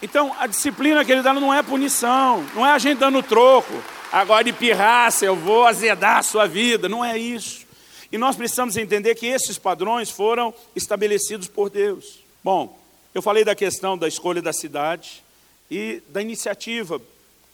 Então, 0.00 0.34
a 0.38 0.46
disciplina 0.46 1.04
que 1.04 1.10
ele 1.10 1.22
dá 1.22 1.34
não 1.34 1.52
é 1.52 1.62
punição, 1.62 2.44
não 2.54 2.64
é 2.64 2.70
a 2.70 2.78
gente 2.78 2.98
dando 2.98 3.22
troco. 3.22 3.72
Agora 4.12 4.44
de 4.44 4.52
pirraça, 4.52 5.24
eu 5.24 5.36
vou 5.36 5.66
azedar 5.66 6.18
a 6.18 6.22
sua 6.22 6.46
vida, 6.46 6.88
não 6.88 7.04
é 7.04 7.18
isso. 7.18 7.66
E 8.10 8.16
nós 8.16 8.36
precisamos 8.36 8.76
entender 8.76 9.14
que 9.16 9.26
esses 9.26 9.58
padrões 9.58 10.08
foram 10.08 10.54
estabelecidos 10.74 11.46
por 11.46 11.68
Deus. 11.68 12.20
Bom, 12.42 12.78
eu 13.14 13.20
falei 13.20 13.44
da 13.44 13.54
questão 13.54 13.98
da 13.98 14.08
escolha 14.08 14.40
da 14.40 14.52
cidade 14.52 15.22
e 15.70 16.00
da 16.08 16.22
iniciativa 16.22 17.00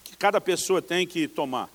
que 0.03 0.15
cada 0.15 0.39
pessoa 0.39 0.81
tem 0.81 1.05
que 1.05 1.27
tomar. 1.27 1.69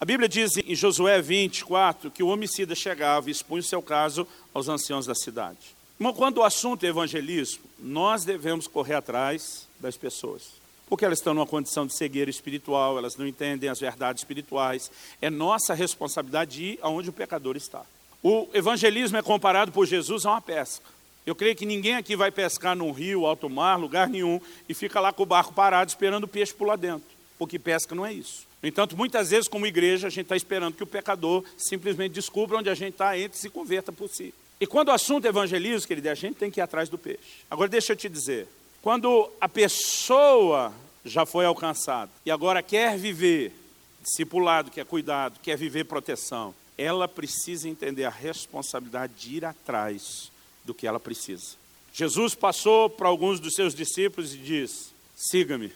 A 0.00 0.04
Bíblia 0.06 0.26
diz 0.26 0.56
em 0.56 0.74
Josué 0.74 1.20
24 1.20 2.10
que 2.10 2.22
o 2.22 2.28
homicida 2.28 2.74
chegava 2.74 3.28
e 3.28 3.32
expunha 3.32 3.60
o 3.60 3.62
seu 3.62 3.82
caso 3.82 4.26
aos 4.54 4.66
anciãos 4.66 5.04
da 5.04 5.14
cidade. 5.14 5.76
Irmão, 5.98 6.14
quando 6.14 6.38
o 6.38 6.42
assunto 6.42 6.86
é 6.86 6.88
evangelismo, 6.88 7.62
nós 7.78 8.24
devemos 8.24 8.66
correr 8.66 8.94
atrás 8.94 9.68
das 9.78 9.98
pessoas. 9.98 10.52
Porque 10.88 11.04
elas 11.04 11.18
estão 11.18 11.34
numa 11.34 11.46
condição 11.46 11.86
de 11.86 11.94
cegueira 11.94 12.30
espiritual, 12.30 12.96
elas 12.96 13.18
não 13.18 13.26
entendem 13.26 13.68
as 13.68 13.78
verdades 13.78 14.22
espirituais. 14.22 14.90
É 15.20 15.28
nossa 15.28 15.74
responsabilidade 15.74 16.52
de 16.52 16.64
ir 16.64 16.78
aonde 16.80 17.10
o 17.10 17.12
pecador 17.12 17.54
está. 17.54 17.82
O 18.22 18.48
evangelismo 18.54 19.18
é 19.18 19.22
comparado 19.22 19.70
por 19.70 19.84
Jesus 19.84 20.24
a 20.24 20.30
uma 20.30 20.40
pesca. 20.40 20.86
Eu 21.26 21.34
creio 21.34 21.54
que 21.54 21.66
ninguém 21.66 21.96
aqui 21.96 22.16
vai 22.16 22.30
pescar 22.30 22.74
num 22.74 22.90
rio, 22.90 23.26
alto 23.26 23.50
mar, 23.50 23.78
lugar 23.78 24.08
nenhum, 24.08 24.40
e 24.66 24.72
fica 24.72 24.98
lá 24.98 25.12
com 25.12 25.24
o 25.24 25.26
barco 25.26 25.52
parado 25.52 25.90
esperando 25.90 26.24
o 26.24 26.28
peixe 26.28 26.54
pular 26.54 26.76
dentro. 26.76 27.06
Porque 27.38 27.58
pesca 27.58 27.94
não 27.94 28.06
é 28.06 28.14
isso. 28.14 28.48
No 28.62 28.68
entanto, 28.68 28.96
muitas 28.96 29.30
vezes, 29.30 29.48
como 29.48 29.66
igreja, 29.66 30.06
a 30.06 30.10
gente 30.10 30.26
está 30.26 30.36
esperando 30.36 30.74
que 30.74 30.82
o 30.82 30.86
pecador 30.86 31.44
simplesmente 31.56 32.12
descubra 32.12 32.58
onde 32.58 32.68
a 32.68 32.74
gente 32.74 32.92
está, 32.92 33.18
entre 33.18 33.38
e 33.38 33.40
se 33.40 33.48
converta 33.48 33.90
por 33.90 34.08
si. 34.08 34.34
E 34.60 34.66
quando 34.66 34.88
o 34.88 34.92
assunto 34.92 35.24
é 35.24 35.28
evangelismo, 35.28 35.88
querido, 35.88 36.10
a 36.10 36.14
gente 36.14 36.36
tem 36.36 36.50
que 36.50 36.60
ir 36.60 36.62
atrás 36.62 36.88
do 36.88 36.98
peixe. 36.98 37.20
Agora, 37.50 37.68
deixa 37.70 37.92
eu 37.92 37.96
te 37.96 38.08
dizer: 38.08 38.46
quando 38.82 39.30
a 39.40 39.48
pessoa 39.48 40.72
já 41.02 41.24
foi 41.24 41.46
alcançada 41.46 42.10
e 42.26 42.30
agora 42.30 42.62
quer 42.62 42.98
viver 42.98 43.54
discipulado, 44.02 44.70
quer 44.70 44.84
cuidado, 44.84 45.40
quer 45.42 45.56
viver 45.56 45.84
proteção, 45.84 46.54
ela 46.76 47.08
precisa 47.08 47.68
entender 47.68 48.04
a 48.04 48.10
responsabilidade 48.10 49.14
de 49.14 49.36
ir 49.36 49.44
atrás 49.46 50.30
do 50.64 50.74
que 50.74 50.86
ela 50.86 51.00
precisa. 51.00 51.56
Jesus 51.92 52.34
passou 52.34 52.90
para 52.90 53.08
alguns 53.08 53.40
dos 53.40 53.54
seus 53.54 53.74
discípulos 53.74 54.34
e 54.34 54.38
diz: 54.38 54.92
siga-me. 55.16 55.72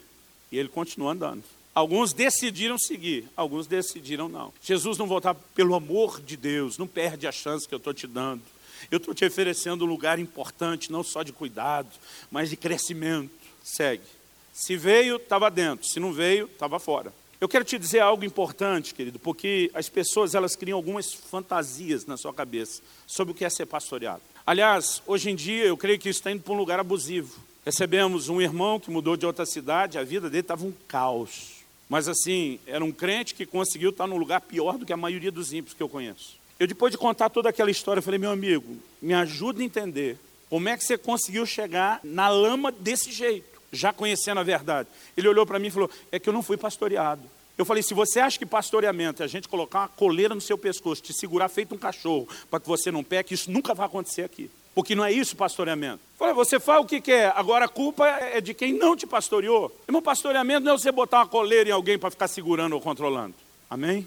E 0.52 0.58
ele 0.58 0.68
continua 0.68 1.12
andando. 1.12 1.42
Alguns 1.74 2.12
decidiram 2.12 2.78
seguir, 2.78 3.28
alguns 3.36 3.66
decidiram 3.66 4.28
não. 4.28 4.52
Jesus 4.62 4.96
não 4.96 5.08
voltar 5.08 5.34
pelo 5.34 5.74
amor 5.74 6.20
de 6.20 6.36
Deus, 6.36 6.78
não 6.78 6.86
perde 6.86 7.26
a 7.26 7.32
chance 7.32 7.66
que 7.66 7.74
eu 7.74 7.78
estou 7.78 7.92
te 7.92 8.06
dando. 8.06 8.42
Eu 8.90 8.98
estou 8.98 9.14
te 9.14 9.24
oferecendo 9.24 9.84
um 9.84 9.88
lugar 9.88 10.18
importante, 10.18 10.92
não 10.92 11.02
só 11.02 11.22
de 11.22 11.32
cuidado, 11.32 11.88
mas 12.30 12.50
de 12.50 12.56
crescimento. 12.56 13.30
Segue. 13.62 14.04
Se 14.52 14.76
veio, 14.76 15.16
estava 15.16 15.50
dentro. 15.50 15.86
Se 15.86 15.98
não 15.98 16.12
veio, 16.12 16.46
estava 16.46 16.78
fora. 16.78 17.12
Eu 17.40 17.48
quero 17.48 17.64
te 17.64 17.78
dizer 17.78 18.00
algo 18.00 18.24
importante, 18.24 18.94
querido, 18.94 19.18
porque 19.18 19.70
as 19.74 19.88
pessoas 19.88 20.34
elas 20.34 20.54
criam 20.54 20.76
algumas 20.76 21.12
fantasias 21.12 22.06
na 22.06 22.16
sua 22.16 22.32
cabeça 22.32 22.80
sobre 23.06 23.32
o 23.32 23.34
que 23.34 23.44
é 23.44 23.50
ser 23.50 23.66
pastoreado. 23.66 24.22
Aliás, 24.46 25.02
hoje 25.06 25.30
em 25.30 25.34
dia 25.34 25.64
eu 25.64 25.76
creio 25.76 25.98
que 25.98 26.08
isso 26.08 26.20
está 26.20 26.30
indo 26.30 26.42
para 26.42 26.52
um 26.52 26.56
lugar 26.56 26.78
abusivo. 26.78 27.34
Recebemos 27.64 28.28
um 28.28 28.40
irmão 28.40 28.78
que 28.78 28.90
mudou 28.90 29.16
de 29.16 29.26
outra 29.26 29.44
cidade, 29.44 29.98
a 29.98 30.04
vida 30.04 30.30
dele 30.30 30.42
estava 30.42 30.64
um 30.64 30.72
caos. 30.86 31.53
Mas 31.94 32.08
assim, 32.08 32.58
era 32.66 32.84
um 32.84 32.90
crente 32.90 33.36
que 33.36 33.46
conseguiu 33.46 33.90
estar 33.90 34.08
num 34.08 34.16
lugar 34.16 34.40
pior 34.40 34.76
do 34.76 34.84
que 34.84 34.92
a 34.92 34.96
maioria 34.96 35.30
dos 35.30 35.52
ímpios 35.52 35.76
que 35.76 35.80
eu 35.80 35.88
conheço. 35.88 36.36
Eu 36.58 36.66
depois 36.66 36.90
de 36.90 36.98
contar 36.98 37.30
toda 37.30 37.48
aquela 37.48 37.70
história, 37.70 38.02
falei, 38.02 38.18
meu 38.18 38.32
amigo, 38.32 38.78
me 39.00 39.14
ajuda 39.14 39.62
a 39.62 39.64
entender 39.64 40.18
como 40.50 40.68
é 40.68 40.76
que 40.76 40.82
você 40.82 40.98
conseguiu 40.98 41.46
chegar 41.46 42.00
na 42.02 42.28
lama 42.28 42.72
desse 42.72 43.12
jeito, 43.12 43.46
já 43.70 43.92
conhecendo 43.92 44.40
a 44.40 44.42
verdade. 44.42 44.88
Ele 45.16 45.28
olhou 45.28 45.46
para 45.46 45.60
mim 45.60 45.68
e 45.68 45.70
falou, 45.70 45.88
é 46.10 46.18
que 46.18 46.28
eu 46.28 46.32
não 46.32 46.42
fui 46.42 46.56
pastoreado. 46.56 47.22
Eu 47.56 47.64
falei, 47.64 47.80
se 47.80 47.94
você 47.94 48.18
acha 48.18 48.40
que 48.40 48.44
pastoreamento 48.44 49.22
é 49.22 49.26
a 49.26 49.28
gente 49.28 49.46
colocar 49.46 49.82
uma 49.82 49.88
coleira 49.88 50.34
no 50.34 50.40
seu 50.40 50.58
pescoço, 50.58 51.00
te 51.00 51.12
segurar 51.12 51.48
feito 51.48 51.76
um 51.76 51.78
cachorro, 51.78 52.28
para 52.50 52.58
que 52.58 52.66
você 52.66 52.90
não 52.90 53.04
peque, 53.04 53.34
isso 53.34 53.52
nunca 53.52 53.72
vai 53.72 53.86
acontecer 53.86 54.22
aqui. 54.22 54.50
Porque 54.74 54.94
não 54.94 55.04
é 55.04 55.12
isso 55.12 55.36
pastoreamento. 55.36 56.00
Falei, 56.18 56.34
você 56.34 56.58
fala 56.58 56.80
o 56.80 56.86
que 56.86 57.00
quer, 57.00 57.32
agora 57.36 57.66
a 57.66 57.68
culpa 57.68 58.06
é 58.06 58.40
de 58.40 58.52
quem 58.52 58.72
não 58.72 58.96
te 58.96 59.06
pastoreou. 59.06 59.74
Irmão, 59.86 60.02
pastoreamento 60.02 60.64
não 60.64 60.74
é 60.74 60.78
você 60.78 60.90
botar 60.90 61.18
uma 61.18 61.28
coleira 61.28 61.70
em 61.70 61.72
alguém 61.72 61.98
para 61.98 62.10
ficar 62.10 62.28
segurando 62.28 62.72
ou 62.72 62.80
controlando. 62.80 63.34
Amém? 63.70 64.06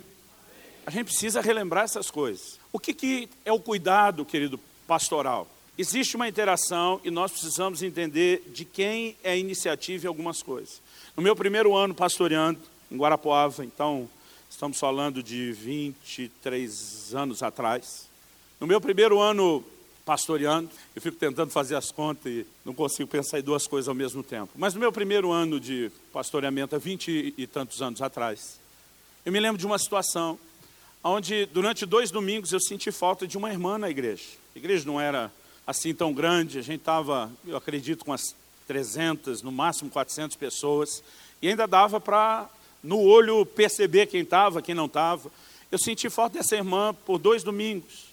A 0.86 0.92
gente 0.92 1.06
precisa 1.06 1.42
relembrar 1.42 1.86
essas 1.86 2.12
coisas. 2.12 2.60
O 2.72 2.80
que, 2.80 2.94
que 2.94 3.30
é 3.46 3.52
o 3.52 3.60
cuidado, 3.60 4.26
querido 4.26 4.60
pastoral? 4.86 5.48
Existe 5.78 6.16
uma 6.16 6.28
interação 6.28 7.00
e 7.04 7.12
nós 7.12 7.32
precisamos 7.32 7.84
entender 7.84 8.42
de 8.48 8.66
quem 8.66 9.16
é 9.24 9.32
a 9.32 9.36
iniciativa 9.36 10.06
em 10.06 10.08
algumas 10.08 10.42
coisas. 10.42 10.82
No 11.16 11.22
meu 11.22 11.36
primeiro 11.36 11.76
ano 11.76 11.94
pastoreando 11.94 12.60
em 12.92 12.98
Guarapuava, 12.98 13.64
então 13.64 14.10
estamos 14.50 14.80
falando 14.80 15.22
de 15.22 15.52
23 15.52 17.14
anos 17.14 17.44
atrás. 17.44 18.08
No 18.60 18.66
meu 18.66 18.82
primeiro 18.82 19.20
ano 19.20 19.64
pastoreando, 20.08 20.70
eu 20.96 21.02
fico 21.02 21.18
tentando 21.18 21.52
fazer 21.52 21.76
as 21.76 21.92
contas 21.92 22.32
e 22.32 22.46
não 22.64 22.74
consigo 22.74 23.10
pensar 23.10 23.40
em 23.40 23.44
duas 23.44 23.68
coisas 23.68 23.90
ao 23.90 23.94
mesmo 23.94 24.24
tempo. 24.24 24.54
Mas 24.56 24.74
no 24.74 24.80
meu 24.80 24.90
primeiro 24.90 25.34
ano 25.34 25.60
de 25.60 25.92
pastoreamento, 26.14 26.74
há 26.74 26.80
20 26.80 27.34
e 27.38 27.46
tantos 27.46 27.82
anos 27.82 28.02
atrás, 28.02 28.58
eu 29.26 29.34
me 29.34 29.40
lembro 29.42 29.58
de 29.58 29.66
uma 29.66 29.78
situação 29.78 30.40
onde 31.04 31.46
durante 31.48 31.86
dois 31.86 32.10
domingos 32.10 32.54
eu 32.54 32.60
senti 32.62 32.90
falta 32.90 33.28
de 33.28 33.38
uma 33.38 33.52
irmã 33.52 33.78
na 33.78 33.90
igreja. 33.90 34.24
A 34.56 34.58
igreja 34.58 34.86
não 34.86 35.00
era 35.00 35.30
assim 35.68 35.94
tão 35.94 36.14
grande, 36.14 36.58
a 36.58 36.62
gente 36.62 36.80
estava, 36.80 37.30
eu 37.46 37.58
acredito, 37.58 38.06
com 38.06 38.14
as 38.14 38.34
300, 38.66 39.42
no 39.42 39.52
máximo 39.52 39.90
400 39.90 40.38
pessoas, 40.38 41.04
e 41.42 41.50
ainda 41.50 41.68
dava 41.68 42.00
para, 42.00 42.50
no 42.82 43.02
olho, 43.02 43.46
perceber 43.46 44.06
quem 44.06 44.22
estava, 44.22 44.62
quem 44.62 44.74
não 44.74 44.86
estava. 44.86 45.30
Eu 45.70 45.78
senti 45.78 46.10
falta 46.10 46.38
dessa 46.38 46.56
irmã 46.56 46.96
por 47.06 47.18
dois 47.18 47.44
domingos. 47.44 48.08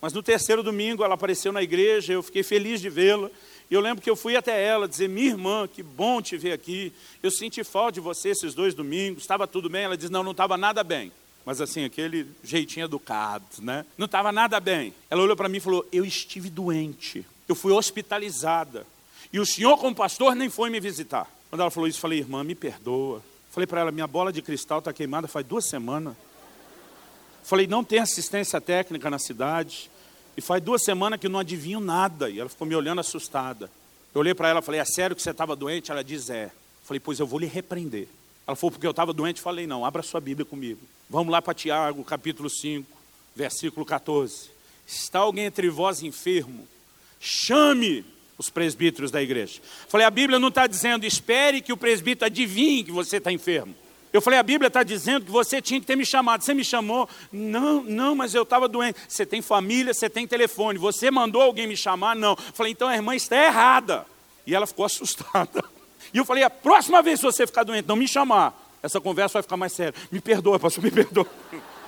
Mas 0.00 0.12
no 0.12 0.22
terceiro 0.22 0.62
domingo 0.62 1.02
ela 1.04 1.14
apareceu 1.14 1.52
na 1.52 1.62
igreja, 1.62 2.12
eu 2.12 2.22
fiquei 2.22 2.42
feliz 2.42 2.80
de 2.80 2.88
vê-la. 2.88 3.30
E 3.70 3.74
eu 3.74 3.80
lembro 3.80 4.02
que 4.02 4.08
eu 4.08 4.16
fui 4.16 4.36
até 4.36 4.64
ela 4.64 4.88
dizer: 4.88 5.08
Minha 5.08 5.28
irmã, 5.28 5.68
que 5.68 5.82
bom 5.82 6.22
te 6.22 6.36
ver 6.36 6.52
aqui. 6.52 6.92
Eu 7.22 7.30
senti 7.30 7.62
falta 7.62 7.92
de 7.92 8.00
você 8.00 8.30
esses 8.30 8.54
dois 8.54 8.74
domingos. 8.74 9.22
Estava 9.22 9.46
tudo 9.46 9.68
bem? 9.68 9.84
Ela 9.84 9.96
disse: 9.96 10.12
Não, 10.12 10.22
não 10.22 10.32
estava 10.32 10.56
nada 10.56 10.82
bem. 10.82 11.12
Mas 11.44 11.60
assim, 11.60 11.84
aquele 11.84 12.26
jeitinho 12.42 12.84
educado, 12.84 13.44
né? 13.60 13.84
Não 13.96 14.06
estava 14.06 14.30
nada 14.30 14.60
bem. 14.60 14.94
Ela 15.10 15.22
olhou 15.22 15.36
para 15.36 15.48
mim 15.48 15.58
e 15.58 15.60
falou: 15.60 15.86
Eu 15.92 16.04
estive 16.04 16.48
doente. 16.48 17.26
Eu 17.48 17.54
fui 17.54 17.72
hospitalizada. 17.72 18.86
E 19.32 19.40
o 19.40 19.44
senhor, 19.44 19.76
como 19.78 19.94
pastor, 19.94 20.34
nem 20.34 20.48
foi 20.48 20.70
me 20.70 20.80
visitar. 20.80 21.30
Quando 21.50 21.60
ela 21.60 21.70
falou 21.70 21.88
isso, 21.88 21.98
eu 21.98 22.02
falei: 22.02 22.20
Irmã, 22.20 22.42
me 22.44 22.54
perdoa. 22.54 23.22
Falei 23.50 23.66
para 23.66 23.82
ela: 23.82 23.90
Minha 23.90 24.06
bola 24.06 24.32
de 24.32 24.40
cristal 24.40 24.78
está 24.78 24.92
queimada 24.92 25.28
faz 25.28 25.44
duas 25.44 25.66
semanas. 25.66 26.14
Falei, 27.48 27.66
não 27.66 27.82
tem 27.82 27.98
assistência 27.98 28.60
técnica 28.60 29.08
na 29.08 29.18
cidade. 29.18 29.90
E 30.36 30.40
faz 30.42 30.62
duas 30.62 30.84
semanas 30.84 31.18
que 31.18 31.30
não 31.30 31.38
adivinho 31.38 31.80
nada. 31.80 32.28
E 32.28 32.38
ela 32.38 32.48
ficou 32.50 32.66
me 32.66 32.76
olhando 32.76 33.00
assustada. 33.00 33.70
Eu 34.14 34.20
olhei 34.20 34.34
para 34.34 34.50
ela 34.50 34.60
e 34.60 34.62
falei, 34.62 34.82
é 34.82 34.84
sério 34.84 35.16
que 35.16 35.22
você 35.22 35.30
estava 35.30 35.56
doente? 35.56 35.90
Ela 35.90 36.04
diz, 36.04 36.28
é. 36.28 36.50
Falei, 36.84 37.00
pois 37.00 37.18
eu 37.18 37.26
vou 37.26 37.40
lhe 37.40 37.46
repreender. 37.46 38.06
Ela 38.46 38.54
falou, 38.54 38.72
porque 38.72 38.86
eu 38.86 38.90
estava 38.90 39.14
doente? 39.14 39.40
Falei, 39.40 39.66
não, 39.66 39.82
abra 39.82 40.02
sua 40.02 40.20
Bíblia 40.20 40.44
comigo. 40.44 40.80
Vamos 41.08 41.32
lá 41.32 41.40
para 41.40 41.54
Tiago, 41.54 42.04
capítulo 42.04 42.50
5, 42.50 42.86
versículo 43.34 43.86
14. 43.86 44.50
Está 44.86 45.20
alguém 45.20 45.46
entre 45.46 45.70
vós 45.70 46.02
enfermo? 46.02 46.68
Chame 47.18 48.04
os 48.36 48.50
presbíteros 48.50 49.10
da 49.10 49.22
igreja. 49.22 49.58
Falei, 49.88 50.06
a 50.06 50.10
Bíblia 50.10 50.38
não 50.38 50.48
está 50.48 50.66
dizendo, 50.66 51.06
espere 51.06 51.62
que 51.62 51.72
o 51.72 51.78
presbítero 51.78 52.26
adivinhe 52.26 52.84
que 52.84 52.92
você 52.92 53.16
está 53.16 53.32
enfermo. 53.32 53.74
Eu 54.12 54.22
falei, 54.22 54.38
a 54.38 54.42
Bíblia 54.42 54.68
está 54.68 54.82
dizendo 54.82 55.26
que 55.26 55.30
você 55.30 55.60
tinha 55.60 55.78
que 55.80 55.86
ter 55.86 55.96
me 55.96 56.06
chamado. 56.06 56.42
Você 56.42 56.54
me 56.54 56.64
chamou? 56.64 57.08
Não, 57.30 57.82
não, 57.82 58.14
mas 58.14 58.34
eu 58.34 58.42
estava 58.42 58.66
doente. 58.66 58.98
Você 59.06 59.26
tem 59.26 59.42
família, 59.42 59.92
você 59.92 60.08
tem 60.08 60.26
telefone. 60.26 60.78
Você 60.78 61.10
mandou 61.10 61.42
alguém 61.42 61.66
me 61.66 61.76
chamar? 61.76 62.16
Não. 62.16 62.30
Eu 62.30 62.52
falei, 62.54 62.72
então 62.72 62.88
a 62.88 62.94
irmã 62.94 63.14
está 63.14 63.36
errada. 63.36 64.06
E 64.46 64.54
ela 64.54 64.66
ficou 64.66 64.84
assustada. 64.86 65.62
E 66.12 66.16
eu 66.16 66.24
falei, 66.24 66.42
a 66.42 66.50
próxima 66.50 67.02
vez 67.02 67.20
que 67.20 67.26
você 67.26 67.46
ficar 67.46 67.64
doente, 67.64 67.86
não 67.86 67.96
me 67.96 68.08
chamar. 68.08 68.58
Essa 68.82 69.00
conversa 69.00 69.34
vai 69.34 69.42
ficar 69.42 69.56
mais 69.56 69.72
séria. 69.72 69.94
Me 70.10 70.20
perdoa, 70.20 70.58
pastor, 70.58 70.82
me 70.82 70.90
perdoa. 70.90 71.26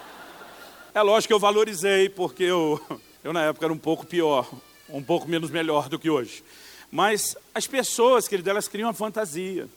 É 0.92 1.02
lógico 1.02 1.28
que 1.28 1.32
eu 1.32 1.38
valorizei, 1.38 2.08
porque 2.08 2.42
eu, 2.42 2.80
eu 3.22 3.32
na 3.32 3.44
época 3.44 3.64
era 3.64 3.72
um 3.72 3.78
pouco 3.78 4.04
pior, 4.04 4.50
um 4.88 5.00
pouco 5.00 5.28
menos 5.28 5.48
melhor 5.48 5.88
do 5.88 6.00
que 6.00 6.10
hoje. 6.10 6.42
Mas 6.90 7.36
as 7.54 7.64
pessoas, 7.68 8.26
querido, 8.26 8.50
elas 8.50 8.66
criam 8.66 8.88
uma 8.88 8.92
fantasia 8.92 9.68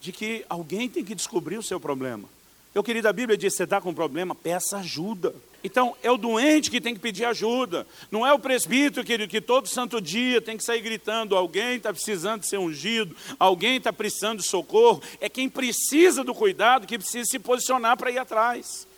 de 0.00 0.12
que 0.12 0.44
alguém 0.48 0.88
tem 0.88 1.04
que 1.04 1.14
descobrir 1.14 1.58
o 1.58 1.62
seu 1.62 1.78
problema. 1.78 2.28
Eu, 2.74 2.82
querido, 2.82 3.08
a 3.08 3.12
Bíblia 3.12 3.36
diz: 3.36 3.54
você 3.54 3.64
está 3.64 3.80
com 3.80 3.90
um 3.90 3.94
problema, 3.94 4.34
peça 4.34 4.78
ajuda. 4.78 5.34
Então, 5.62 5.94
é 6.02 6.10
o 6.10 6.16
doente 6.16 6.70
que 6.70 6.80
tem 6.80 6.94
que 6.94 7.00
pedir 7.00 7.24
ajuda. 7.24 7.86
Não 8.10 8.26
é 8.26 8.32
o 8.32 8.38
presbítero, 8.38 9.04
querido, 9.04 9.28
que 9.28 9.40
todo 9.40 9.68
santo 9.68 10.00
dia 10.00 10.40
tem 10.40 10.56
que 10.56 10.64
sair 10.64 10.80
gritando: 10.80 11.36
alguém 11.36 11.76
está 11.76 11.92
precisando 11.92 12.44
ser 12.44 12.58
ungido, 12.58 13.14
alguém 13.38 13.76
está 13.76 13.92
precisando 13.92 14.38
de 14.38 14.46
socorro. 14.46 15.02
É 15.20 15.28
quem 15.28 15.48
precisa 15.48 16.22
do 16.22 16.34
cuidado 16.34 16.86
que 16.86 16.98
precisa 16.98 17.24
se 17.28 17.38
posicionar 17.38 17.96
para 17.96 18.10
ir 18.10 18.18
atrás. 18.18 18.88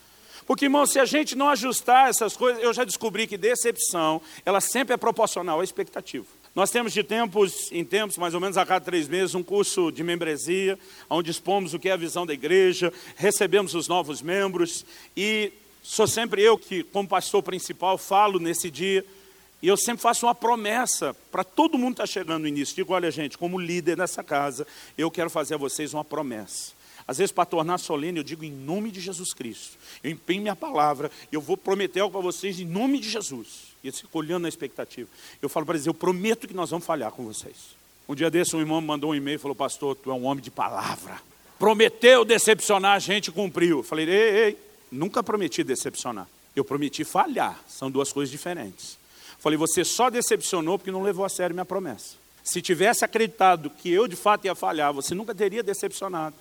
Porque, 0.47 0.67
irmão, 0.67 0.85
se 0.87 0.99
a 0.99 1.05
gente 1.05 1.35
não 1.35 1.49
ajustar 1.49 2.11
essas 2.11 2.37
coisas, 2.37 2.63
eu 2.63 2.75
já 2.75 2.85
descobri 2.85 3.27
que 3.27 3.39
decepção, 3.39 4.21
ela 4.45 4.61
sempre 4.61 4.93
é 4.93 4.97
proporcional 4.97 5.61
à 5.61 5.65
expectativa. 5.65 6.27
Nós 6.55 6.71
temos 6.71 6.93
de 6.93 7.03
tempos 7.03 7.73
em 7.73 7.83
tempos, 7.83 8.19
mais 8.19 8.35
ou 8.35 8.41
menos 8.41 8.59
a 8.59 8.67
cada 8.67 8.85
três 8.85 9.09
meses, 9.09 9.35
um 9.35 9.43
curso 9.43 9.91
de 9.91 10.05
membresia, 10.05 10.79
onde 11.09 11.31
expomos 11.31 11.73
o 11.73 11.79
que 11.79 11.89
é 11.89 11.93
a 11.93 11.97
visão 11.97 12.27
da 12.27 12.35
igreja, 12.35 12.93
recebemos 13.17 13.75
os 13.75 13.89
novos 13.89 14.21
membros 14.21 14.85
e 15.17 15.51
sou 15.83 16.07
sempre 16.07 16.43
eu 16.43 16.59
que, 16.59 16.83
como 16.83 17.09
pastor 17.09 17.43
principal, 17.43 17.97
falo 17.97 18.39
nesse 18.39 18.71
dia 18.71 19.03
e 19.63 19.69
eu 19.69 19.79
sempre 19.79 20.03
faço 20.03 20.27
uma 20.27 20.35
promessa 20.35 21.17
para 21.31 21.43
todo 21.43 21.79
mundo 21.79 21.95
que 21.95 22.03
está 22.03 22.07
chegando 22.07 22.43
no 22.43 22.49
início. 22.49 22.77
Digo, 22.77 22.93
olha 22.93 23.11
gente, 23.11 23.39
como 23.39 23.59
líder 23.59 23.97
dessa 23.97 24.23
casa, 24.23 24.67
eu 24.99 25.11
quero 25.11 25.31
fazer 25.31 25.55
a 25.55 25.59
vocês 25.59 25.95
uma 25.95 26.05
promessa. 26.05 26.73
Às 27.09 27.19
vezes, 27.19 27.33
para 27.33 27.47
tornar 27.47 27.79
solene, 27.79 28.19
eu 28.19 28.25
digo 28.25 28.45
em 28.45 28.51
nome 28.51 28.91
de 28.91 29.01
Jesus 29.01 29.33
Cristo. 29.33 29.79
Eu 30.03 30.11
empenho 30.11 30.43
minha 30.43 30.57
palavra, 30.57 31.11
eu 31.31 31.41
vou 31.41 31.57
prometer 31.57 32.01
algo 32.01 32.13
para 32.13 32.21
vocês 32.21 32.61
em 32.61 32.67
nome 32.67 32.99
de 32.99 33.09
Jesus. 33.09 33.72
E 33.83 33.89
eles 33.89 34.01
ficam 34.01 34.21
olhando 34.21 34.43
na 34.43 34.49
expectativa. 34.49 35.09
Eu 35.41 35.49
falo 35.49 35.67
para 35.67 35.75
eles, 35.75 35.87
eu 35.87 35.95
prometo 35.95 36.47
que 36.47 36.55
nós 36.55 36.71
vamos 36.71 36.87
falhar 36.87 37.11
com 37.13 37.25
vocês. 37.25 37.57
Um 38.09 38.15
dia 38.15 38.31
desse, 38.31 38.55
um 38.55 38.61
irmão 38.61 38.81
me 38.81 38.87
mandou 38.87 39.11
um 39.11 39.15
e-mail 39.15 39.37
e 39.37 39.39
falou, 39.39 39.55
pastor, 39.55 39.97
tu 39.97 40.11
é 40.11 40.15
um 40.15 40.25
homem 40.25 40.43
de 40.43 40.51
palavra. 40.51 41.21
Prometeu 41.59 42.25
decepcionar, 42.25 42.97
a 42.97 42.99
gente 42.99 43.31
cumpriu. 43.31 43.79
Eu 43.79 43.83
falei, 43.83 44.09
ei, 44.09 44.45
ei, 44.45 44.59
nunca 44.91 45.23
prometi 45.23 45.63
decepcionar. 45.63 46.27
Eu 46.55 46.65
prometi 46.65 47.05
falhar. 47.05 47.61
São 47.69 47.91
duas 47.91 48.13
coisas 48.13 48.31
diferentes. 48.31 48.99
Eu 49.33 49.39
falei, 49.39 49.57
você 49.57 49.85
só 49.85 50.11
decepcionou 50.11 50.79
porque 50.79 50.91
não 50.91 51.03
levou 51.03 51.25
a 51.25 51.29
sério 51.29 51.55
minha 51.55 51.65
promessa. 51.65 52.17
Se 52.43 52.61
tivesse 52.61 53.05
acreditado 53.05 53.71
que 53.71 53.91
eu 53.91 54.09
de 54.09 54.17
fato 54.17 54.45
ia 54.45 54.55
falhar, 54.55 54.93
você 54.93 55.15
nunca 55.15 55.35
teria 55.35 55.63
decepcionado. 55.63 56.35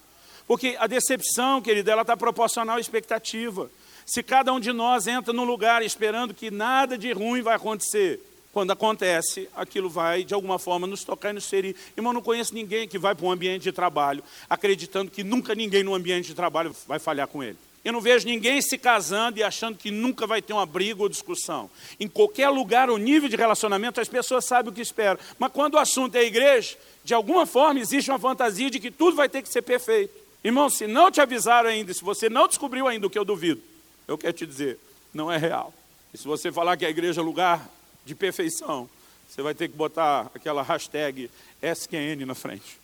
Porque 0.48 0.76
a 0.80 0.88
decepção, 0.88 1.62
querido, 1.62 1.90
ela 1.90 2.02
está 2.02 2.18
proporcional 2.18 2.78
à 2.78 2.80
expectativa. 2.80 3.70
Se 4.12 4.22
cada 4.22 4.52
um 4.52 4.60
de 4.60 4.74
nós 4.74 5.08
entra 5.08 5.32
num 5.32 5.46
lugar 5.46 5.82
esperando 5.82 6.34
que 6.34 6.52
nada 6.52 6.98
de 6.98 7.14
ruim 7.14 7.42
vai 7.42 7.56
acontecer, 7.56 8.20
quando 8.52 8.72
acontece, 8.72 9.48
aquilo 9.56 9.90
vai 9.90 10.26
de 10.26 10.34
alguma 10.34 10.60
forma 10.60 10.86
nos 10.86 11.06
tocar 11.06 11.30
e 11.30 11.34
nos 11.36 11.48
ferir. 11.48 11.78
Irmão, 11.96 12.12
não 12.12 12.22
conheço 12.22 12.54
ninguém 12.54 12.90
que 12.90 13.00
vai 13.00 13.16
para 13.16 13.26
um 13.26 13.32
ambiente 13.32 13.64
de 13.64 13.72
trabalho 13.72 14.22
acreditando 14.50 15.10
que 15.10 15.24
nunca 15.24 15.56
ninguém 15.56 15.82
no 15.82 15.96
ambiente 15.96 16.26
de 16.26 16.36
trabalho 16.36 16.76
vai 16.86 17.00
falhar 17.00 17.26
com 17.26 17.42
ele. 17.42 17.58
Eu 17.86 17.94
não 17.94 18.02
vejo 18.02 18.28
ninguém 18.28 18.62
se 18.62 18.78
casando 18.78 19.40
e 19.40 19.44
achando 19.44 19.78
que 19.78 19.90
nunca 19.90 20.28
vai 20.28 20.42
ter 20.42 20.52
uma 20.52 20.66
briga 20.66 21.02
ou 21.02 21.08
discussão. 21.08 21.72
Em 21.98 22.10
qualquer 22.10 22.50
lugar, 22.50 22.90
o 22.90 22.98
nível 22.98 23.30
de 23.30 23.38
relacionamento, 23.38 24.02
as 24.02 24.10
pessoas 24.10 24.44
sabem 24.44 24.74
o 24.74 24.76
que 24.76 24.82
esperam. 24.82 25.22
Mas 25.40 25.54
quando 25.54 25.76
o 25.76 25.80
assunto 25.80 26.18
é 26.18 26.20
a 26.20 26.26
igreja, 26.26 26.76
de 27.02 27.14
alguma 27.14 27.46
forma 27.46 27.80
existe 27.80 28.12
uma 28.12 28.20
fantasia 28.20 28.70
de 28.70 28.78
que 28.78 28.92
tudo 28.92 29.16
vai 29.16 29.30
ter 29.30 29.42
que 29.42 29.48
ser 29.48 29.62
perfeito. 29.62 30.14
Irmão, 30.44 30.70
se 30.70 30.86
não 30.86 31.10
te 31.10 31.22
avisaram 31.22 31.70
ainda, 31.70 31.94
se 31.94 32.04
você 32.04 32.30
não 32.30 32.46
descobriu 32.46 32.90
ainda 32.90 33.08
o 33.08 33.10
que 33.10 33.18
eu 33.18 33.24
duvido, 33.24 33.71
eu 34.12 34.18
quero 34.18 34.34
te 34.34 34.46
dizer, 34.46 34.78
não 35.14 35.32
é 35.32 35.38
real. 35.38 35.74
E 36.14 36.18
se 36.18 36.26
você 36.26 36.52
falar 36.52 36.76
que 36.76 36.86
a 36.86 36.90
igreja 36.90 37.22
é 37.22 37.24
lugar 37.24 37.70
de 38.06 38.14
perfeição, 38.14 38.90
você 39.28 39.42
vai 39.42 39.54
ter 39.54 39.70
que 39.70 39.78
botar 39.78 40.30
aquela 40.36 40.62
hashtag 40.62 41.30
SQN 41.62 42.26
na 42.26 42.36
frente. 42.36 42.78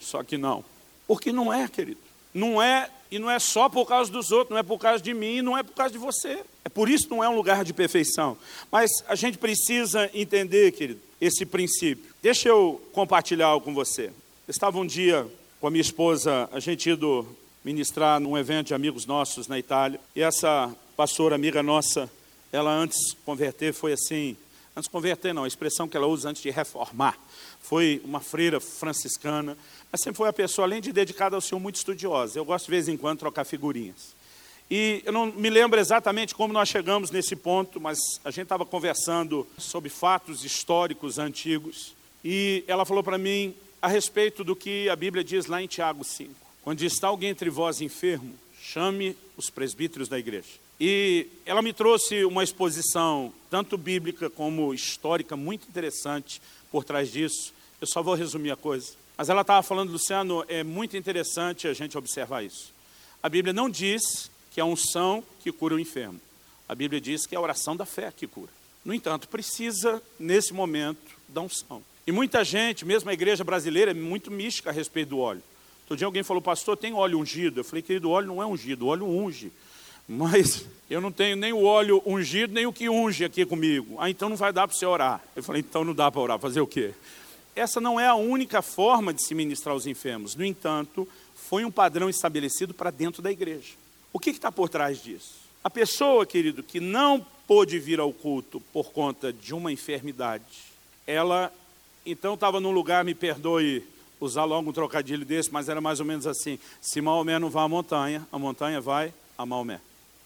Só 0.00 0.22
que 0.24 0.36
não. 0.36 0.64
Porque 1.06 1.32
não 1.32 1.52
é, 1.52 1.68
querido. 1.68 2.00
Não 2.34 2.60
é, 2.60 2.90
e 3.10 3.18
não 3.18 3.30
é 3.30 3.38
só 3.38 3.68
por 3.68 3.86
causa 3.86 4.10
dos 4.10 4.32
outros, 4.32 4.50
não 4.50 4.58
é 4.58 4.62
por 4.62 4.78
causa 4.78 5.02
de 5.02 5.14
mim, 5.14 5.40
não 5.42 5.56
é 5.56 5.62
por 5.62 5.74
causa 5.74 5.92
de 5.92 5.98
você. 5.98 6.42
É 6.64 6.68
por 6.68 6.88
isso 6.88 7.04
que 7.04 7.14
não 7.14 7.22
é 7.22 7.28
um 7.28 7.36
lugar 7.36 7.64
de 7.64 7.72
perfeição. 7.72 8.36
Mas 8.70 8.90
a 9.06 9.14
gente 9.14 9.38
precisa 9.38 10.10
entender, 10.12 10.72
querido, 10.72 11.00
esse 11.20 11.46
princípio. 11.46 12.12
Deixa 12.20 12.48
eu 12.48 12.82
compartilhar 12.92 13.46
algo 13.46 13.64
com 13.64 13.74
você. 13.74 14.06
Eu 14.06 14.50
estava 14.50 14.78
um 14.78 14.86
dia 14.86 15.26
com 15.60 15.68
a 15.68 15.70
minha 15.70 15.80
esposa, 15.80 16.48
a 16.50 16.58
gente 16.58 16.90
ido 16.90 17.24
ministrar 17.64 18.20
num 18.20 18.36
evento 18.36 18.68
de 18.68 18.74
amigos 18.74 19.06
nossos 19.06 19.46
na 19.46 19.58
Itália. 19.58 20.00
E 20.14 20.22
essa 20.22 20.74
pastora 20.96 21.34
amiga 21.34 21.62
nossa, 21.62 22.10
ela 22.52 22.72
antes 22.72 23.14
converter 23.24 23.72
foi 23.72 23.92
assim, 23.92 24.36
antes 24.76 24.88
converter 24.88 25.32
não, 25.32 25.44
a 25.44 25.48
expressão 25.48 25.88
que 25.88 25.96
ela 25.96 26.06
usa 26.06 26.30
antes 26.30 26.42
de 26.42 26.50
reformar. 26.50 27.18
Foi 27.60 28.00
uma 28.04 28.20
freira 28.20 28.60
franciscana, 28.60 29.56
mas 29.90 30.00
sempre 30.00 30.18
foi 30.18 30.26
uma 30.26 30.32
pessoa, 30.32 30.66
além 30.66 30.80
de 30.80 30.92
dedicada 30.92 31.36
ao 31.36 31.40
Senhor, 31.40 31.60
muito 31.60 31.76
estudiosa. 31.76 32.38
Eu 32.38 32.44
gosto 32.44 32.66
de 32.66 32.70
vez 32.70 32.88
em 32.88 32.96
quando 32.96 33.20
trocar 33.20 33.44
figurinhas. 33.44 34.14
E 34.70 35.02
eu 35.04 35.12
não 35.12 35.26
me 35.26 35.50
lembro 35.50 35.78
exatamente 35.78 36.34
como 36.34 36.52
nós 36.52 36.68
chegamos 36.68 37.10
nesse 37.10 37.36
ponto, 37.36 37.80
mas 37.80 37.98
a 38.24 38.30
gente 38.30 38.44
estava 38.44 38.64
conversando 38.64 39.46
sobre 39.58 39.90
fatos 39.90 40.44
históricos 40.44 41.18
antigos. 41.18 41.94
E 42.24 42.64
ela 42.66 42.86
falou 42.86 43.02
para 43.02 43.18
mim 43.18 43.54
a 43.82 43.88
respeito 43.88 44.42
do 44.42 44.56
que 44.56 44.88
a 44.88 44.96
Bíblia 44.96 45.22
diz 45.22 45.46
lá 45.46 45.60
em 45.60 45.66
Tiago 45.66 46.04
5. 46.04 46.41
Quando 46.62 46.82
está 46.82 47.08
alguém 47.08 47.30
entre 47.30 47.50
vós 47.50 47.80
enfermo, 47.80 48.34
chame 48.60 49.16
os 49.36 49.50
presbíteros 49.50 50.08
da 50.08 50.18
igreja. 50.18 50.48
E 50.80 51.26
ela 51.44 51.62
me 51.62 51.72
trouxe 51.72 52.24
uma 52.24 52.42
exposição, 52.42 53.32
tanto 53.50 53.76
bíblica 53.76 54.30
como 54.30 54.72
histórica, 54.72 55.36
muito 55.36 55.68
interessante 55.68 56.40
por 56.70 56.84
trás 56.84 57.10
disso. 57.10 57.52
Eu 57.80 57.86
só 57.86 58.02
vou 58.02 58.14
resumir 58.14 58.50
a 58.50 58.56
coisa. 58.56 58.92
Mas 59.16 59.28
ela 59.28 59.42
estava 59.42 59.62
falando, 59.62 59.92
Luciano, 59.92 60.44
é 60.48 60.64
muito 60.64 60.96
interessante 60.96 61.68
a 61.68 61.74
gente 61.74 61.98
observar 61.98 62.44
isso. 62.44 62.72
A 63.22 63.28
Bíblia 63.28 63.52
não 63.52 63.68
diz 63.68 64.30
que 64.50 64.60
é 64.60 64.62
a 64.62 64.66
unção 64.66 65.22
que 65.42 65.52
cura 65.52 65.74
o 65.74 65.80
enfermo. 65.80 66.20
A 66.68 66.74
Bíblia 66.74 67.00
diz 67.00 67.26
que 67.26 67.34
é 67.34 67.38
a 67.38 67.40
oração 67.40 67.76
da 67.76 67.84
fé 67.84 68.12
que 68.16 68.26
cura. 68.26 68.50
No 68.84 68.94
entanto, 68.94 69.28
precisa, 69.28 70.02
nesse 70.18 70.52
momento, 70.52 71.16
da 71.28 71.40
unção. 71.40 71.82
E 72.06 72.10
muita 72.10 72.44
gente, 72.44 72.84
mesmo 72.84 73.10
a 73.10 73.12
igreja 73.12 73.44
brasileira, 73.44 73.92
é 73.92 73.94
muito 73.94 74.30
mística 74.30 74.70
a 74.70 74.72
respeito 74.72 75.10
do 75.10 75.18
óleo. 75.18 75.42
Outro 75.92 75.98
dia 75.98 76.06
alguém 76.06 76.22
falou, 76.22 76.40
pastor, 76.40 76.74
tem 76.74 76.94
óleo 76.94 77.18
ungido? 77.18 77.60
Eu 77.60 77.64
falei, 77.64 77.82
querido, 77.82 78.08
óleo 78.08 78.28
não 78.28 78.42
é 78.42 78.46
ungido, 78.46 78.86
óleo 78.86 79.06
unge. 79.06 79.52
Mas 80.08 80.64
eu 80.88 81.02
não 81.02 81.12
tenho 81.12 81.36
nem 81.36 81.52
o 81.52 81.64
óleo 81.64 82.02
ungido, 82.06 82.54
nem 82.54 82.64
o 82.64 82.72
que 82.72 82.88
unge 82.88 83.26
aqui 83.26 83.44
comigo. 83.44 83.96
Ah, 83.98 84.08
então 84.08 84.30
não 84.30 84.36
vai 84.36 84.54
dar 84.54 84.66
para 84.66 84.74
você 84.74 84.86
orar. 84.86 85.22
Eu 85.36 85.42
falei, 85.42 85.60
então 85.60 85.84
não 85.84 85.94
dá 85.94 86.10
para 86.10 86.20
orar, 86.22 86.38
fazer 86.38 86.62
o 86.62 86.66
quê? 86.66 86.94
Essa 87.54 87.78
não 87.78 88.00
é 88.00 88.06
a 88.06 88.14
única 88.14 88.62
forma 88.62 89.12
de 89.12 89.22
se 89.22 89.34
ministrar 89.34 89.74
aos 89.74 89.86
enfermos. 89.86 90.34
No 90.34 90.42
entanto, 90.42 91.06
foi 91.34 91.62
um 91.62 91.70
padrão 91.70 92.08
estabelecido 92.08 92.72
para 92.72 92.90
dentro 92.90 93.20
da 93.20 93.30
igreja. 93.30 93.74
O 94.14 94.18
que 94.18 94.30
está 94.30 94.50
por 94.50 94.70
trás 94.70 95.02
disso? 95.02 95.34
A 95.62 95.68
pessoa, 95.68 96.24
querido, 96.24 96.62
que 96.62 96.80
não 96.80 97.24
pôde 97.46 97.78
vir 97.78 98.00
ao 98.00 98.14
culto 98.14 98.62
por 98.72 98.92
conta 98.92 99.30
de 99.30 99.52
uma 99.52 99.70
enfermidade, 99.70 100.44
ela 101.06 101.52
então 102.06 102.32
estava 102.32 102.60
num 102.60 102.72
lugar, 102.72 103.04
me 103.04 103.14
perdoe 103.14 103.84
usar 104.24 104.44
logo 104.44 104.70
um 104.70 104.72
trocadilho 104.72 105.24
desse, 105.24 105.52
mas 105.52 105.68
era 105.68 105.80
mais 105.80 106.00
ou 106.00 106.06
menos 106.06 106.26
assim: 106.26 106.58
se 106.80 107.00
Maomé 107.00 107.38
não 107.38 107.50
vai 107.50 107.64
à 107.64 107.68
montanha, 107.68 108.26
a 108.32 108.38
montanha 108.38 108.80
vai 108.80 109.12
a 109.36 109.44
Maomé 109.44 109.80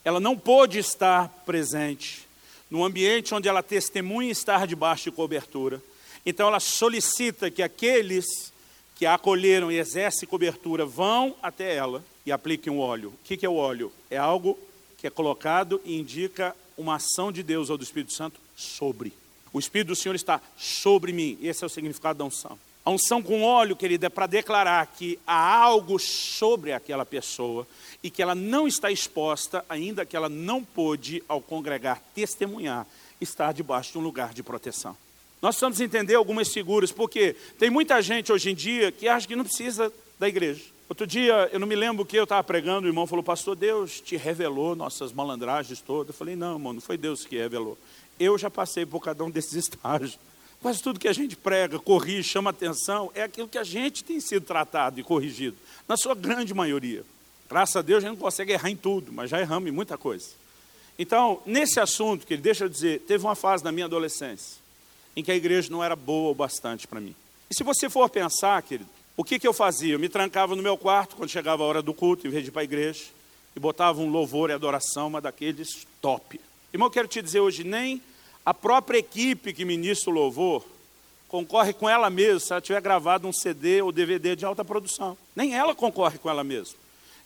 ela 0.06 0.20
não 0.20 0.38
pôde 0.38 0.78
estar 0.78 1.28
presente 1.44 2.28
no 2.70 2.84
ambiente 2.84 3.34
onde 3.34 3.48
ela 3.48 3.60
testemunha 3.60 4.30
estar 4.30 4.64
debaixo 4.64 5.10
de 5.10 5.10
cobertura. 5.10 5.82
Então 6.24 6.46
ela 6.46 6.60
solicita 6.60 7.50
que 7.50 7.60
aqueles 7.60 8.52
que 8.94 9.04
a 9.04 9.14
acolheram 9.14 9.70
e 9.70 9.80
exercem 9.80 10.28
cobertura 10.28 10.86
vão 10.86 11.34
até 11.42 11.74
ela 11.74 12.04
e 12.24 12.30
apliquem 12.30 12.72
o 12.72 12.78
óleo. 12.78 13.08
O 13.08 13.18
que 13.24 13.44
é 13.44 13.48
o 13.48 13.56
óleo? 13.56 13.92
É 14.08 14.16
algo 14.16 14.56
que 14.96 15.08
é 15.08 15.10
colocado 15.10 15.80
e 15.84 15.98
indica 15.98 16.54
uma 16.78 16.94
ação 16.94 17.32
de 17.32 17.42
Deus 17.42 17.68
ou 17.68 17.76
do 17.76 17.82
Espírito 17.82 18.12
Santo 18.12 18.40
sobre. 18.54 19.12
O 19.52 19.58
Espírito 19.58 19.88
do 19.88 19.96
Senhor 19.96 20.14
está 20.14 20.40
sobre 20.56 21.12
mim. 21.12 21.36
Esse 21.42 21.64
é 21.64 21.66
o 21.66 21.70
significado 21.70 22.20
da 22.20 22.24
unção. 22.24 22.56
A 22.86 22.90
unção 22.92 23.20
com 23.20 23.42
óleo, 23.42 23.74
querida, 23.74 24.06
é 24.06 24.08
para 24.08 24.28
declarar 24.28 24.86
que 24.86 25.18
há 25.26 25.56
algo 25.56 25.98
sobre 25.98 26.72
aquela 26.72 27.04
pessoa 27.04 27.66
e 28.00 28.08
que 28.08 28.22
ela 28.22 28.32
não 28.32 28.68
está 28.68 28.92
exposta, 28.92 29.64
ainda 29.68 30.06
que 30.06 30.16
ela 30.16 30.28
não 30.28 30.62
pôde, 30.62 31.20
ao 31.26 31.40
congregar, 31.40 32.00
testemunhar, 32.14 32.86
estar 33.20 33.52
debaixo 33.52 33.90
de 33.90 33.98
um 33.98 34.02
lugar 34.02 34.32
de 34.32 34.40
proteção. 34.40 34.96
Nós 35.42 35.56
precisamos 35.56 35.80
entender 35.80 36.14
algumas 36.14 36.52
figuras, 36.52 36.92
porque 36.92 37.34
tem 37.58 37.70
muita 37.70 38.00
gente 38.00 38.32
hoje 38.32 38.50
em 38.50 38.54
dia 38.54 38.92
que 38.92 39.08
acha 39.08 39.26
que 39.26 39.34
não 39.34 39.44
precisa 39.44 39.92
da 40.16 40.28
igreja. 40.28 40.62
Outro 40.88 41.08
dia, 41.08 41.50
eu 41.52 41.58
não 41.58 41.66
me 41.66 41.74
lembro 41.74 42.04
o 42.04 42.06
que 42.06 42.16
eu 42.16 42.22
estava 42.22 42.44
pregando, 42.44 42.86
o 42.86 42.88
irmão 42.88 43.08
falou, 43.08 43.24
pastor, 43.24 43.56
Deus 43.56 44.00
te 44.00 44.16
revelou 44.16 44.76
nossas 44.76 45.12
malandragens 45.12 45.80
todas. 45.80 46.10
Eu 46.10 46.14
falei, 46.14 46.36
não, 46.36 46.52
irmão, 46.52 46.72
não 46.72 46.80
foi 46.80 46.96
Deus 46.96 47.26
que 47.26 47.36
revelou. 47.36 47.76
Eu 48.16 48.38
já 48.38 48.48
passei 48.48 48.86
por 48.86 49.00
cada 49.00 49.24
um 49.24 49.30
desses 49.30 49.54
estágios. 49.58 50.16
Quase 50.60 50.82
tudo 50.82 50.98
que 50.98 51.08
a 51.08 51.12
gente 51.12 51.36
prega, 51.36 51.78
corrige, 51.78 52.28
chama 52.28 52.50
atenção, 52.50 53.10
é 53.14 53.22
aquilo 53.22 53.48
que 53.48 53.58
a 53.58 53.64
gente 53.64 54.02
tem 54.02 54.20
sido 54.20 54.44
tratado 54.44 54.98
e 54.98 55.02
corrigido, 55.02 55.56
na 55.86 55.96
sua 55.96 56.14
grande 56.14 56.52
maioria. 56.54 57.04
Graças 57.48 57.76
a 57.76 57.82
Deus 57.82 57.98
a 57.98 58.08
gente 58.08 58.16
não 58.16 58.24
consegue 58.24 58.52
errar 58.52 58.70
em 58.70 58.76
tudo, 58.76 59.12
mas 59.12 59.30
já 59.30 59.40
erramos 59.40 59.68
em 59.68 59.72
muita 59.72 59.96
coisa. 59.96 60.26
Então, 60.98 61.40
nesse 61.46 61.78
assunto, 61.78 62.26
que 62.26 62.34
ele 62.34 62.42
deixa 62.42 62.64
eu 62.64 62.68
dizer, 62.68 63.00
teve 63.00 63.24
uma 63.24 63.34
fase 63.34 63.62
na 63.62 63.70
minha 63.70 63.86
adolescência 63.86 64.66
em 65.16 65.22
que 65.22 65.30
a 65.30 65.36
igreja 65.36 65.70
não 65.70 65.82
era 65.82 65.96
boa 65.96 66.32
o 66.32 66.34
bastante 66.34 66.86
para 66.86 67.00
mim. 67.00 67.14
E 67.50 67.54
se 67.54 67.64
você 67.64 67.88
for 67.88 68.08
pensar, 68.10 68.60
querido, 68.62 68.88
o 69.16 69.24
que, 69.24 69.38
que 69.38 69.48
eu 69.48 69.52
fazia? 69.54 69.94
Eu 69.94 69.98
me 69.98 70.10
trancava 70.10 70.54
no 70.54 70.62
meu 70.62 70.76
quarto 70.76 71.16
quando 71.16 71.30
chegava 71.30 71.62
a 71.62 71.66
hora 71.66 71.80
do 71.80 71.94
culto, 71.94 72.26
em 72.26 72.30
vez 72.30 72.42
de 72.42 72.50
ir 72.50 72.52
para 72.52 72.60
a 72.60 72.64
igreja, 72.64 73.04
e 73.54 73.60
botava 73.60 74.00
um 74.00 74.10
louvor 74.10 74.50
e 74.50 74.52
adoração, 74.52 75.06
uma 75.06 75.20
daqueles 75.20 75.86
top. 76.02 76.38
Irmão, 76.72 76.88
eu 76.88 76.92
quero 76.92 77.08
te 77.08 77.22
dizer 77.22 77.40
hoje, 77.40 77.64
nem 77.64 78.02
a 78.46 78.54
própria 78.54 78.98
equipe 78.98 79.52
que 79.52 79.64
ministra 79.64 80.08
o 80.08 80.14
louvor 80.14 80.64
concorre 81.26 81.72
com 81.72 81.90
ela 81.90 82.08
mesma 82.08 82.38
se 82.38 82.52
ela 82.52 82.60
tiver 82.60 82.80
gravado 82.80 83.26
um 83.26 83.32
CD 83.32 83.82
ou 83.82 83.90
DVD 83.90 84.36
de 84.36 84.44
alta 84.44 84.64
produção. 84.64 85.18
Nem 85.34 85.52
ela 85.52 85.74
concorre 85.74 86.16
com 86.16 86.30
ela 86.30 86.44
mesma. 86.44 86.76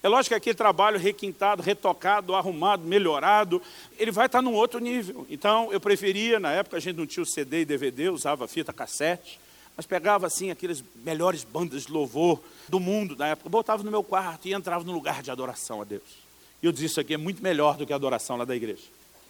É 0.02 0.08
lógico 0.08 0.30
que 0.30 0.34
aquele 0.34 0.54
trabalho 0.54 0.98
requintado, 0.98 1.62
retocado, 1.62 2.34
arrumado, 2.34 2.84
melhorado, 2.86 3.60
ele 3.98 4.10
vai 4.10 4.24
estar 4.24 4.40
num 4.40 4.54
outro 4.54 4.80
nível. 4.80 5.26
Então, 5.28 5.70
eu 5.70 5.78
preferia, 5.78 6.40
na 6.40 6.52
época 6.52 6.78
a 6.78 6.80
gente 6.80 6.96
não 6.96 7.06
tinha 7.06 7.22
o 7.22 7.26
CD 7.26 7.60
e 7.60 7.64
DVD, 7.66 8.08
usava 8.08 8.48
fita 8.48 8.72
cassete, 8.72 9.38
mas 9.76 9.84
pegava 9.84 10.26
assim 10.26 10.50
aquelas 10.50 10.82
melhores 11.04 11.44
bandas 11.44 11.84
de 11.84 11.92
louvor 11.92 12.40
do 12.66 12.80
mundo 12.80 13.14
da 13.14 13.26
época, 13.26 13.50
botava 13.50 13.82
no 13.82 13.90
meu 13.90 14.02
quarto 14.02 14.48
e 14.48 14.54
entrava 14.54 14.84
no 14.84 14.92
lugar 14.92 15.22
de 15.22 15.30
adoração 15.30 15.82
a 15.82 15.84
Deus. 15.84 16.02
E 16.62 16.66
eu 16.66 16.72
disse, 16.72 16.86
isso 16.86 17.00
aqui 17.00 17.12
é 17.12 17.18
muito 17.18 17.42
melhor 17.42 17.76
do 17.76 17.86
que 17.86 17.92
a 17.92 17.96
adoração 17.96 18.38
lá 18.38 18.46
da 18.46 18.56
igreja. 18.56 18.84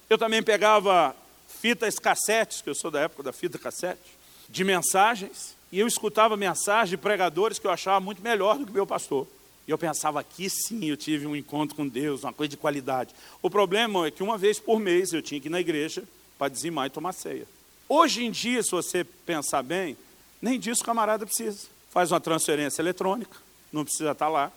Eu 0.09 0.17
também 0.17 0.41
pegava 0.41 1.17
fitas 1.61 1.99
cassetes, 1.99 2.63
que 2.63 2.71
eu 2.71 2.75
sou 2.75 2.91
da 2.91 3.01
época 3.01 3.23
da 3.23 3.33
fita 3.33 3.59
cassete, 3.59 4.01
de 4.49 4.65
mensagens, 4.65 5.55
e 5.71 5.79
eu 5.79 5.87
escutava 5.87 6.37
mensagens 6.37 6.91
de 6.91 6.97
pregadores 6.97 7.59
que 7.59 7.67
eu 7.67 7.71
achava 7.71 8.01
muito 8.01 8.23
melhor 8.23 8.59
do 8.59 8.67
que 8.67 8.73
meu 8.73 8.87
pastor. 8.87 9.27
E 9.69 9.71
eu 9.71 9.79
pensava, 9.79 10.21
aqui 10.21 10.49
sim 10.49 10.87
eu 10.87 10.97
tive 10.97 11.27
um 11.27 11.37
encontro 11.37 11.77
com 11.77 11.87
Deus, 11.87 12.25
uma 12.25 12.33
coisa 12.33 12.49
de 12.49 12.57
qualidade. 12.57 13.15
O 13.43 13.51
problema 13.51 14.07
é 14.07 14.11
que 14.11 14.23
uma 14.23 14.39
vez 14.39 14.59
por 14.59 14.81
mês 14.81 15.13
eu 15.13 15.23
tinha 15.23 15.41
que 15.41 15.49
ir 15.49 15.51
na 15.51 15.61
igreja 15.61 16.03
para 16.39 16.49
dizimar 16.49 16.87
e 16.87 16.91
tomar 16.91 17.13
ceia. 17.13 17.47
Hoje 17.89 18.25
em 18.25 18.31
dia, 18.31 18.63
se 18.63 18.71
você 18.71 19.05
pensar 19.05 19.63
bem, 19.63 19.97
nem 20.41 20.59
disso 20.59 20.83
o 20.83 20.85
camarada 20.85 21.27
precisa. 21.27 21.69
Faz 21.91 22.11
uma 22.11 22.21
transferência 22.21 22.81
eletrônica, 22.81 23.37
não 23.73 23.85
precisa 23.85 24.13
estar 24.13 24.29
lá. 24.29 24.51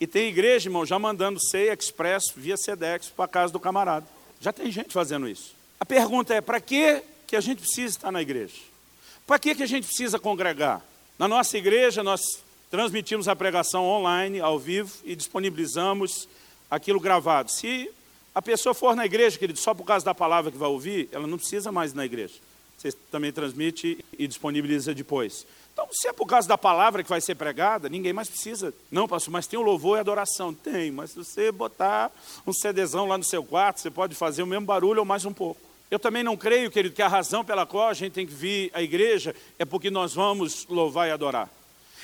E 0.00 0.06
tem 0.06 0.28
igreja, 0.28 0.68
irmão, 0.68 0.86
já 0.86 0.98
mandando 0.98 1.38
ceia 1.40 1.76
expresso 1.78 2.32
via 2.36 2.56
SEDEX 2.56 3.08
para 3.08 3.24
a 3.24 3.28
casa 3.28 3.52
do 3.52 3.60
camarada. 3.60 4.06
Já 4.40 4.52
tem 4.52 4.70
gente 4.70 4.92
fazendo 4.92 5.28
isso. 5.28 5.55
A 5.80 5.84
pergunta 5.84 6.34
é: 6.34 6.40
para 6.40 6.60
que, 6.60 7.02
que 7.26 7.36
a 7.36 7.40
gente 7.40 7.58
precisa 7.58 7.96
estar 7.96 8.12
na 8.12 8.22
igreja? 8.22 8.54
Para 9.26 9.38
que, 9.38 9.54
que 9.54 9.62
a 9.62 9.66
gente 9.66 9.86
precisa 9.86 10.18
congregar? 10.18 10.82
Na 11.18 11.26
nossa 11.26 11.56
igreja, 11.58 12.02
nós 12.02 12.20
transmitimos 12.70 13.28
a 13.28 13.34
pregação 13.34 13.84
online, 13.84 14.40
ao 14.40 14.58
vivo, 14.58 14.92
e 15.04 15.16
disponibilizamos 15.16 16.28
aquilo 16.70 17.00
gravado. 17.00 17.50
Se 17.50 17.90
a 18.34 18.42
pessoa 18.42 18.74
for 18.74 18.94
na 18.94 19.06
igreja, 19.06 19.38
querido, 19.38 19.58
só 19.58 19.72
por 19.72 19.84
causa 19.84 20.04
da 20.04 20.14
palavra 20.14 20.52
que 20.52 20.58
vai 20.58 20.68
ouvir, 20.68 21.08
ela 21.10 21.26
não 21.26 21.38
precisa 21.38 21.72
mais 21.72 21.92
ir 21.92 21.96
na 21.96 22.04
igreja. 22.04 22.34
Você 22.76 22.92
também 23.10 23.32
transmite 23.32 24.04
e 24.18 24.26
disponibiliza 24.28 24.94
depois. 24.94 25.46
Então, 25.72 25.88
se 25.90 26.08
é 26.08 26.12
por 26.12 26.26
causa 26.26 26.46
da 26.46 26.56
palavra 26.56 27.02
que 27.02 27.08
vai 27.08 27.20
ser 27.20 27.34
pregada, 27.34 27.88
ninguém 27.88 28.12
mais 28.12 28.28
precisa. 28.28 28.72
Não, 28.90 29.08
pastor, 29.08 29.32
mas 29.32 29.46
tem 29.46 29.58
o 29.58 29.62
louvor 29.62 29.96
e 29.96 30.00
adoração. 30.00 30.52
Tem, 30.52 30.90
mas 30.90 31.10
se 31.10 31.16
você 31.16 31.50
botar 31.50 32.10
um 32.46 32.52
CDzão 32.52 33.06
lá 33.06 33.18
no 33.18 33.24
seu 33.24 33.42
quarto, 33.42 33.80
você 33.80 33.90
pode 33.90 34.14
fazer 34.14 34.42
o 34.42 34.46
mesmo 34.46 34.66
barulho 34.66 35.00
ou 35.00 35.04
mais 35.04 35.24
um 35.24 35.32
pouco. 35.32 35.65
Eu 35.90 35.98
também 35.98 36.24
não 36.24 36.36
creio, 36.36 36.70
querido, 36.70 36.94
que 36.94 37.02
a 37.02 37.08
razão 37.08 37.44
pela 37.44 37.64
qual 37.64 37.88
a 37.88 37.94
gente 37.94 38.12
tem 38.12 38.26
que 38.26 38.34
vir 38.34 38.70
à 38.74 38.82
igreja 38.82 39.34
é 39.58 39.64
porque 39.64 39.90
nós 39.90 40.14
vamos 40.14 40.66
louvar 40.68 41.08
e 41.08 41.12
adorar. 41.12 41.48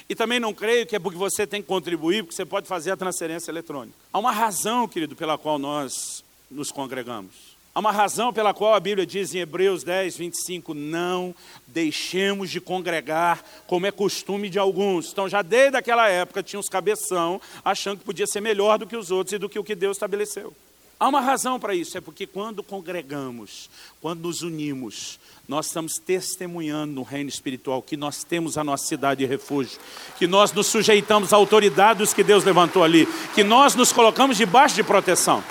E 0.08 0.14
também 0.14 0.38
não 0.38 0.54
creio 0.54 0.86
que 0.86 0.94
é 0.94 0.98
porque 0.98 1.18
você 1.18 1.46
tem 1.46 1.60
que 1.60 1.68
contribuir, 1.68 2.22
porque 2.22 2.34
você 2.34 2.44
pode 2.44 2.68
fazer 2.68 2.92
a 2.92 2.96
transferência 2.96 3.50
eletrônica. 3.50 3.96
Há 4.12 4.18
uma 4.18 4.32
razão, 4.32 4.86
querido, 4.86 5.16
pela 5.16 5.36
qual 5.36 5.58
nós 5.58 6.24
nos 6.50 6.70
congregamos. 6.70 7.52
Há 7.74 7.80
uma 7.80 7.90
razão 7.90 8.32
pela 8.32 8.52
qual 8.52 8.74
a 8.74 8.80
Bíblia 8.80 9.06
diz 9.06 9.34
em 9.34 9.38
Hebreus 9.38 9.82
10, 9.82 10.16
25: 10.16 10.74
Não 10.74 11.34
deixemos 11.66 12.50
de 12.50 12.60
congregar, 12.60 13.42
como 13.66 13.86
é 13.86 13.90
costume 13.90 14.50
de 14.50 14.58
alguns. 14.58 15.10
Então, 15.10 15.26
já 15.26 15.40
desde 15.40 15.78
aquela 15.78 16.06
época, 16.08 16.42
tinha 16.42 16.60
os 16.60 16.68
cabeção, 16.68 17.40
achando 17.64 17.98
que 17.98 18.04
podia 18.04 18.26
ser 18.26 18.42
melhor 18.42 18.78
do 18.78 18.86
que 18.86 18.96
os 18.96 19.10
outros 19.10 19.32
e 19.32 19.38
do 19.38 19.48
que 19.48 19.58
o 19.58 19.64
que 19.64 19.74
Deus 19.74 19.96
estabeleceu. 19.96 20.54
Há 21.03 21.09
uma 21.09 21.20
razão 21.20 21.59
para 21.59 21.74
isso, 21.74 21.98
é 21.98 22.00
porque 22.00 22.28
quando 22.28 22.62
congregamos, 22.62 23.68
quando 24.00 24.20
nos 24.20 24.42
unimos, 24.42 25.18
nós 25.48 25.66
estamos 25.66 25.94
testemunhando 25.94 26.92
no 26.92 27.03
reino 27.03 27.28
espiritual 27.28 27.82
que 27.82 27.96
nós 27.96 28.22
temos 28.22 28.57
a 28.57 28.62
nossa 28.62 28.86
cidade 28.86 29.18
de 29.18 29.26
refúgio, 29.26 29.80
que 30.16 30.28
nós 30.28 30.53
nos 30.53 30.68
sujeitamos 30.68 31.32
à 31.32 31.36
autoridade 31.36 31.98
dos 31.98 32.14
que 32.14 32.22
Deus 32.22 32.44
levantou 32.44 32.84
ali, 32.84 33.09
que 33.34 33.42
nós 33.42 33.74
nos 33.74 33.90
colocamos 33.92 34.36
debaixo 34.36 34.76
de 34.76 34.84
proteção. 34.84 35.42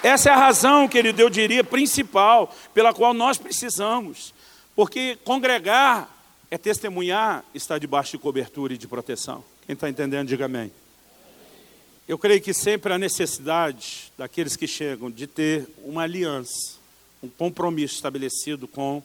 Essa 0.00 0.30
é 0.30 0.32
a 0.32 0.36
razão, 0.36 0.86
querido, 0.86 1.20
eu 1.20 1.28
diria, 1.28 1.64
principal 1.64 2.54
pela 2.72 2.94
qual 2.94 3.12
nós 3.12 3.36
precisamos, 3.36 4.32
porque 4.76 5.18
congregar 5.24 6.08
é 6.52 6.56
testemunhar, 6.56 7.44
estar 7.52 7.78
debaixo 7.78 8.12
de 8.12 8.18
cobertura 8.18 8.74
e 8.74 8.78
de 8.78 8.86
proteção. 8.86 9.42
Quem 9.66 9.74
está 9.74 9.88
entendendo, 9.88 10.28
diga 10.28 10.44
amém. 10.44 10.70
Eu 12.08 12.16
creio 12.16 12.40
que 12.40 12.54
sempre 12.54 12.90
há 12.90 12.96
necessidade 12.96 14.10
daqueles 14.16 14.56
que 14.56 14.66
chegam 14.66 15.10
de 15.10 15.26
ter 15.26 15.68
uma 15.84 16.04
aliança, 16.04 16.78
um 17.22 17.28
compromisso 17.28 17.96
estabelecido 17.96 18.66
com 18.66 19.02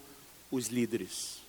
os 0.50 0.68
líderes. 0.68 1.40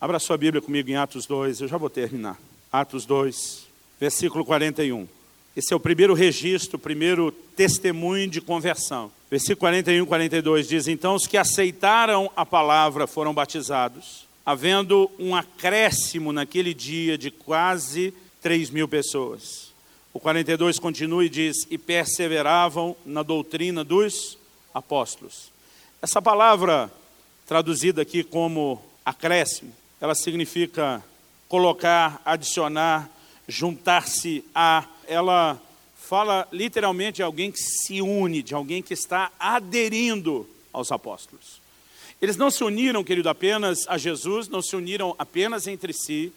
Abra 0.00 0.18
sua 0.18 0.38
Bíblia 0.38 0.62
comigo 0.62 0.88
em 0.88 0.96
Atos 0.96 1.26
2, 1.26 1.60
eu 1.60 1.68
já 1.68 1.76
vou 1.76 1.90
terminar. 1.90 2.40
Atos 2.72 3.04
2, 3.04 3.66
versículo 4.00 4.42
41. 4.42 5.06
Esse 5.54 5.74
é 5.74 5.76
o 5.76 5.80
primeiro 5.80 6.14
registro, 6.14 6.78
o 6.78 6.80
primeiro 6.80 7.30
testemunho 7.54 8.26
de 8.26 8.40
conversão. 8.40 9.12
Versículo 9.30 9.58
41 9.58 10.04
e 10.04 10.06
42 10.06 10.66
diz: 10.66 10.88
Então 10.88 11.14
os 11.14 11.26
que 11.26 11.36
aceitaram 11.36 12.32
a 12.34 12.46
palavra 12.46 13.06
foram 13.06 13.34
batizados, 13.34 14.26
havendo 14.46 15.10
um 15.18 15.36
acréscimo 15.36 16.32
naquele 16.32 16.72
dia 16.72 17.18
de 17.18 17.30
quase 17.30 18.14
3 18.40 18.70
mil 18.70 18.88
pessoas. 18.88 19.71
O 20.14 20.20
42 20.20 20.78
continua 20.78 21.24
e 21.24 21.28
diz: 21.28 21.66
E 21.70 21.78
perseveravam 21.78 22.94
na 23.04 23.22
doutrina 23.22 23.82
dos 23.82 24.36
apóstolos. 24.74 25.50
Essa 26.02 26.20
palavra, 26.20 26.92
traduzida 27.46 28.02
aqui 28.02 28.22
como 28.22 28.82
acréscimo, 29.04 29.72
ela 30.00 30.14
significa 30.14 31.02
colocar, 31.48 32.20
adicionar, 32.24 33.10
juntar-se 33.48 34.44
a. 34.54 34.84
Ela 35.06 35.60
fala 35.96 36.46
literalmente 36.52 37.16
de 37.16 37.22
alguém 37.22 37.50
que 37.50 37.58
se 37.58 38.02
une, 38.02 38.42
de 38.42 38.54
alguém 38.54 38.82
que 38.82 38.92
está 38.92 39.32
aderindo 39.38 40.46
aos 40.72 40.92
apóstolos. 40.92 41.60
Eles 42.20 42.36
não 42.36 42.50
se 42.50 42.62
uniram, 42.62 43.02
querido, 43.02 43.28
apenas 43.28 43.86
a 43.88 43.96
Jesus, 43.98 44.46
não 44.48 44.62
se 44.62 44.76
uniram 44.76 45.14
apenas 45.18 45.66
entre 45.66 45.92
si, 45.92 46.32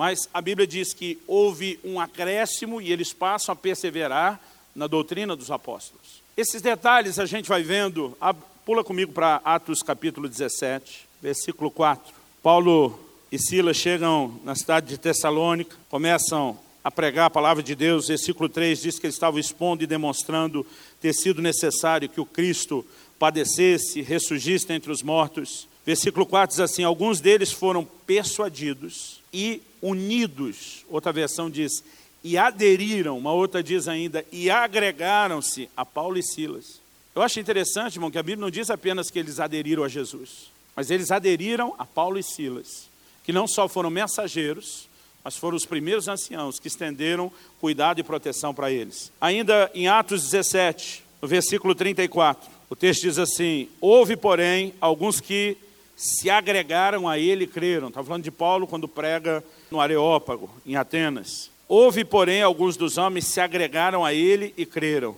mas 0.00 0.26
a 0.32 0.40
Bíblia 0.40 0.66
diz 0.66 0.94
que 0.94 1.18
houve 1.26 1.78
um 1.84 2.00
acréscimo 2.00 2.80
e 2.80 2.90
eles 2.90 3.12
passam 3.12 3.52
a 3.52 3.56
perseverar 3.56 4.40
na 4.74 4.86
doutrina 4.86 5.36
dos 5.36 5.50
apóstolos. 5.50 6.22
Esses 6.34 6.62
detalhes 6.62 7.18
a 7.18 7.26
gente 7.26 7.50
vai 7.50 7.62
vendo, 7.62 8.16
pula 8.64 8.82
comigo 8.82 9.12
para 9.12 9.42
Atos 9.44 9.82
capítulo 9.82 10.26
17, 10.26 11.06
versículo 11.20 11.70
4. 11.70 12.14
Paulo 12.42 12.98
e 13.30 13.38
Silas 13.38 13.76
chegam 13.76 14.40
na 14.42 14.54
cidade 14.54 14.86
de 14.86 14.96
Tessalônica, 14.96 15.76
começam 15.90 16.58
a 16.82 16.90
pregar 16.90 17.26
a 17.26 17.30
palavra 17.30 17.62
de 17.62 17.74
Deus. 17.74 18.08
Versículo 18.08 18.48
3 18.48 18.80
diz 18.80 18.98
que 18.98 19.04
eles 19.04 19.16
estavam 19.16 19.38
expondo 19.38 19.84
e 19.84 19.86
demonstrando 19.86 20.66
ter 20.98 21.12
sido 21.12 21.42
necessário 21.42 22.08
que 22.08 22.22
o 22.22 22.24
Cristo 22.24 22.86
padecesse, 23.18 24.00
ressurgisse 24.00 24.72
entre 24.72 24.90
os 24.90 25.02
mortos. 25.02 25.68
Versículo 25.84 26.24
4 26.24 26.56
diz 26.56 26.60
assim: 26.60 26.84
Alguns 26.84 27.20
deles 27.20 27.52
foram 27.52 27.84
persuadidos 28.06 29.19
e 29.32 29.62
unidos. 29.80 30.84
Outra 30.88 31.12
versão 31.12 31.50
diz: 31.50 31.84
e 32.22 32.36
aderiram. 32.36 33.18
Uma 33.18 33.32
outra 33.32 33.62
diz 33.62 33.88
ainda: 33.88 34.24
e 34.30 34.50
agregaram-se 34.50 35.68
a 35.76 35.84
Paulo 35.84 36.18
e 36.18 36.22
Silas. 36.22 36.80
Eu 37.14 37.22
acho 37.22 37.40
interessante, 37.40 37.96
irmão, 37.96 38.10
que 38.10 38.18
a 38.18 38.22
Bíblia 38.22 38.40
não 38.40 38.50
diz 38.50 38.70
apenas 38.70 39.10
que 39.10 39.18
eles 39.18 39.40
aderiram 39.40 39.82
a 39.82 39.88
Jesus, 39.88 40.50
mas 40.76 40.90
eles 40.90 41.10
aderiram 41.10 41.74
a 41.78 41.84
Paulo 41.84 42.18
e 42.18 42.22
Silas 42.22 42.90
que 43.30 43.32
não 43.32 43.46
só 43.46 43.68
foram 43.68 43.90
mensageiros, 43.90 44.88
mas 45.22 45.36
foram 45.36 45.56
os 45.56 45.64
primeiros 45.66 46.08
anciãos 46.08 46.58
que 46.58 46.68
estenderam 46.68 47.30
cuidado 47.60 48.00
e 48.00 48.02
proteção 48.02 48.54
para 48.54 48.72
eles. 48.72 49.12
Ainda 49.20 49.70
em 49.74 49.86
Atos 49.86 50.24
17, 50.24 51.04
no 51.22 51.28
versículo 51.28 51.72
34, 51.72 52.50
o 52.68 52.74
texto 52.74 53.02
diz 53.02 53.18
assim: 53.18 53.68
Houve, 53.80 54.16
porém, 54.16 54.74
alguns 54.80 55.20
que 55.20 55.56
se 56.00 56.30
agregaram 56.30 57.06
a 57.06 57.18
ele 57.18 57.44
e 57.44 57.46
creram. 57.46 57.88
Está 57.88 58.02
falando 58.02 58.24
de 58.24 58.30
Paulo 58.30 58.66
quando 58.66 58.88
prega 58.88 59.44
no 59.70 59.78
Areópago, 59.78 60.48
em 60.64 60.74
Atenas. 60.74 61.50
Houve, 61.68 62.06
porém, 62.06 62.40
alguns 62.40 62.74
dos 62.74 62.96
homens 62.96 63.26
se 63.26 63.38
agregaram 63.38 64.02
a 64.02 64.14
ele 64.14 64.54
e 64.56 64.64
creram. 64.64 65.14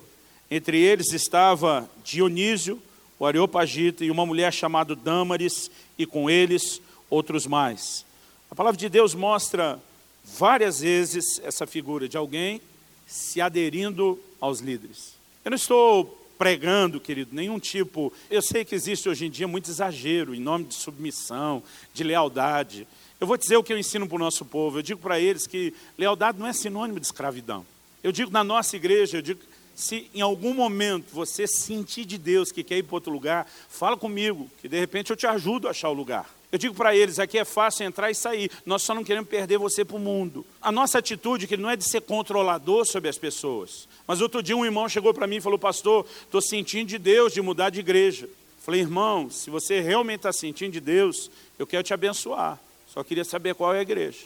Entre 0.51 0.81
eles 0.81 1.13
estava 1.13 1.89
Dionísio, 2.03 2.83
o 3.17 3.25
Areopagita, 3.25 4.05
e 4.05 4.11
uma 4.11 4.27
mulher 4.27 4.53
chamada 4.53 4.97
Dâmaris, 4.97 5.71
e 5.97 6.05
com 6.05 6.29
eles 6.29 6.83
outros 7.09 7.47
mais. 7.47 8.05
A 8.51 8.55
palavra 8.57 8.77
de 8.77 8.89
Deus 8.89 9.15
mostra 9.15 9.79
várias 10.25 10.81
vezes 10.81 11.41
essa 11.45 11.65
figura 11.65 12.09
de 12.09 12.17
alguém 12.17 12.61
se 13.07 13.41
aderindo 13.41 14.19
aos 14.41 14.59
líderes. 14.59 15.15
Eu 15.45 15.53
não 15.53 15.57
estou 15.57 16.22
pregando, 16.43 16.99
querido, 16.99 17.33
nenhum 17.33 17.61
tipo. 17.61 18.13
Eu 18.29 18.43
sei 18.43 18.65
que 18.65 18.75
existe 18.75 19.09
hoje 19.09 19.27
em 19.27 19.31
dia 19.31 19.47
muito 19.47 19.71
exagero 19.71 20.35
em 20.35 20.41
nome 20.41 20.65
de 20.65 20.75
submissão, 20.75 21.63
de 21.95 22.03
lealdade. 22.03 22.85
Eu 23.21 23.29
vou 23.29 23.37
dizer 23.37 23.57
o 23.57 23.63
que 23.63 23.73
eu 23.73 23.79
ensino 23.79 24.09
para 24.09 24.17
o 24.17 24.19
nosso 24.19 24.45
povo. 24.45 24.79
Eu 24.79 24.83
digo 24.83 25.01
para 25.01 25.21
eles 25.21 25.47
que 25.47 25.73
lealdade 25.97 26.41
não 26.41 26.47
é 26.49 26.53
sinônimo 26.53 26.99
de 26.99 27.07
escravidão. 27.07 27.65
Eu 28.03 28.11
digo 28.11 28.33
na 28.33 28.43
nossa 28.43 28.75
igreja, 28.75 29.19
eu 29.19 29.23
digo, 29.23 29.41
se 29.73 30.11
em 30.13 30.21
algum 30.21 30.53
momento 30.53 31.13
você 31.13 31.47
sentir 31.47 32.05
de 32.05 32.19
Deus 32.19 32.51
que 32.51 32.65
quer 32.65 32.79
ir 32.79 32.83
para 32.83 32.97
outro 32.97 33.13
lugar, 33.13 33.49
fala 33.69 33.97
comigo, 33.97 34.51
que 34.61 34.69
de 34.69 34.81
repente 34.81 35.11
eu 35.11 35.17
te 35.17 35.29
ajudo 35.29 35.69
a 35.69 35.71
achar 35.71 35.91
o 35.91 35.95
lugar. 35.95 36.29
Eu 36.53 36.59
digo 36.59 36.75
para 36.75 36.95
eles, 36.95 37.19
aqui 37.19 37.39
é 37.39 37.47
fácil 37.47 37.87
entrar 37.87 38.11
e 38.11 38.15
sair. 38.15 38.51
Nós 38.67 38.83
só 38.83 38.95
não 38.95 39.03
queremos 39.03 39.31
perder 39.31 39.57
você 39.57 39.87
para 39.87 39.97
o 39.97 39.99
mundo. 39.99 40.45
A 40.61 40.71
nossa 40.71 40.99
atitude 40.99 41.47
que 41.47 41.57
não 41.57 41.71
é 41.71 41.77
de 41.77 41.83
ser 41.83 42.03
controlador 42.03 42.85
sobre 42.85 43.09
as 43.09 43.17
pessoas. 43.17 43.89
Mas 44.07 44.21
outro 44.21 44.43
dia 44.43 44.55
um 44.55 44.63
irmão 44.63 44.87
chegou 44.87 45.15
para 45.15 45.27
mim 45.27 45.37
e 45.37 45.41
falou, 45.41 45.59
pastor, 45.59 46.07
estou 46.25 46.43
sentindo 46.43 46.89
de 46.89 46.99
Deus 46.99 47.33
de 47.33 47.41
mudar 47.41 47.71
de 47.71 47.81
igreja. 47.81 48.29
Falei, 48.61 48.83
irmão, 48.83 49.31
se 49.31 49.49
você 49.49 49.81
realmente 49.81 50.19
está 50.19 50.33
sentindo 50.33 50.73
de 50.73 50.81
Deus, 50.81 51.31
eu 51.59 51.67
quero 51.67 51.83
te 51.83 51.95
abençoar. 51.95 52.61
Só 52.87 53.03
queria 53.03 53.25
saber 53.25 53.55
qual 53.55 53.75
é 53.75 53.79
a 53.79 53.83
igreja. 53.83 54.21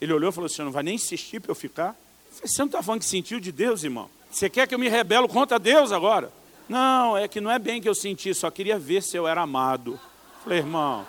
Ele 0.00 0.14
olhou 0.14 0.30
e 0.30 0.32
falou, 0.32 0.48
você 0.48 0.62
não 0.62 0.72
vai 0.72 0.82
nem 0.82 0.94
insistir 0.94 1.38
para 1.38 1.50
eu 1.50 1.54
ficar? 1.54 1.88
Eu 2.30 2.36
falei, 2.36 2.48
você 2.48 2.62
não 2.62 2.66
está 2.66 2.82
falando 2.82 3.00
que 3.00 3.06
sentiu 3.06 3.38
de 3.38 3.52
Deus, 3.52 3.84
irmão? 3.84 4.08
Você 4.30 4.48
quer 4.48 4.66
que 4.66 4.74
eu 4.74 4.78
me 4.78 4.88
rebelo 4.88 5.28
contra 5.28 5.58
Deus 5.58 5.92
agora? 5.92 6.32
Não, 6.66 7.14
é 7.14 7.28
que 7.28 7.42
não 7.42 7.50
é 7.50 7.58
bem 7.58 7.78
que 7.78 7.88
eu 7.88 7.94
senti, 7.94 8.32
só 8.32 8.50
queria 8.50 8.78
ver 8.78 9.02
se 9.02 9.18
eu 9.18 9.28
era 9.28 9.42
amado. 9.42 10.00
Falei, 10.42 10.60
irmão, 10.60 11.06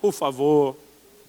por 0.00 0.12
favor. 0.12 0.76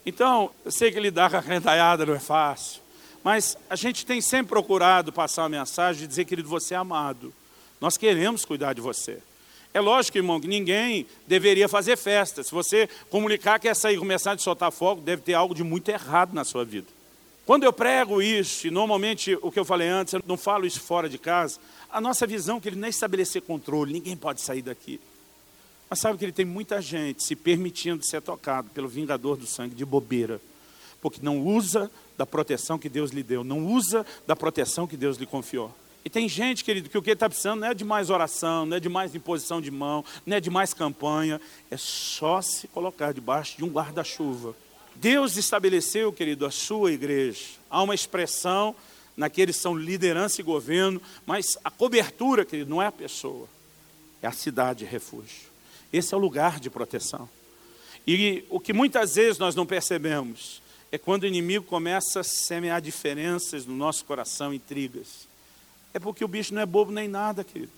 Então, 0.06 0.50
eu 0.66 0.72
sei 0.72 0.92
que 0.92 1.00
lidar 1.00 1.30
com 1.30 1.38
a 1.38 1.44
crentaiada 1.44 2.06
não 2.06 2.16
é 2.16 2.20
fácil, 2.20 2.82
mas 3.24 3.56
a 3.70 3.76
gente 3.76 4.06
tem 4.06 4.20
sempre 4.20 4.50
procurado 4.50 5.14
passar 5.14 5.44
uma 5.44 5.50
mensagem 5.50 6.04
e 6.04 6.08
dizer, 6.08 6.26
querido, 6.26 6.50
você 6.50 6.74
é 6.74 6.78
amado. 6.78 7.34
Nós 7.80 7.98
queremos 7.98 8.46
cuidar 8.46 8.74
de 8.74 8.82
você. 8.82 9.20
É 9.74 9.80
lógico, 9.80 10.18
irmão, 10.18 10.42
que 10.42 10.48
ninguém 10.48 11.06
deveria 11.28 11.70
fazer 11.70 11.98
festa. 11.98 12.44
Se 12.44 12.52
você 12.52 12.90
comunicar 13.10 13.60
que 13.60 13.68
é 13.68 13.74
sair 13.74 13.98
começar 13.98 14.34
a 14.34 14.38
soltar 14.38 14.72
fogo, 14.72 15.02
deve 15.02 15.22
ter 15.22 15.34
algo 15.34 15.56
de 15.56 15.64
muito 15.64 15.90
errado 15.90 16.34
na 16.34 16.44
sua 16.44 16.66
vida. 16.66 16.88
Quando 17.46 17.64
eu 17.64 17.74
prego 17.74 18.22
isso, 18.22 18.68
e 18.68 18.72
normalmente 18.72 19.38
o 19.42 19.52
que 19.52 19.60
eu 19.60 19.66
falei 19.66 19.88
antes, 19.88 20.14
eu 20.14 20.22
não 20.28 20.38
falo 20.38 20.66
isso 20.66 20.80
fora 20.80 21.10
de 21.10 21.18
casa, 21.18 21.60
a 21.92 22.00
nossa 22.00 22.28
visão 22.28 22.58
é 22.58 22.60
que 22.60 22.70
ele 22.70 22.76
não 22.76 22.88
é 22.88 22.90
estabelecer 22.90 23.42
controle, 23.42 23.94
ninguém 23.94 24.16
pode 24.16 24.42
sair 24.42 24.62
daqui. 24.62 25.00
Mas 25.92 26.00
sabe 26.00 26.18
que 26.18 26.24
ele 26.24 26.32
tem 26.32 26.46
muita 26.46 26.82
gente 26.82 27.22
se 27.22 27.36
permitindo 27.36 28.02
ser 28.06 28.22
tocado 28.22 28.70
pelo 28.70 28.88
vingador 28.88 29.36
do 29.36 29.46
sangue 29.46 29.76
de 29.76 29.84
bobeira, 29.84 30.40
porque 31.02 31.20
não 31.22 31.46
usa 31.46 31.92
da 32.18 32.26
proteção 32.26 32.80
que 32.80 32.88
Deus 32.88 33.12
lhe 33.12 33.22
deu, 33.22 33.44
não 33.44 33.68
usa 33.68 34.06
da 34.26 34.34
proteção 34.34 34.88
que 34.88 34.96
Deus 34.96 35.18
lhe 35.18 35.26
confiou. 35.26 35.70
E 36.06 36.10
tem 36.10 36.30
gente, 36.30 36.64
querido, 36.64 36.88
que 36.88 36.98
o 36.98 37.02
que 37.02 37.10
ele 37.10 37.16
está 37.16 37.28
precisando 37.28 37.60
não 37.60 37.68
é 37.68 37.74
de 37.74 37.84
mais 37.84 38.10
oração, 38.10 38.66
não 38.66 38.78
é 38.78 38.80
de 38.80 38.88
mais 38.88 39.14
imposição 39.14 39.60
de 39.60 39.70
mão, 39.70 40.06
não 40.26 40.38
é 40.38 40.40
de 40.40 40.50
mais 40.50 40.74
campanha, 40.74 41.42
é 41.70 41.76
só 41.76 42.42
se 42.42 42.70
colocar 42.70 43.14
debaixo 43.14 43.58
de 43.58 43.66
um 43.66 43.70
guarda-chuva. 43.70 44.56
Deus 44.96 45.36
estabeleceu, 45.36 46.14
querido, 46.14 46.46
a 46.46 46.52
sua 46.52 46.94
igreja. 46.94 47.48
Há 47.70 47.84
uma 47.84 47.94
expressão 47.94 48.74
naqueles 49.18 49.58
são 49.58 49.76
liderança 49.76 50.40
e 50.40 50.44
governo, 50.44 51.02
mas 51.26 51.58
a 51.66 51.70
cobertura, 51.70 52.46
querido, 52.46 52.70
não 52.70 52.82
é 52.82 52.88
a 52.88 52.94
pessoa, 52.94 53.46
é 54.22 54.28
a 54.28 54.32
cidade 54.32 54.80
de 54.80 54.86
refúgio. 54.86 55.51
Esse 55.92 56.14
é 56.14 56.18
o 56.18 56.20
lugar 56.20 56.60
de 56.60 56.70
proteção. 56.70 57.30
E 58.08 58.44
o 58.50 58.60
que 58.60 58.74
muitas 58.74 59.16
vezes 59.16 59.38
nós 59.38 59.56
não 59.56 59.66
percebemos 59.66 60.62
é 60.92 60.98
quando 60.98 61.24
o 61.24 61.28
inimigo 61.28 61.66
começa 61.66 62.22
a 62.22 62.24
semear 62.24 62.82
diferenças 62.82 63.66
no 63.66 63.76
nosso 63.76 64.04
coração, 64.06 64.54
intrigas. 64.54 65.28
É 65.94 66.00
porque 66.00 66.24
o 66.24 66.28
bicho 66.28 66.54
não 66.54 66.62
é 66.62 66.66
bobo 66.66 66.92
nem 66.92 67.08
nada, 67.08 67.44
querido. 67.44 67.72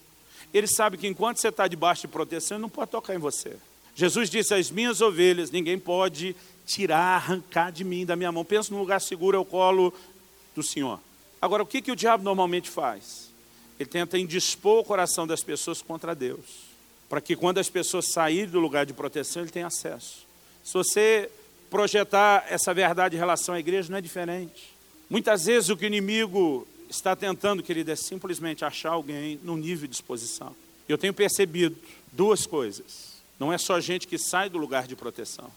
Ele 0.53 0.67
sabe 0.67 0.97
que 0.97 1.07
enquanto 1.07 1.37
você 1.37 1.49
está 1.49 1.67
debaixo 1.67 2.01
de 2.01 2.07
proteção, 2.07 2.57
ele 2.57 2.61
não 2.63 2.69
pode 2.69 2.91
tocar 2.91 3.15
em 3.15 3.19
você. 3.19 3.55
Jesus 3.95 4.29
disse: 4.29 4.53
As 4.53 4.71
minhas 4.71 5.01
ovelhas, 5.01 5.51
ninguém 5.51 5.77
pode 5.77 6.35
tirar, 6.65 7.15
arrancar 7.15 7.71
de 7.71 7.83
mim, 7.83 8.05
da 8.05 8.15
minha 8.15 8.31
mão. 8.31 8.45
Pensa 8.45 8.73
num 8.73 8.79
lugar 8.79 9.01
seguro, 9.01 9.37
é 9.37 9.39
o 9.39 9.45
colo 9.45 9.93
do 10.55 10.63
Senhor. 10.63 10.99
Agora, 11.41 11.63
o 11.63 11.67
que, 11.67 11.81
que 11.81 11.91
o 11.91 11.95
diabo 11.95 12.23
normalmente 12.23 12.69
faz? 12.69 13.31
Ele 13.79 13.89
tenta 13.89 14.17
indispor 14.17 14.79
o 14.79 14.83
coração 14.83 15.27
das 15.27 15.43
pessoas 15.43 15.81
contra 15.81 16.15
Deus 16.15 16.73
para 17.13 17.21
que 17.21 17.35
quando 17.35 17.59
as 17.59 17.69
pessoas 17.69 18.11
saírem 18.11 18.49
do 18.49 18.59
lugar 18.59 18.87
de 18.87 18.91
proteção, 18.91 19.43
ele 19.43 19.51
tenha 19.51 19.67
acesso. 19.67 20.25
Se 20.63 20.73
você 20.73 21.29
projetar 21.69 22.43
essa 22.49 22.73
verdade 22.73 23.15
em 23.15 23.19
relação 23.19 23.53
à 23.53 23.59
igreja, 23.59 23.87
não 23.91 23.99
é 23.99 24.01
diferente. 24.01 24.73
Muitas 25.07 25.45
vezes 25.45 25.69
o 25.69 25.77
que 25.77 25.85
o 25.85 25.85
inimigo 25.85 26.67
está 26.89 27.15
tentando, 27.15 27.61
querido, 27.61 27.91
é 27.91 27.95
simplesmente 27.95 28.65
achar 28.65 28.93
alguém 28.93 29.39
no 29.43 29.55
nível 29.55 29.87
de 29.87 29.93
exposição. 29.93 30.55
Eu 30.89 30.97
tenho 30.97 31.13
percebido 31.13 31.77
duas 32.11 32.47
coisas. 32.47 33.21
Não 33.39 33.53
é 33.53 33.59
só 33.59 33.79
gente 33.79 34.07
que 34.07 34.17
sai 34.17 34.49
do 34.49 34.57
lugar 34.57 34.87
de 34.87 34.95
proteção. 34.95 35.51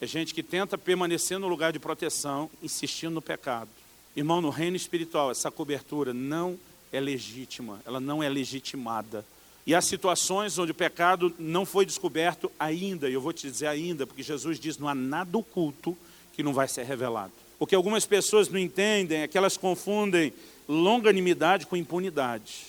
É 0.00 0.06
gente 0.06 0.32
que 0.32 0.40
tenta 0.40 0.78
permanecer 0.78 1.36
no 1.36 1.48
lugar 1.48 1.72
de 1.72 1.80
proteção, 1.80 2.48
insistindo 2.62 3.14
no 3.14 3.20
pecado. 3.20 3.70
Irmão, 4.14 4.40
no 4.40 4.50
reino 4.50 4.76
espiritual, 4.76 5.32
essa 5.32 5.50
cobertura 5.50 6.14
não 6.14 6.56
é 6.92 7.00
legítima, 7.00 7.80
ela 7.84 7.98
não 7.98 8.22
é 8.22 8.28
legitimada. 8.28 9.24
E 9.66 9.74
há 9.74 9.80
situações 9.80 10.58
onde 10.58 10.72
o 10.72 10.74
pecado 10.74 11.32
não 11.38 11.64
foi 11.64 11.86
descoberto 11.86 12.50
ainda, 12.58 13.08
e 13.08 13.14
eu 13.14 13.20
vou 13.20 13.32
te 13.32 13.48
dizer 13.48 13.68
ainda, 13.68 14.06
porque 14.06 14.22
Jesus 14.22 14.58
diz: 14.58 14.76
não 14.76 14.88
há 14.88 14.94
nada 14.94 15.38
oculto 15.38 15.96
que 16.34 16.42
não 16.42 16.52
vai 16.52 16.66
ser 16.66 16.84
revelado. 16.84 17.32
Porque 17.58 17.74
algumas 17.74 18.04
pessoas 18.04 18.48
não 18.48 18.58
entendem, 18.58 19.22
é 19.22 19.28
que 19.28 19.38
elas 19.38 19.56
confundem 19.56 20.32
longanimidade 20.68 21.66
com 21.66 21.76
impunidade. 21.76 22.64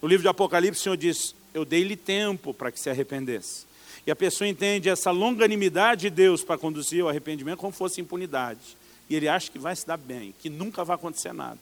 No 0.00 0.08
livro 0.08 0.22
de 0.22 0.28
Apocalipse, 0.28 0.80
o 0.80 0.82
Senhor 0.82 0.96
diz: 0.96 1.34
Eu 1.52 1.64
dei-lhe 1.64 1.96
tempo 1.96 2.54
para 2.54 2.72
que 2.72 2.80
se 2.80 2.88
arrependesse. 2.88 3.66
E 4.06 4.10
a 4.10 4.16
pessoa 4.16 4.48
entende 4.48 4.88
essa 4.88 5.10
longanimidade 5.10 6.02
de 6.02 6.10
Deus 6.10 6.42
para 6.42 6.56
conduzir 6.56 7.02
ao 7.02 7.10
arrependimento 7.10 7.58
como 7.58 7.72
fosse 7.72 8.00
impunidade. 8.00 8.60
E 9.10 9.14
ele 9.14 9.28
acha 9.28 9.50
que 9.50 9.58
vai 9.58 9.76
se 9.76 9.86
dar 9.86 9.98
bem, 9.98 10.34
que 10.40 10.48
nunca 10.48 10.84
vai 10.84 10.94
acontecer 10.94 11.34
nada. 11.34 11.58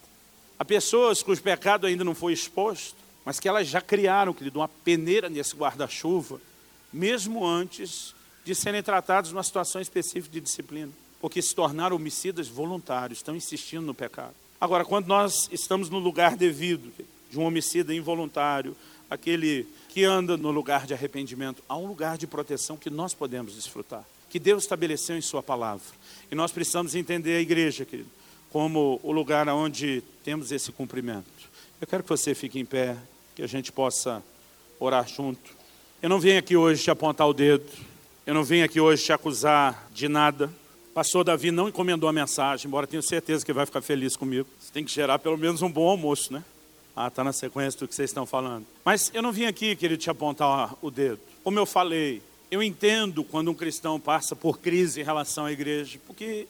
Há 0.56 0.64
pessoas 0.64 1.22
cujo 1.22 1.42
pecado 1.42 1.86
ainda 1.86 2.04
não 2.04 2.14
foi 2.14 2.32
exposto, 2.32 2.96
mas 3.24 3.38
que 3.38 3.48
elas 3.48 3.68
já 3.68 3.80
criaram, 3.80 4.32
querido, 4.32 4.60
uma 4.60 4.68
peneira 4.68 5.28
nesse 5.28 5.54
guarda-chuva, 5.54 6.40
mesmo 6.92 7.46
antes 7.46 8.14
de 8.44 8.54
serem 8.54 8.82
tratados 8.82 9.32
numa 9.32 9.42
situação 9.42 9.80
específica 9.80 10.32
de 10.32 10.40
disciplina. 10.40 10.90
Porque 11.20 11.42
se 11.42 11.54
tornaram 11.54 11.96
homicidas 11.96 12.48
voluntários, 12.48 13.18
estão 13.18 13.36
insistindo 13.36 13.84
no 13.84 13.94
pecado. 13.94 14.34
Agora, 14.60 14.84
quando 14.84 15.06
nós 15.06 15.48
estamos 15.52 15.90
no 15.90 15.98
lugar 15.98 16.36
devido 16.36 16.92
de 17.30 17.38
um 17.38 17.44
homicida 17.44 17.94
involuntário, 17.94 18.76
aquele 19.10 19.66
que 19.88 20.04
anda 20.04 20.36
no 20.36 20.50
lugar 20.50 20.86
de 20.86 20.94
arrependimento, 20.94 21.62
há 21.68 21.76
um 21.76 21.86
lugar 21.86 22.16
de 22.16 22.26
proteção 22.26 22.76
que 22.76 22.90
nós 22.90 23.14
podemos 23.14 23.54
desfrutar, 23.54 24.04
que 24.30 24.38
Deus 24.38 24.64
estabeleceu 24.64 25.16
em 25.16 25.20
Sua 25.20 25.42
palavra. 25.42 25.86
E 26.30 26.34
nós 26.34 26.52
precisamos 26.52 26.94
entender 26.94 27.36
a 27.36 27.40
igreja, 27.40 27.84
querido, 27.84 28.10
como 28.50 28.98
o 29.02 29.12
lugar 29.12 29.48
onde 29.48 30.02
temos 30.24 30.52
esse 30.52 30.72
cumprimento. 30.72 31.37
Eu 31.80 31.86
quero 31.86 32.02
que 32.02 32.08
você 32.08 32.34
fique 32.34 32.58
em 32.58 32.64
pé, 32.64 32.96
que 33.36 33.42
a 33.42 33.46
gente 33.46 33.70
possa 33.70 34.20
orar 34.80 35.06
junto. 35.06 35.56
Eu 36.02 36.08
não 36.08 36.18
venho 36.18 36.36
aqui 36.36 36.56
hoje 36.56 36.82
te 36.82 36.90
apontar 36.90 37.28
o 37.28 37.32
dedo, 37.32 37.66
eu 38.26 38.34
não 38.34 38.42
venho 38.42 38.64
aqui 38.64 38.80
hoje 38.80 39.04
te 39.04 39.12
acusar 39.12 39.88
de 39.92 40.08
nada. 40.08 40.52
Pastor 40.92 41.22
Davi 41.22 41.52
não 41.52 41.68
encomendou 41.68 42.08
a 42.08 42.12
mensagem, 42.12 42.66
embora 42.66 42.84
tenha 42.84 43.00
certeza 43.00 43.46
que 43.46 43.52
vai 43.52 43.64
ficar 43.64 43.80
feliz 43.80 44.16
comigo. 44.16 44.48
Você 44.58 44.72
tem 44.72 44.84
que 44.84 44.90
gerar 44.90 45.20
pelo 45.20 45.38
menos 45.38 45.62
um 45.62 45.70
bom 45.70 45.88
almoço, 45.88 46.32
né? 46.32 46.42
Ah, 46.96 47.06
está 47.06 47.22
na 47.22 47.32
sequência 47.32 47.78
do 47.78 47.86
que 47.86 47.94
vocês 47.94 48.10
estão 48.10 48.26
falando. 48.26 48.66
Mas 48.84 49.12
eu 49.14 49.22
não 49.22 49.30
vim 49.30 49.44
aqui, 49.44 49.76
querido, 49.76 50.02
te 50.02 50.10
apontar 50.10 50.74
o 50.82 50.90
dedo. 50.90 51.20
Como 51.44 51.56
eu 51.60 51.64
falei, 51.64 52.20
eu 52.50 52.60
entendo 52.60 53.22
quando 53.22 53.52
um 53.52 53.54
cristão 53.54 54.00
passa 54.00 54.34
por 54.34 54.58
crise 54.58 55.00
em 55.00 55.04
relação 55.04 55.46
à 55.46 55.52
igreja, 55.52 56.00
porque 56.08 56.48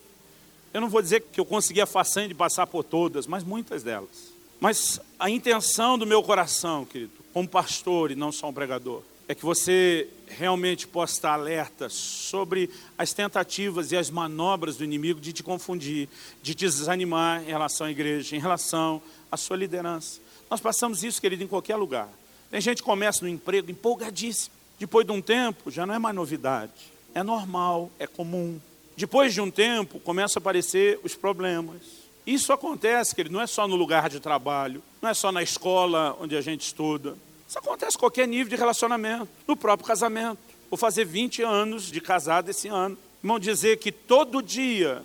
eu 0.73 0.81
não 0.81 0.89
vou 0.89 1.03
dizer 1.03 1.21
que 1.21 1.39
eu 1.39 1.45
consegui 1.45 1.83
a 1.83 1.87
façanha 1.87 2.29
de 2.29 2.35
passar 2.35 2.67
por 2.67 2.83
todas, 2.83 3.27
mas 3.27 3.45
muitas 3.45 3.83
delas. 3.83 4.28
Mas 4.61 5.01
a 5.19 5.31
intenção 5.31 5.97
do 5.97 6.07
meu 6.07 6.23
coração, 6.23 6.85
querido, 6.85 7.13
como 7.33 7.49
pastor 7.49 8.11
e 8.11 8.17
não 8.17 8.33
só 8.33 8.49
um 8.49 8.53
pregador, 8.53 9.03
é 9.29 9.35
que 9.35 9.45
você 9.45 10.09
realmente 10.27 10.87
possa 10.87 11.13
estar 11.13 11.35
alerta 11.35 11.89
sobre 11.89 12.71
as 12.97 13.13
tentativas 13.13 13.93
e 13.93 13.97
as 13.97 14.11
manobras 14.11 14.77
do 14.77 14.85
inimigo 14.85 15.21
de 15.21 15.33
te 15.33 15.43
confundir, 15.43 16.09
de 16.43 16.55
te 16.55 16.65
desanimar 16.65 17.43
em 17.43 17.47
relação 17.49 17.87
à 17.87 17.91
igreja, 17.91 18.35
em 18.35 18.41
relação 18.41 19.03
à 19.31 19.37
sua 19.37 19.57
liderança. 19.57 20.21
Nós 20.51 20.61
passamos 20.61 21.05
isso, 21.05 21.21
querido, 21.21 21.45
em 21.45 21.47
qualquer 21.47 21.77
lugar. 21.77 22.09
Tem 22.51 22.61
gente 22.61 22.79
que 22.79 22.85
começa 22.85 23.23
no 23.23 23.29
emprego 23.29 23.71
empolgadíssimo. 23.71 24.55
Depois 24.79 25.07
de 25.07 25.13
um 25.13 25.21
tempo, 25.21 25.71
já 25.71 25.85
não 25.85 25.95
é 25.95 25.99
mais 25.99 26.17
novidade. 26.17 26.73
É 27.15 27.23
normal, 27.23 27.91
é 27.99 28.07
comum. 28.07 28.59
Depois 28.97 29.35
de 29.35 29.41
um 29.41 29.51
tempo, 29.51 30.01
começam 30.01 30.41
a 30.41 30.43
aparecer 30.43 30.99
os 31.05 31.15
problemas. 31.15 32.08
Isso 32.29 32.53
acontece, 32.53 33.15
querido, 33.15 33.35
não 33.35 33.41
é 33.41 33.47
só 33.47 33.67
no 33.67 33.75
lugar 33.75 34.11
de 34.11 34.21
trabalho, 34.21 34.83
não 35.01 35.09
é 35.09 35.15
só 35.15 35.33
na 35.33 35.43
escola 35.43 36.15
onde 36.21 36.37
a 36.37 36.43
gente 36.43 36.61
estuda. 36.61 37.17
Isso 37.49 37.59
acontece 37.59 37.97
em 37.97 37.99
qualquer 37.99 38.29
nível 38.29 38.51
de 38.51 38.55
relacionamento, 38.55 39.27
no 39.47 39.57
próprio 39.57 39.89
casamento. 39.89 40.39
Vou 40.69 40.77
fazer 40.77 41.07
20 41.07 41.41
anos 41.41 41.91
de 41.91 42.03
casado 42.03 42.51
esse 42.51 42.69
ano. 42.69 42.99
Irmão, 43.25 43.39
dizer 43.39 43.79
que 43.79 43.91
todo 43.91 44.43
dia 44.43 45.03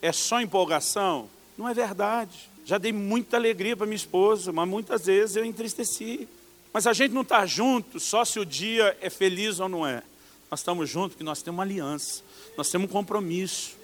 é 0.00 0.10
só 0.12 0.40
empolgação, 0.40 1.28
não 1.58 1.68
é 1.68 1.74
verdade. 1.74 2.48
Já 2.64 2.78
dei 2.78 2.90
muita 2.90 3.36
alegria 3.36 3.76
para 3.76 3.84
minha 3.84 3.94
esposa, 3.94 4.50
mas 4.50 4.66
muitas 4.66 5.04
vezes 5.04 5.36
eu 5.36 5.44
entristeci. 5.44 6.26
Mas 6.72 6.86
a 6.86 6.94
gente 6.94 7.12
não 7.12 7.20
está 7.20 7.44
junto 7.44 8.00
só 8.00 8.24
se 8.24 8.40
o 8.40 8.46
dia 8.46 8.96
é 9.02 9.10
feliz 9.10 9.60
ou 9.60 9.68
não 9.68 9.86
é. 9.86 10.02
Nós 10.50 10.60
estamos 10.60 10.88
juntos 10.88 11.10
porque 11.10 11.24
nós 11.24 11.42
temos 11.42 11.58
uma 11.58 11.64
aliança, 11.64 12.22
nós 12.56 12.70
temos 12.70 12.88
um 12.88 12.92
compromisso. 12.92 13.75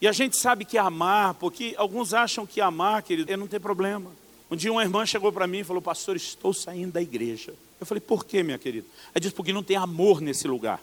E 0.00 0.08
a 0.08 0.12
gente 0.12 0.36
sabe 0.36 0.64
que 0.64 0.76
amar, 0.76 1.34
porque 1.34 1.74
alguns 1.76 2.12
acham 2.12 2.46
que 2.46 2.60
amar, 2.60 3.02
querido, 3.02 3.32
é 3.32 3.36
não 3.36 3.46
ter 3.46 3.60
problema. 3.60 4.10
Um 4.50 4.56
dia 4.56 4.70
uma 4.70 4.82
irmã 4.82 5.06
chegou 5.06 5.32
para 5.32 5.46
mim 5.46 5.58
e 5.58 5.64
falou, 5.64 5.80
pastor, 5.80 6.16
estou 6.16 6.52
saindo 6.52 6.92
da 6.92 7.02
igreja. 7.02 7.54
Eu 7.80 7.86
falei, 7.86 8.00
por 8.00 8.24
quê, 8.24 8.42
minha 8.42 8.58
querida? 8.58 8.86
Ela 9.14 9.20
disse, 9.20 9.34
porque 9.34 9.52
não 9.52 9.62
tem 9.62 9.76
amor 9.76 10.20
nesse 10.20 10.46
lugar. 10.46 10.80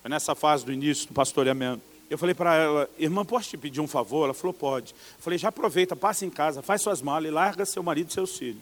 Foi 0.00 0.10
nessa 0.10 0.34
fase 0.34 0.64
do 0.64 0.72
início 0.72 1.08
do 1.08 1.14
pastoreamento. 1.14 1.82
Eu 2.10 2.18
falei 2.18 2.34
para 2.34 2.54
ela, 2.54 2.90
irmã, 2.98 3.24
posso 3.24 3.48
te 3.48 3.56
pedir 3.56 3.80
um 3.80 3.86
favor? 3.86 4.24
Ela 4.24 4.34
falou, 4.34 4.52
pode. 4.52 4.92
Eu 4.92 5.22
falei, 5.22 5.38
já 5.38 5.48
aproveita, 5.48 5.96
passa 5.96 6.26
em 6.26 6.30
casa, 6.30 6.60
faz 6.60 6.82
suas 6.82 7.00
malas 7.00 7.28
e 7.28 7.30
larga 7.30 7.64
seu 7.64 7.82
marido 7.82 8.10
e 8.10 8.12
seus 8.12 8.36
filhos. 8.36 8.60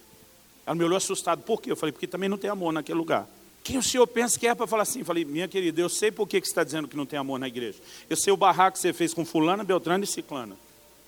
Ela 0.67 0.77
me 0.77 0.85
olhou 0.85 0.97
assustado, 0.97 1.43
por 1.43 1.61
quê? 1.61 1.73
Eu 1.73 1.77
falei, 1.77 1.93
porque 1.93 2.07
também 2.07 2.29
não 2.29 2.39
tem 2.39 2.49
amor 2.51 2.73
naquele 2.73 2.99
lugar. 2.99 3.27
Quem 3.63 3.79
o 3.79 3.83
senhor 3.83 4.07
pensa 4.07 4.39
que 4.39 4.47
é 4.47 4.55
para 4.55 4.67
falar 4.67 4.83
assim? 4.83 5.01
Eu 5.01 5.05
falei, 5.05 5.25
minha 5.25 5.47
querida, 5.47 5.81
eu 5.81 5.89
sei 5.89 6.11
por 6.11 6.27
que, 6.27 6.41
que 6.41 6.47
você 6.47 6.53
está 6.53 6.65
dizendo 6.65 6.89
que 6.89 6.97
não 6.97 7.07
tem 7.07 7.19
amor 7.19 7.39
na 7.39 7.47
igreja. 7.47 7.79
Eu 8.09 8.17
sei 8.17 8.33
o 8.33 8.37
barraco 8.37 8.77
que 8.77 8.81
você 8.81 8.93
fez 8.93 9.13
com 9.13 9.25
fulana, 9.25 9.63
beltrana 9.63 10.05
e 10.05 10.07
ciclana 10.07 10.57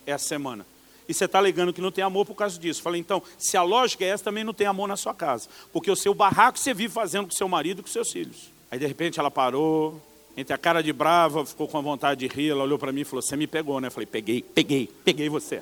essa 0.05 0.27
semana 0.27 0.65
e 1.07 1.13
você 1.13 1.25
está 1.25 1.37
alegando 1.37 1.73
que 1.73 1.81
não 1.81 1.91
tem 1.91 2.03
amor 2.03 2.25
por 2.25 2.35
causa 2.35 2.57
disso. 2.57 2.81
Falei, 2.81 2.99
então, 2.99 3.21
se 3.37 3.57
a 3.57 3.63
lógica 3.63 4.03
é 4.03 4.09
essa, 4.09 4.23
também 4.23 4.43
não 4.43 4.53
tem 4.53 4.67
amor 4.67 4.87
na 4.87 4.95
sua 4.95 5.13
casa. 5.13 5.49
Porque 5.71 5.91
o 5.91 5.95
seu 5.95 6.13
barraco 6.13 6.57
você 6.57 6.73
vive 6.73 6.93
fazendo 6.93 7.25
com 7.25 7.31
seu 7.31 7.47
marido 7.47 7.79
e 7.79 7.83
com 7.83 7.89
seus 7.89 8.11
filhos. 8.11 8.51
Aí, 8.71 8.79
de 8.79 8.85
repente, 8.85 9.19
ela 9.19 9.29
parou, 9.29 10.01
entre 10.35 10.53
a 10.53 10.57
cara 10.57 10.81
de 10.81 10.93
brava, 10.93 11.45
ficou 11.45 11.67
com 11.67 11.77
a 11.77 11.81
vontade 11.81 12.21
de 12.21 12.33
rir, 12.33 12.49
ela 12.49 12.63
olhou 12.63 12.79
para 12.79 12.91
mim 12.91 13.01
e 13.01 13.05
falou, 13.05 13.21
você 13.21 13.35
me 13.35 13.47
pegou, 13.47 13.79
né? 13.79 13.87
Eu 13.87 13.91
falei, 13.91 14.07
peguei, 14.07 14.41
peguei, 14.41 14.89
peguei 15.03 15.29
você. 15.29 15.61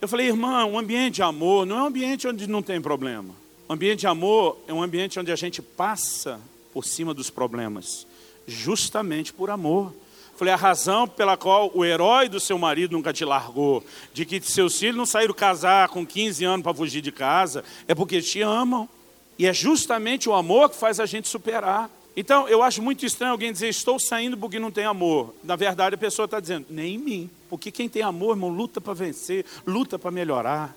Eu 0.00 0.06
falei, 0.06 0.26
irmã, 0.26 0.64
um 0.66 0.78
ambiente 0.78 1.16
de 1.16 1.22
amor 1.22 1.64
não 1.66 1.78
é 1.78 1.82
um 1.82 1.86
ambiente 1.86 2.28
onde 2.28 2.46
não 2.46 2.62
tem 2.62 2.80
problema. 2.80 3.34
Um 3.68 3.72
ambiente 3.74 4.00
de 4.00 4.06
amor 4.06 4.58
é 4.68 4.72
um 4.72 4.80
ambiente 4.80 5.18
onde 5.18 5.32
a 5.32 5.36
gente 5.36 5.60
passa 5.60 6.40
por 6.72 6.84
cima 6.84 7.12
dos 7.12 7.30
problemas, 7.30 8.06
justamente 8.46 9.32
por 9.32 9.50
amor. 9.50 9.92
Falei, 10.36 10.54
a 10.54 10.56
razão 10.56 11.08
pela 11.08 11.36
qual 11.36 11.72
o 11.74 11.84
herói 11.84 12.28
do 12.28 12.38
seu 12.38 12.58
marido 12.58 12.92
nunca 12.92 13.12
te 13.12 13.24
largou, 13.24 13.82
de 14.12 14.24
que 14.24 14.40
seus 14.40 14.78
filhos 14.78 14.94
não 14.94 15.06
saíram 15.06 15.34
casar 15.34 15.88
com 15.88 16.06
15 16.06 16.44
anos 16.44 16.62
para 16.62 16.74
fugir 16.74 17.00
de 17.00 17.10
casa, 17.10 17.64
é 17.88 17.94
porque 17.94 18.20
te 18.20 18.40
amam. 18.40 18.88
E 19.38 19.46
é 19.46 19.52
justamente 19.52 20.28
o 20.28 20.34
amor 20.34 20.70
que 20.70 20.76
faz 20.76 21.00
a 21.00 21.06
gente 21.06 21.28
superar. 21.28 21.90
Então, 22.16 22.48
eu 22.48 22.62
acho 22.62 22.80
muito 22.80 23.04
estranho 23.04 23.32
alguém 23.32 23.52
dizer, 23.52 23.68
estou 23.68 23.98
saindo 23.98 24.36
porque 24.36 24.58
não 24.58 24.70
tem 24.70 24.84
amor. 24.84 25.34
Na 25.42 25.56
verdade, 25.56 25.94
a 25.94 25.98
pessoa 25.98 26.24
está 26.24 26.38
dizendo, 26.38 26.66
nem 26.70 26.94
em 26.94 26.98
mim. 26.98 27.30
Porque 27.48 27.70
quem 27.70 27.88
tem 27.88 28.02
amor, 28.02 28.36
irmão, 28.36 28.48
luta 28.48 28.80
para 28.80 28.94
vencer, 28.94 29.44
luta 29.66 29.98
para 29.98 30.10
melhorar. 30.10 30.74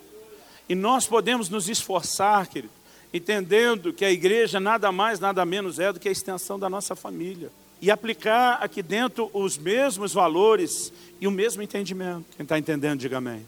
E 0.67 0.75
nós 0.75 1.07
podemos 1.07 1.49
nos 1.49 1.69
esforçar, 1.69 2.47
querido, 2.47 2.78
entendendo 3.13 3.93
que 3.93 4.05
a 4.05 4.11
igreja 4.11 4.59
nada 4.59 4.91
mais, 4.91 5.19
nada 5.19 5.45
menos 5.45 5.79
é 5.79 5.91
do 5.91 5.99
que 5.99 6.07
a 6.07 6.11
extensão 6.11 6.59
da 6.59 6.69
nossa 6.69 6.95
família 6.95 7.51
e 7.81 7.89
aplicar 7.89 8.55
aqui 8.61 8.83
dentro 8.83 9.29
os 9.33 9.57
mesmos 9.57 10.13
valores 10.13 10.91
e 11.19 11.27
o 11.27 11.31
mesmo 11.31 11.61
entendimento. 11.61 12.25
Quem 12.35 12.43
está 12.43 12.57
entendendo, 12.59 12.99
diga 12.99 13.17
amém. 13.17 13.45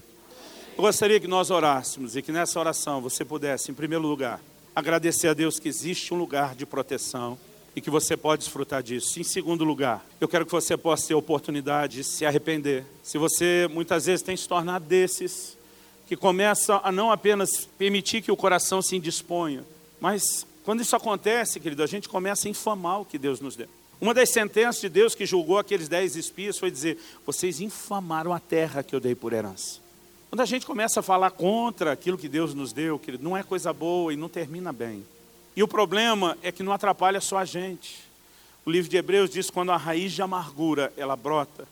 Eu 0.78 0.84
gostaria 0.84 1.20
que 1.20 1.28
nós 1.28 1.51
orássemos 1.51 2.16
e 2.16 2.22
que 2.22 2.32
nessa 2.32 2.59
oração 2.59 3.01
você 3.01 3.26
pudesse, 3.26 3.72
em 3.72 3.74
primeiro 3.74 4.07
lugar, 4.07 4.41
agradecer 4.76 5.28
a 5.28 5.34
Deus 5.34 5.59
que 5.59 5.68
existe 5.68 6.14
um 6.14 6.18
lugar 6.18 6.55
de 6.55 6.66
proteção 6.66 7.38
e 7.76 7.82
que 7.82 7.89
você 7.89 8.16
pode 8.16 8.43
desfrutar 8.43 8.82
disso. 8.82 9.20
Em 9.20 9.24
segundo 9.24 9.64
lugar, 9.64 10.05
eu 10.20 10.28
quero 10.28 10.45
que 10.45 10.51
você 10.51 10.78
possa 10.78 11.09
ter 11.09 11.14
a 11.14 11.18
oportunidade 11.18 11.97
de 11.97 12.03
se 12.03 12.26
arrepender. 12.26 12.86
Se 13.03 13.18
você 13.18 13.68
muitas 13.70 14.05
vezes 14.05 14.22
tem 14.22 14.36
se 14.36 14.47
tornado 14.47 14.86
desses 14.86 15.57
que 16.12 16.18
começam 16.18 16.82
a 16.84 16.91
não 16.91 17.09
apenas 17.09 17.70
permitir 17.78 18.22
que 18.22 18.30
o 18.30 18.36
coração 18.36 18.82
se 18.82 18.97
indisponha, 18.97 19.64
mas 20.01 20.45
quando 20.66 20.82
isso 20.82 20.93
acontece, 20.93 21.57
querido, 21.57 21.82
a 21.82 21.88
gente 21.88 22.09
começa 22.09 22.49
a 22.49 22.51
infamar 22.51 22.99
o 22.99 23.05
que 23.05 23.18
Deus 23.18 23.39
nos 23.39 23.55
deu. 23.55 23.70
Uma 24.01 24.14
das 24.14 24.30
sentenças 24.30 24.82
de 24.82 24.89
Deus 24.89 25.16
que 25.16 25.26
julgou 25.26 25.57
aqueles 25.57 25.88
dez 25.88 26.18
espias 26.18 26.59
foi 26.59 26.70
dizer: 26.70 26.97
vocês 27.26 27.62
infamaram 27.62 28.34
a 28.34 28.41
terra 28.41 28.84
que 28.84 28.93
eu 28.93 28.99
dei 28.99 29.16
por 29.16 29.32
herança. 29.32 29.80
Quando 30.30 30.41
a 30.41 30.45
gente 30.45 30.66
começa 30.66 30.99
a 30.99 31.03
falar 31.03 31.32
contra 31.32 31.93
aquilo 31.93 32.18
que 32.18 32.28
Deus 32.28 32.53
nos 32.53 32.74
deu, 32.74 32.99
que 32.99 33.18
não 33.18 33.38
é 33.38 33.41
coisa 33.41 33.72
boa 33.72 34.12
e 34.12 34.18
não 34.18 34.28
termina 34.28 34.74
bem. 34.74 35.05
E 35.55 35.64
o 35.64 35.68
problema 35.68 36.38
é 36.43 36.51
que 36.51 36.62
não 36.62 36.74
atrapalha 36.74 37.22
só 37.22 37.38
a 37.38 37.45
gente. 37.45 37.99
O 38.66 38.70
livro 38.70 38.91
de 38.91 38.97
Hebreus 38.97 39.30
diz: 39.30 39.49
quando 39.49 39.72
a 39.72 39.78
raiz 39.78 40.12
de 40.12 40.22
amargura 40.22 40.91
ela 40.97 41.16
brota, 41.16 41.66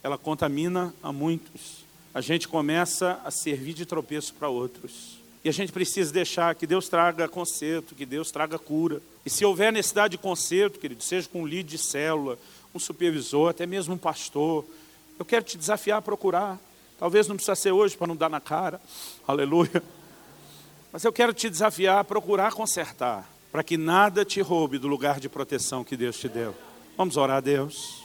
ela 0.00 0.16
contamina 0.16 0.94
a 1.02 1.12
muitos. 1.12 1.79
A 2.12 2.20
gente 2.20 2.48
começa 2.48 3.20
a 3.24 3.30
servir 3.30 3.72
de 3.72 3.86
tropeço 3.86 4.34
para 4.34 4.48
outros. 4.48 5.20
E 5.44 5.48
a 5.48 5.52
gente 5.52 5.72
precisa 5.72 6.12
deixar 6.12 6.54
que 6.54 6.66
Deus 6.66 6.88
traga 6.88 7.28
conserto, 7.28 7.94
que 7.94 8.04
Deus 8.04 8.30
traga 8.30 8.58
cura. 8.58 9.00
E 9.24 9.30
se 9.30 9.44
houver 9.44 9.72
necessidade 9.72 10.12
de 10.12 10.18
conserto, 10.18 10.78
querido, 10.78 11.02
seja 11.02 11.28
com 11.28 11.42
um 11.42 11.46
líder 11.46 11.70
de 11.70 11.78
célula, 11.78 12.38
um 12.74 12.78
supervisor, 12.78 13.50
até 13.50 13.64
mesmo 13.64 13.94
um 13.94 13.98
pastor, 13.98 14.64
eu 15.18 15.24
quero 15.24 15.44
te 15.44 15.56
desafiar 15.56 15.98
a 15.98 16.02
procurar. 16.02 16.58
Talvez 16.98 17.26
não 17.26 17.36
precisa 17.36 17.54
ser 17.54 17.72
hoje 17.72 17.96
para 17.96 18.06
não 18.06 18.16
dar 18.16 18.28
na 18.28 18.40
cara, 18.40 18.80
aleluia. 19.26 19.82
Mas 20.92 21.04
eu 21.04 21.12
quero 21.12 21.32
te 21.32 21.48
desafiar 21.48 21.98
a 21.98 22.04
procurar 22.04 22.52
consertar, 22.52 23.30
para 23.50 23.62
que 23.62 23.78
nada 23.78 24.24
te 24.24 24.40
roube 24.40 24.78
do 24.78 24.88
lugar 24.88 25.20
de 25.20 25.28
proteção 25.28 25.84
que 25.84 25.96
Deus 25.96 26.18
te 26.18 26.28
deu. 26.28 26.54
Vamos 26.96 27.16
orar 27.16 27.38
a 27.38 27.40
Deus. 27.40 27.99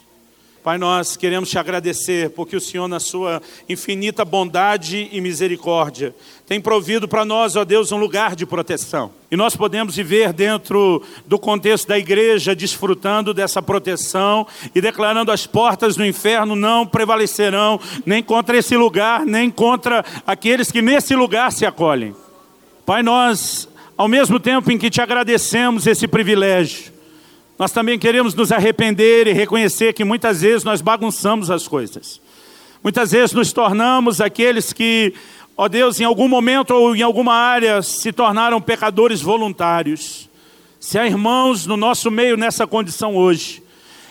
Pai, 0.65 0.79
nós 0.79 1.15
queremos 1.15 1.51
te 1.51 1.59
agradecer 1.59 2.31
porque 2.31 2.55
o 2.55 2.59
Senhor, 2.59 2.87
na 2.87 2.99
sua 2.99 3.39
infinita 3.69 4.25
bondade 4.25 5.07
e 5.11 5.21
misericórdia, 5.21 6.15
tem 6.47 6.59
provido 6.59 7.07
para 7.07 7.23
nós, 7.23 7.55
ó 7.55 7.63
Deus, 7.63 7.91
um 7.91 7.97
lugar 7.97 8.35
de 8.35 8.47
proteção. 8.47 9.11
E 9.29 9.35
nós 9.35 9.55
podemos 9.55 9.95
viver 9.95 10.33
dentro 10.33 11.03
do 11.27 11.37
contexto 11.37 11.87
da 11.87 11.99
igreja, 11.99 12.55
desfrutando 12.55 13.31
dessa 13.31 13.61
proteção 13.61 14.47
e 14.73 14.81
declarando 14.81 15.31
as 15.31 15.45
portas 15.45 15.95
do 15.95 16.03
inferno 16.03 16.55
não 16.55 16.83
prevalecerão 16.83 17.79
nem 18.03 18.23
contra 18.23 18.57
esse 18.57 18.75
lugar, 18.75 19.23
nem 19.23 19.51
contra 19.51 20.03
aqueles 20.25 20.71
que 20.71 20.81
nesse 20.81 21.15
lugar 21.15 21.51
se 21.51 21.63
acolhem. 21.63 22.15
Pai, 22.87 23.03
nós, 23.03 23.69
ao 23.95 24.07
mesmo 24.07 24.39
tempo 24.39 24.71
em 24.71 24.79
que 24.79 24.89
te 24.89 24.99
agradecemos 24.99 25.85
esse 25.85 26.07
privilégio, 26.07 26.94
nós 27.57 27.71
também 27.71 27.97
queremos 27.97 28.35
nos 28.35 28.51
arrepender 28.51 29.27
e 29.27 29.33
reconhecer 29.33 29.93
que 29.93 30.03
muitas 30.03 30.41
vezes 30.41 30.63
nós 30.63 30.81
bagunçamos 30.81 31.49
as 31.49 31.67
coisas. 31.67 32.19
Muitas 32.83 33.11
vezes 33.11 33.33
nos 33.33 33.53
tornamos 33.53 34.19
aqueles 34.19 34.73
que, 34.73 35.13
ó 35.55 35.67
Deus, 35.69 35.99
em 35.99 36.03
algum 36.03 36.27
momento 36.27 36.71
ou 36.71 36.95
em 36.95 37.01
alguma 37.01 37.33
área 37.33 37.81
se 37.81 38.11
tornaram 38.11 38.61
pecadores 38.61 39.21
voluntários. 39.21 40.29
Se 40.79 40.99
há 40.99 41.07
irmãos 41.07 41.65
no 41.65 41.77
nosso 41.77 42.11
meio 42.11 42.35
nessa 42.35 42.67
condição 42.67 43.15
hoje, 43.15 43.63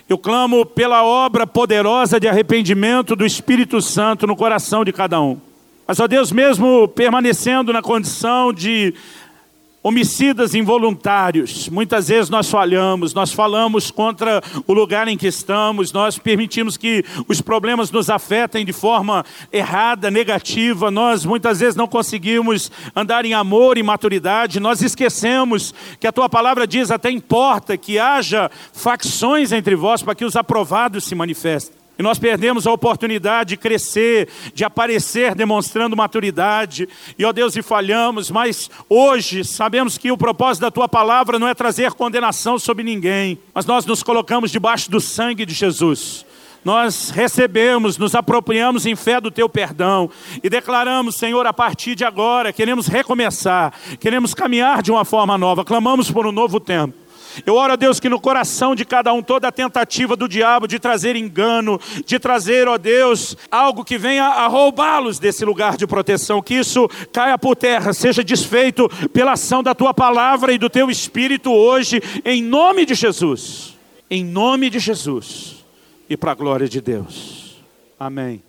eu 0.09 0.19
clamo 0.19 0.65
pela 0.65 1.05
obra 1.05 1.47
poderosa 1.47 2.19
de 2.19 2.27
arrependimento 2.27 3.15
do 3.15 3.25
Espírito 3.27 3.81
Santo 3.81 4.27
no 4.27 4.35
coração 4.35 4.85
de 4.85 4.93
cada 4.93 5.21
um. 5.21 5.39
Mas, 5.87 6.01
ó 6.01 6.07
Deus, 6.07 6.33
mesmo 6.33 6.89
permanecendo 6.89 7.73
na 7.73 7.83
condição 7.83 8.53
de 8.53 8.95
homicidas 9.85 10.55
involuntários. 10.55 11.69
Muitas 11.69 12.09
vezes 12.09 12.31
nós 12.31 12.49
falhamos, 12.49 13.13
nós 13.13 13.35
falamos 13.35 13.91
contra 13.91 14.43
o 14.67 14.73
lugar 14.73 15.07
em 15.09 15.17
que 15.19 15.27
estamos, 15.27 15.93
nós 15.93 16.17
permitimos 16.17 16.79
que 16.79 17.05
os 17.29 17.43
problemas 17.43 17.91
nos 17.91 18.09
afetem 18.09 18.65
de 18.65 18.73
forma 18.73 19.23
errada, 19.53 20.11
negativa. 20.11 20.91
Nós 20.91 21.27
muitas 21.27 21.61
vezes 21.61 21.77
não 21.77 21.87
conseguimos 21.87 22.73
andar 22.97 23.27
em 23.27 23.35
amor 23.35 23.77
e 23.77 23.83
maturidade. 23.83 24.59
Nós 24.59 24.81
esquecemos 24.81 25.75
que 26.01 26.07
a 26.07 26.13
tua 26.13 26.31
palavra 26.31 26.67
diz 26.67 26.91
até 26.91 27.11
importa 27.11 27.77
que 27.77 27.99
haja 27.99 28.51
facções 28.73 29.53
entre 29.53 29.77
vós 29.77 30.03
para 30.03 30.15
que 30.15 30.25
os 30.25 30.35
aprovados 30.35 31.05
se 31.05 31.15
manifestem. 31.15 31.84
E 31.99 32.03
nós 32.03 32.19
perdemos 32.19 32.67
a 32.67 32.73
oportunidade 32.73 33.51
de 33.51 33.57
crescer, 33.57 34.29
de 34.53 34.65
aparecer 34.65 35.35
demonstrando 35.35 35.97
maturidade. 35.97 36.89
E, 37.19 37.25
ó 37.25 37.33
Deus, 37.33 37.57
e 37.57 37.63
falhamos, 37.63 38.31
mas 38.31 38.69
hoje 38.89 39.45
sabemos 39.45 39.97
que 39.97 40.11
o 40.11 40.19
propósito 40.19 40.63
da 40.63 40.71
tua 40.71 40.89
palavra 40.89 41.39
não 41.39 41.49
é 41.49 41.55
trazer 41.55 41.93
condenação 41.93 42.59
sobre 42.59 42.83
ninguém, 42.83 43.39
mas 43.53 43.67
nós 43.67 43.87
nos 43.87 44.03
colocamos 44.03 44.51
debaixo 44.51 44.91
do 44.91 45.01
sangue 45.01 45.47
de 45.47 45.55
Jesus. 45.55 46.27
Nós 46.65 47.11
recebemos, 47.11 47.99
nos 47.99 48.15
apropriamos 48.15 48.87
em 48.87 48.97
fé 48.97 49.21
do 49.21 49.31
teu 49.31 49.49
perdão 49.49 50.11
e 50.43 50.49
declaramos, 50.49 51.17
Senhor, 51.17 51.47
a 51.47 51.53
partir 51.53 51.95
de 51.95 52.05
agora, 52.05 52.55
queremos 52.55 52.87
recomeçar, 52.87 53.73
queremos 54.01 54.33
caminhar 54.33 54.83
de 54.83 54.91
uma 54.91 55.05
forma 55.05 55.37
nova, 55.37 55.65
clamamos 55.65 56.11
por 56.11 56.27
um 56.27 56.33
novo 56.33 56.59
tempo. 56.59 57.04
Eu 57.45 57.55
oro 57.55 57.73
a 57.73 57.77
Deus 57.77 57.99
que 57.99 58.09
no 58.09 58.21
coração 58.21 58.75
de 58.75 58.85
cada 58.85 59.13
um, 59.13 59.23
toda 59.23 59.49
a 59.49 59.53
tentativa 59.53 60.17
do 60.17 60.29
diabo 60.29 60.67
de 60.67 60.79
trazer 60.79 61.17
engano, 61.17 61.81
de 62.05 62.19
trazer, 62.19 62.69
ó 62.69 62.79
Deus, 62.79 63.37
algo 63.51 63.85
que 63.85 63.99
venha 63.99 64.25
a 64.25 64.47
roubá-los 64.47 65.19
desse 65.19 65.45
lugar 65.45 65.77
de 65.77 65.87
proteção, 65.87 66.43
que 66.43 66.55
isso 66.55 66.89
caia 67.13 67.39
por 67.39 67.57
terra, 67.57 67.93
seja 67.93 68.23
desfeito 68.23 68.89
pela 69.13 69.33
ação 69.33 69.63
da 69.63 69.75
tua 69.75 69.95
palavra 69.95 70.53
e 70.53 70.59
do 70.59 70.71
teu 70.71 70.91
espírito 70.91 71.51
hoje, 71.51 72.03
em 72.25 72.43
nome 72.43 72.87
de 72.87 72.95
Jesus. 72.95 73.75
Em 74.11 74.25
nome 74.25 74.69
de 74.71 74.79
Jesus 74.79 75.65
e 76.09 76.17
para 76.17 76.33
a 76.33 76.35
glória 76.35 76.69
de 76.69 76.81
Deus. 76.81 77.63
Amém. 77.99 78.43